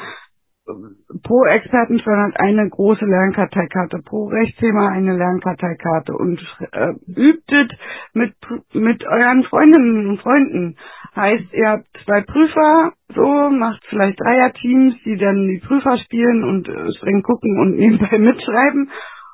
pro 1.22 1.44
Experten 1.44 1.98
200 1.98 2.38
eine 2.38 2.68
große 2.68 3.04
Lernkarteikarte, 3.04 3.98
pro 4.04 4.26
Rechtsthema 4.26 4.88
eine 4.88 5.16
Lernkarteikarte 5.16 6.12
und 6.12 6.40
äh, 6.72 6.92
übtet 7.06 7.72
mit, 8.14 8.34
mit 8.72 9.04
euren 9.04 9.44
Freundinnen 9.44 10.08
und 10.08 10.20
Freunden. 10.20 10.76
Heißt, 11.16 11.52
ihr 11.52 11.68
habt 11.68 11.86
zwei 12.04 12.22
Prüfer, 12.22 12.92
so, 13.14 13.50
macht 13.50 13.84
vielleicht 13.88 14.20
Dreierteams, 14.20 14.94
die 15.04 15.16
dann 15.16 15.48
die 15.48 15.62
Prüfer 15.66 15.98
spielen 15.98 16.44
und 16.44 16.68
äh, 16.68 16.92
streng 16.92 17.22
gucken 17.22 17.58
und 17.58 17.76
nebenbei 17.76 18.18
mitschreiben 18.18 18.90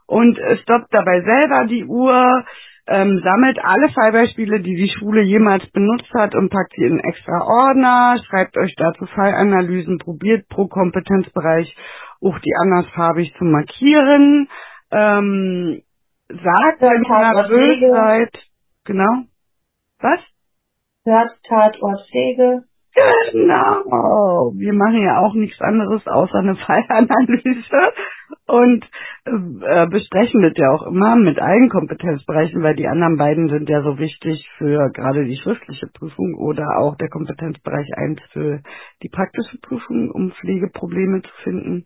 und 0.07 0.39
äh, 0.39 0.57
stoppt 0.59 0.93
dabei 0.93 1.21
selber 1.23 1.67
die 1.67 1.85
Uhr, 1.85 2.45
ähm, 2.89 3.21
sammelt 3.23 3.59
alle 3.63 3.91
Fallbeispiele, 3.91 4.61
die 4.61 4.75
die 4.75 4.91
Schule 4.99 5.21
jemals 5.23 5.65
benutzt 5.73 6.11
hat 6.15 6.35
und 6.35 6.51
packt 6.51 6.73
sie 6.75 6.85
in 6.85 6.99
extra 7.01 7.43
Ordner, 7.43 8.17
schreibt 8.27 8.57
euch 8.57 8.75
dazu 8.77 9.05
Fallanalysen, 9.07 9.99
probiert 9.99 10.49
pro 10.49 10.67
Kompetenzbereich 10.69 11.77
auch 12.23 12.39
die 12.39 12.55
andersfarbig 12.63 13.35
zu 13.37 13.45
markieren, 13.45 14.49
ähm, 14.91 15.83
sagt, 16.29 16.81
wenn 16.81 17.05
ihr 17.05 17.33
nervös 17.35 17.93
seid, 17.93 18.43
genau, 18.85 19.25
was? 20.01 20.21
Hört 21.05 21.31
Tatort 21.47 22.09
Pflege. 22.11 22.65
Genau. 22.95 24.53
Wir 24.57 24.73
machen 24.73 25.03
ja 25.03 25.19
auch 25.19 25.35
nichts 25.35 25.61
anderes 25.61 26.07
außer 26.07 26.39
eine 26.39 26.57
Fallanalyse 26.67 27.93
und 28.47 28.85
äh, 29.25 29.87
besprechen 29.89 30.43
das 30.43 30.53
ja 30.57 30.71
auch 30.71 30.87
immer 30.87 31.17
mit 31.17 31.39
allen 31.39 31.69
Kompetenzbereichen, 31.69 32.63
weil 32.63 32.75
die 32.75 32.89
anderen 32.89 33.17
beiden 33.17 33.49
sind 33.49 33.69
ja 33.69 33.83
so 33.83 33.99
wichtig 33.99 34.49
für 34.59 34.91
gerade 34.91 35.25
die 35.25 35.37
schriftliche 35.37 35.87
Prüfung 35.87 36.35
oder 36.39 36.79
auch 36.79 36.97
der 36.97 37.09
Kompetenzbereich 37.09 37.89
1 37.97 38.21
für 38.33 38.61
die 39.03 39.11
praktische 39.11 39.59
Prüfung, 39.61 40.11
um 40.11 40.33
Pflegeprobleme 40.33 41.23
zu 41.23 41.33
finden. 41.45 41.85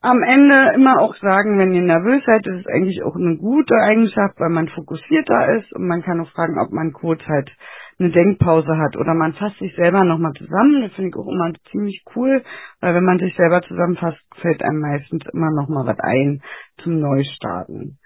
Am 0.00 0.22
Ende 0.22 0.72
immer 0.74 1.00
auch 1.00 1.14
sagen, 1.16 1.58
wenn 1.58 1.72
ihr 1.72 1.82
nervös 1.82 2.22
seid, 2.26 2.46
ist 2.46 2.68
eigentlich 2.68 3.02
auch 3.02 3.16
eine 3.16 3.38
gute 3.38 3.74
Eigenschaft, 3.74 4.38
weil 4.38 4.50
man 4.50 4.68
fokussierter 4.68 5.56
ist 5.56 5.72
und 5.72 5.86
man 5.86 6.02
kann 6.02 6.20
auch 6.20 6.30
fragen, 6.30 6.58
ob 6.60 6.72
man 6.72 6.92
kurz 6.92 7.22
halt 7.26 7.50
eine 7.98 8.10
Denkpause 8.10 8.76
hat 8.78 8.96
oder 8.96 9.14
man 9.14 9.34
fasst 9.34 9.58
sich 9.58 9.74
selber 9.76 10.04
nochmal 10.04 10.32
zusammen. 10.34 10.82
Das 10.82 10.92
finde 10.92 11.10
ich 11.10 11.16
auch 11.16 11.28
immer 11.28 11.52
ziemlich 11.70 12.02
cool, 12.16 12.42
weil 12.80 12.94
wenn 12.94 13.04
man 13.04 13.18
sich 13.18 13.34
selber 13.36 13.62
zusammenfasst, 13.62 14.20
fällt 14.40 14.62
einem 14.62 14.80
meistens 14.80 15.24
immer 15.32 15.50
nochmal 15.50 15.86
was 15.86 15.98
ein 16.00 16.42
zum 16.82 17.00
Neustarten. 17.00 17.98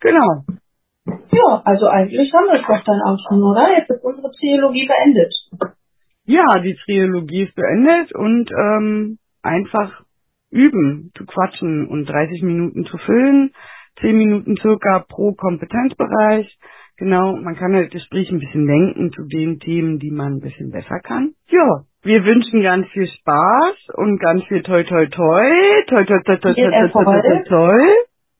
Genau. 0.00 0.44
Ja, 1.06 1.62
also 1.64 1.86
eigentlich 1.86 2.32
haben 2.32 2.46
wir 2.46 2.60
es 2.60 2.66
doch 2.66 2.84
dann 2.84 3.00
auch 3.06 3.18
schon, 3.28 3.42
oder? 3.42 3.78
Jetzt 3.78 3.90
ist 3.90 4.02
unsere 4.02 4.30
Trilogie 4.32 4.88
beendet. 4.88 5.32
Ja, 6.24 6.44
die 6.60 6.76
Trilogie 6.84 7.44
ist 7.44 7.54
beendet 7.54 8.12
und 8.12 8.50
ähm, 8.50 9.18
einfach 9.42 10.02
üben, 10.50 11.12
zu 11.16 11.24
quatschen 11.24 11.86
und 11.86 12.06
30 12.06 12.42
Minuten 12.42 12.84
zu 12.86 12.98
füllen, 12.98 13.52
10 14.00 14.16
Minuten 14.16 14.56
circa 14.56 15.04
pro 15.08 15.34
Kompetenzbereich 15.34 16.58
Genau, 16.98 17.36
man 17.36 17.56
kann 17.56 17.74
halt 17.74 17.90
Gespräche 17.90 18.34
ein 18.34 18.40
bisschen 18.40 18.66
lenken 18.66 19.12
zu 19.12 19.26
den 19.26 19.58
Themen, 19.58 19.98
die 19.98 20.10
man 20.10 20.34
ein 20.34 20.40
bisschen 20.40 20.70
besser 20.70 20.98
kann. 21.00 21.34
Ja, 21.48 21.82
wir 22.02 22.24
wünschen 22.24 22.62
ganz 22.62 22.88
viel 22.88 23.06
Spaß 23.06 23.94
und 23.96 24.18
ganz 24.18 24.44
viel 24.44 24.62
toi 24.62 24.82
toi 24.84 25.06
toi, 25.06 25.84
toi 25.88 26.04
toi 26.04 26.22
toi 26.24 26.36
toi 26.36 26.54
toi 26.54 26.54
toi 26.54 26.88
toi, 26.88 27.04
toi, 27.04 27.22
toi, 27.22 27.42
toi. 27.48 27.76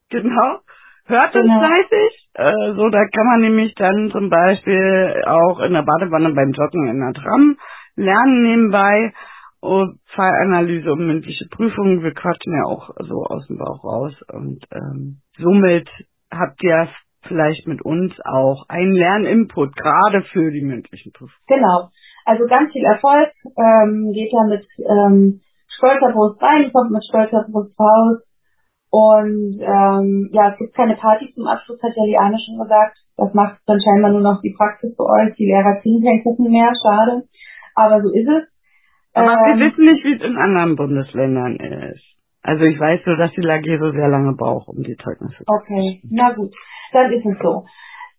Genau. 0.09 0.59
Hört 1.07 1.35
uns 1.35 1.43
genau. 1.43 1.59
fleißig. 1.59 2.29
Äh, 2.33 2.73
so, 2.75 2.89
da 2.89 3.05
kann 3.07 3.25
man 3.27 3.41
nämlich 3.41 3.73
dann 3.75 4.09
zum 4.11 4.29
Beispiel 4.29 5.23
auch 5.25 5.59
in 5.61 5.73
der 5.73 5.83
Badewanne 5.83 6.33
beim 6.33 6.51
Joggen 6.51 6.87
in 6.87 6.99
der 6.99 7.13
Tram 7.13 7.57
lernen 7.95 8.43
nebenbei. 8.43 9.13
Und 9.59 9.99
Fallanalyse 10.13 10.91
und 10.91 11.07
mündliche 11.07 11.45
Prüfungen. 11.49 12.03
Wir 12.03 12.13
quatschen 12.13 12.53
ja 12.53 12.63
auch 12.65 12.89
so 12.99 13.23
aus 13.23 13.47
dem 13.47 13.57
Bauch 13.57 13.83
raus. 13.83 14.13
Und 14.31 14.63
ähm, 14.71 15.21
somit 15.37 15.89
habt 16.31 16.61
ihr 16.63 16.89
vielleicht 17.23 17.67
mit 17.67 17.81
uns 17.81 18.13
auch 18.23 18.65
einen 18.69 18.91
Lerninput, 18.91 19.75
gerade 19.75 20.23
für 20.23 20.51
die 20.51 20.61
mündlichen 20.61 21.11
Prüfungen. 21.11 21.45
Genau. 21.47 21.89
Also 22.25 22.45
ganz 22.47 22.71
viel 22.71 22.83
Erfolg. 22.83 23.31
Ähm, 23.57 24.11
geht 24.13 24.31
da 24.33 24.43
mit 24.47 24.67
ähm, 24.79 25.41
stolzer 25.77 26.11
Brust 26.13 26.41
rein, 26.41 26.71
kommt 26.73 26.91
mit 26.91 27.03
stolzer 27.07 27.45
Brust 27.49 27.79
raus. 27.79 28.23
Und 28.89 29.59
ähm, 29.59 30.29
ja, 30.31 30.51
es 30.51 30.57
gibt 30.57 30.75
keine 30.75 30.95
Party 30.95 31.31
zum 31.33 31.45
Abschluss, 31.47 31.81
hat 31.83 31.91
ja 31.95 32.05
Liane 32.05 32.37
schon 32.39 32.57
gesagt. 32.57 32.97
Das 33.17 33.33
macht 33.33 33.59
dann 33.65 33.79
scheinbar 33.81 34.11
nur 34.11 34.21
noch 34.21 34.41
die 34.41 34.55
Praxis 34.57 34.95
für 34.95 35.05
euch. 35.05 35.35
Die 35.35 35.45
Lehrer 35.45 35.81
kriegen 35.81 36.03
kein 36.03 36.23
Kuchen 36.23 36.49
mehr, 36.49 36.71
schade. 36.81 37.23
Aber 37.75 38.01
so 38.01 38.09
ist 38.09 38.27
es. 38.27 38.47
Aber 39.13 39.33
ähm, 39.33 39.59
wir 39.59 39.67
wissen 39.67 39.85
nicht, 39.85 40.03
wie 40.03 40.15
es 40.15 40.21
in 40.21 40.37
anderen 40.37 40.75
Bundesländern 40.75 41.55
ist. 41.57 42.16
Also 42.47 42.63
ich 42.63 42.79
weiß 42.79 43.01
nur, 43.05 43.17
dass 43.17 43.31
die 43.33 43.41
Lage 43.41 43.77
so 43.77 43.91
sehr 43.91 44.07
lange 44.07 44.31
braucht, 44.31 44.69
um 44.69 44.81
die 44.81 44.95
Zeugnisse 44.95 45.43
zu 45.43 45.43
Okay, 45.47 45.99
na 46.09 46.31
gut 46.31 46.53
dann 46.93 47.11
ist 47.11 47.25
es 47.25 47.37
so. 47.43 47.65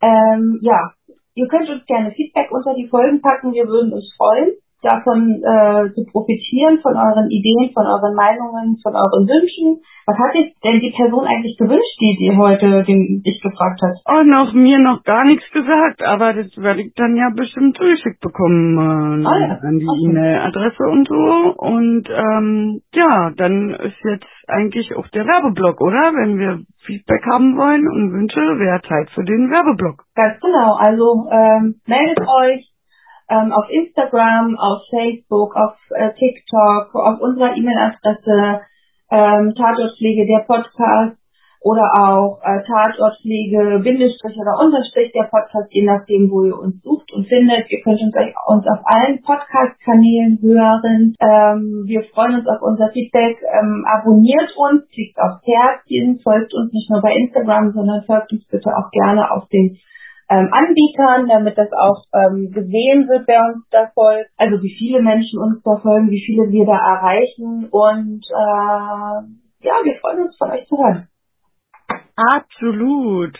Ähm, 0.03 0.59
ja, 0.62 0.93
ihr 1.35 1.49
könnt 1.49 1.68
uns 1.70 1.85
gerne 1.87 2.12
Feedback 2.12 2.51
unter 2.51 2.74
die 2.74 2.89
Folgen 2.89 3.22
packen, 3.22 3.53
wir 3.53 3.66
würden 3.66 3.93
uns 3.93 4.12
freuen 4.16 4.53
davon 4.83 5.43
äh, 5.43 5.91
zu 5.95 6.05
profitieren, 6.11 6.79
von 6.81 6.95
euren 6.95 7.31
Ideen, 7.31 7.72
von 7.74 7.87
euren 7.87 8.14
Meinungen, 8.14 8.79
von 8.83 8.95
euren 8.95 9.26
Wünschen. 9.26 9.83
Was 10.07 10.16
hat 10.16 10.33
sich 10.33 10.55
denn 10.64 10.81
die 10.81 10.95
Person 10.97 11.26
eigentlich 11.26 11.59
gewünscht, 11.59 11.99
die 12.01 12.16
sie 12.18 12.37
heute 12.37 12.85
den, 12.85 13.22
dich 13.22 13.43
gefragt 13.43 13.81
hat? 13.83 13.99
Oh, 14.07 14.22
noch 14.22 14.53
mir 14.55 14.79
noch 14.79 15.03
gar 15.05 15.24
nichts 15.24 15.45
gesagt, 15.53 16.03
aber 16.03 16.33
das 16.33 16.57
werde 16.57 16.83
ich 16.83 16.95
dann 16.95 17.16
ja 17.16 17.29
bestimmt 17.35 17.76
zugeschickt 17.76 18.20
bekommen 18.20 18.79
äh, 18.79 19.29
ah, 19.29 19.39
ja. 19.39 19.59
an 19.61 19.79
die 19.79 19.87
okay. 19.87 20.09
E-Mail-Adresse 20.09 20.85
und 20.85 21.09
so. 21.09 21.55
Und 21.59 22.09
ähm, 22.09 22.81
ja, 22.95 23.33
dann 23.37 23.70
ist 23.70 23.99
jetzt 24.05 24.26
eigentlich 24.47 24.95
auch 24.97 25.09
der 25.09 25.26
Werbeblock, 25.26 25.81
oder? 25.81 26.12
Wenn 26.14 26.39
wir 26.39 26.61
Feedback 26.87 27.24
haben 27.35 27.57
wollen 27.59 27.87
und 27.89 28.12
Wünsche, 28.12 28.41
wäre 28.41 28.81
Zeit 28.83 29.11
für 29.11 29.24
den 29.24 29.51
Werbeblock. 29.51 30.05
Ganz 30.14 30.41
genau. 30.41 30.74
Also 30.79 31.29
ähm, 31.31 31.74
meldet 31.87 32.20
euch, 32.20 32.78
ähm, 33.31 33.53
auf 33.53 33.68
Instagram, 33.70 34.57
auf 34.59 34.83
Facebook, 34.91 35.55
auf 35.57 35.76
äh, 35.91 36.12
TikTok, 36.14 36.95
auf 36.95 37.20
unserer 37.20 37.57
E-Mail-Adresse 37.57 38.61
ähm, 39.11 39.55
Tatortpflege 39.55 40.26
der 40.26 40.45
Podcast 40.45 41.16
oder 41.61 41.91
auch 41.99 42.39
äh, 42.45 42.62
Tatortpflege 42.64 43.81
Bindestrich 43.83 44.37
oder 44.39 44.62
Unterstrich 44.62 45.12
der 45.12 45.24
Podcast, 45.24 45.68
je 45.70 45.85
nachdem, 45.85 46.31
wo 46.31 46.45
ihr 46.45 46.57
uns 46.57 46.81
sucht 46.83 47.12
und 47.12 47.26
findet. 47.26 47.70
Ihr 47.70 47.81
könnt 47.83 48.01
uns, 48.01 48.14
uns 48.14 48.66
auf 48.66 48.81
allen 48.85 49.20
Podcast-Kanälen 49.22 50.39
hören. 50.41 51.14
Ähm, 51.20 51.85
wir 51.87 52.05
freuen 52.14 52.37
uns 52.37 52.47
auf 52.47 52.62
unser 52.62 52.91
Feedback. 52.91 53.39
Ähm, 53.43 53.85
abonniert 53.89 54.55
uns, 54.57 54.89
klickt 54.89 55.18
auf 55.18 55.43
Herzchen, 55.43 56.20
folgt 56.22 56.55
uns 56.55 56.72
nicht 56.72 56.91
nur 56.91 57.03
bei 57.03 57.12
Instagram, 57.12 57.72
sondern 57.72 58.05
folgt 58.05 58.33
uns 58.33 58.47
bitte 58.47 58.70
auch 58.76 58.91
gerne 58.93 59.31
auf 59.33 59.49
den 59.49 59.79
ähm, 60.31 60.51
Anbietern, 60.53 61.29
damit 61.29 61.57
das 61.57 61.70
auch 61.72 62.05
ähm, 62.12 62.51
gesehen 62.53 63.09
wird, 63.09 63.26
wer 63.26 63.55
uns 63.55 63.66
da 63.70 63.91
folgt. 63.95 64.31
Also 64.37 64.62
wie 64.62 64.74
viele 64.79 65.03
Menschen 65.03 65.39
uns 65.39 65.62
da 65.62 65.76
folgen, 65.79 66.11
wie 66.11 66.24
viele 66.24 66.51
wir 66.51 66.66
da 66.66 66.76
erreichen. 66.76 67.68
Und 67.70 68.24
äh, 68.29 69.66
ja, 69.66 69.74
wir 69.83 69.97
freuen 70.01 70.22
uns 70.24 70.37
von 70.37 70.51
euch 70.51 70.66
zu 70.66 70.76
hören. 70.76 71.09
Absolut. 72.16 73.39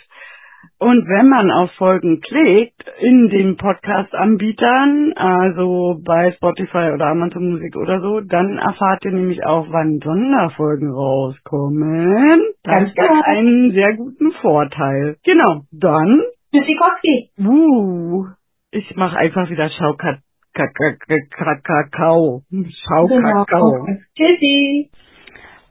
Und 0.81 1.09
wenn 1.09 1.27
man 1.27 1.51
auf 1.51 1.69
Folgen 1.73 2.21
klickt 2.21 2.85
in 3.01 3.27
den 3.27 3.57
Podcast-Anbietern, 3.57 5.11
also 5.13 5.99
bei 6.05 6.31
Spotify 6.31 6.91
oder 6.93 7.07
Amazon 7.07 7.51
Musik 7.51 7.75
oder 7.75 7.99
so, 7.99 8.21
dann 8.21 8.57
erfahrt 8.57 9.03
ihr 9.03 9.11
nämlich 9.11 9.45
auch, 9.45 9.67
wann 9.69 9.99
Sonderfolgen 10.01 10.89
rauskommen. 10.89 12.41
Das 12.63 12.75
hat 12.75 12.95
genau. 12.95 13.21
einen 13.25 13.71
sehr 13.71 13.93
guten 13.97 14.31
Vorteil. 14.41 15.17
Genau, 15.25 15.63
dann, 15.71 16.21
Tschüssikowski. 16.51 17.29
uh, 17.37 18.25
ich 18.71 18.95
mache 18.95 19.17
einfach 19.17 19.49
wieder 19.49 19.69
Schaukakao. 19.69 20.17
Kakao. 20.53 22.41
Schaukakao. 22.87 23.45
Genau. 23.45 23.99
Tschüssi. 24.15 24.89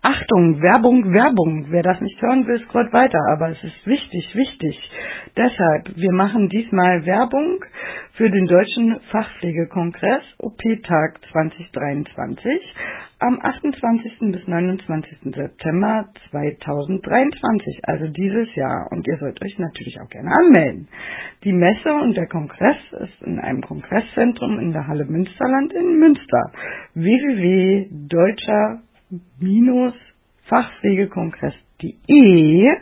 Achtung, 0.02 0.62
Werbung, 0.62 1.12
Werbung. 1.12 1.66
Wer 1.70 1.82
das 1.82 2.00
nicht 2.00 2.22
hören 2.22 2.46
will, 2.46 2.60
scrollt 2.60 2.92
weiter, 2.92 3.18
aber 3.32 3.50
es 3.50 3.64
ist 3.64 3.86
wichtig, 3.86 4.32
wichtig. 4.34 4.78
Deshalb, 5.36 5.96
wir 5.96 6.12
machen 6.12 6.48
diesmal 6.48 7.04
Werbung 7.04 7.64
für 8.12 8.30
den 8.30 8.46
Deutschen 8.46 9.00
Fachpflegekongress 9.10 10.22
OP-Tag 10.38 11.18
2023 11.32 12.74
am 13.20 13.40
28. 13.42 14.32
bis 14.32 14.46
29. 14.46 15.34
September 15.34 16.06
2023, 16.30 17.80
also 17.82 18.06
dieses 18.08 18.54
Jahr. 18.54 18.86
Und 18.90 19.06
ihr 19.08 19.18
sollt 19.18 19.42
euch 19.42 19.58
natürlich 19.58 20.00
auch 20.00 20.08
gerne 20.08 20.30
anmelden. 20.38 20.88
Die 21.44 21.52
Messe 21.52 21.92
und 21.92 22.16
der 22.16 22.28
Kongress 22.28 22.76
ist 23.00 23.20
in 23.22 23.38
einem 23.40 23.60
Kongresszentrum 23.62 24.60
in 24.60 24.72
der 24.72 24.86
Halle 24.86 25.04
Münsterland 25.04 25.72
in 25.72 25.98
Münster. 25.98 26.52
www.deutscher 26.94 28.82
fachpflegekongress.de. 30.46 32.76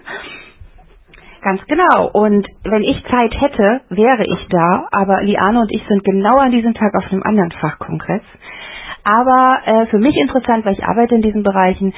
Ganz 1.43 1.61
genau. 1.66 2.11
Und 2.12 2.47
wenn 2.64 2.82
ich 2.82 3.03
Zeit 3.05 3.32
hätte, 3.41 3.80
wäre 3.91 4.24
ich 4.24 4.47
da. 4.51 4.89
Aber 4.91 5.22
Liane 5.22 5.61
und 5.61 5.70
ich 5.72 5.82
sind 5.89 6.03
genau 6.05 6.39
an 6.39 6.51
diesem 6.51 6.74
Tag 6.74 6.93
auf 6.97 7.05
einem 7.12 7.22
anderen 7.22 7.53
Fachkongress. 7.53 8.22
Aber 9.07 9.61
äh, 9.64 9.86
für 9.86 9.98
mich 9.98 10.16
interessant, 10.16 10.64
weil 10.64 10.72
ich 10.72 10.82
arbeite 10.82 11.14
in 11.14 11.22
diesen 11.22 11.44
Bereichen. 11.44 11.94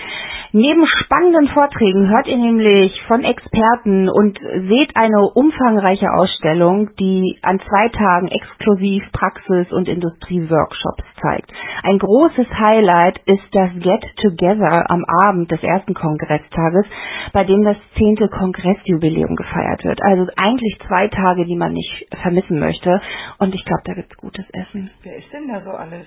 Neben 0.53 0.87
spannenden 0.87 1.49
Vorträgen 1.49 2.09
hört 2.11 2.27
ihr 2.27 2.37
nämlich 2.37 3.03
von 3.07 3.25
Experten 3.25 4.11
und 4.11 4.39
seht 4.69 4.95
eine 4.95 5.31
umfangreiche 5.35 6.11
Ausstellung, 6.13 6.91
die 6.99 7.39
an 7.41 7.61
zwei 7.61 7.89
Tagen 7.89 8.29
exklusiv 8.29 9.05
Praxis- 9.13 9.73
und 9.73 9.89
Industrieworkshops 9.89 11.05
zeigt. 11.23 11.51
Ein 11.83 11.99
großes 11.99 12.47
Highlight 12.59 13.19
ist 13.25 13.45
das 13.53 13.71
Get 13.79 14.05
Together 14.21 14.91
am 14.91 15.05
Abend 15.25 15.51
des 15.51 15.63
ersten 15.63 15.95
Kongresstages, 15.95 16.85
bei 17.33 17.45
dem 17.45 17.65
das 17.65 17.77
zehnte 17.97 18.29
Kongressjubiläum 18.29 19.35
gefeiert 19.35 19.83
wird. 19.85 20.03
Also 20.03 20.27
eigentlich 20.37 20.79
zwei 20.87 21.09
Tage, 21.09 21.47
die 21.47 21.57
man 21.57 21.73
nicht 21.73 22.07
vermissen 22.21 22.59
möchte. 22.59 23.01
Und 23.39 23.55
ich 23.55 23.65
glaube, 23.65 23.83
da 23.87 23.95
gibt's 23.95 24.17
gutes 24.19 24.45
Essen. 24.53 24.91
Wer 25.03 25.17
ist 25.17 25.33
denn 25.33 25.49
da 25.49 25.63
so 25.63 25.71
alles? 25.71 26.07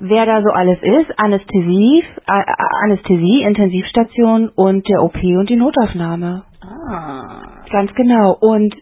Wer 0.00 0.26
da 0.26 0.42
so 0.42 0.50
alles 0.50 0.78
ist, 0.82 1.18
Anästhesie, 1.18 2.04
äh, 2.26 2.42
Anästhesie, 2.84 3.42
Intensivstation 3.42 4.48
und 4.48 4.88
der 4.88 5.02
OP 5.02 5.22
und 5.22 5.48
die 5.48 5.56
Notaufnahme. 5.56 6.42
Ah. 6.62 7.64
Ganz 7.70 7.94
genau. 7.94 8.36
Und 8.40 8.74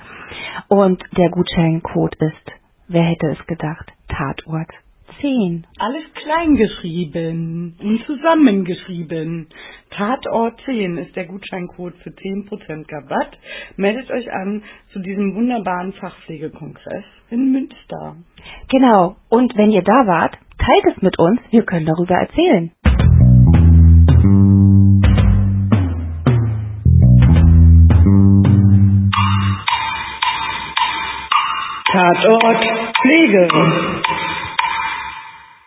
und 0.69 1.03
der 1.17 1.31
Gutscheincode 1.31 2.17
ist, 2.17 2.53
wer 2.89 3.03
hätte 3.03 3.28
es 3.28 3.47
gedacht, 3.47 3.93
Tatort 4.09 4.70
10. 5.20 5.66
Alles 5.78 6.03
klein 6.14 6.57
geschrieben 6.57 7.76
und 7.80 8.05
zusammengeschrieben. 8.07 9.49
Tatort 9.91 10.61
10 10.64 10.99
ist 10.99 11.16
der 11.16 11.26
Gutscheincode 11.26 11.95
für 12.03 12.11
10% 12.11 12.93
Rabatt. 12.93 13.39
Meldet 13.76 14.11
euch 14.11 14.30
an 14.32 14.62
zu 14.93 14.99
diesem 14.99 15.34
wunderbaren 15.34 15.93
Fachpflegekongress 15.95 17.05
in 17.30 17.53
Münster. 17.53 18.16
Genau. 18.68 19.16
Und 19.28 19.57
wenn 19.57 19.70
ihr 19.70 19.82
da 19.82 20.07
wart, 20.07 20.37
teilt 20.59 20.97
es 20.97 21.03
mit 21.03 21.18
uns. 21.18 21.41
Wir 21.51 21.62
können 21.64 21.87
darüber 21.87 22.16
erzählen. 22.16 22.72
Tatort 31.97 32.61
Pflege. 32.99 33.45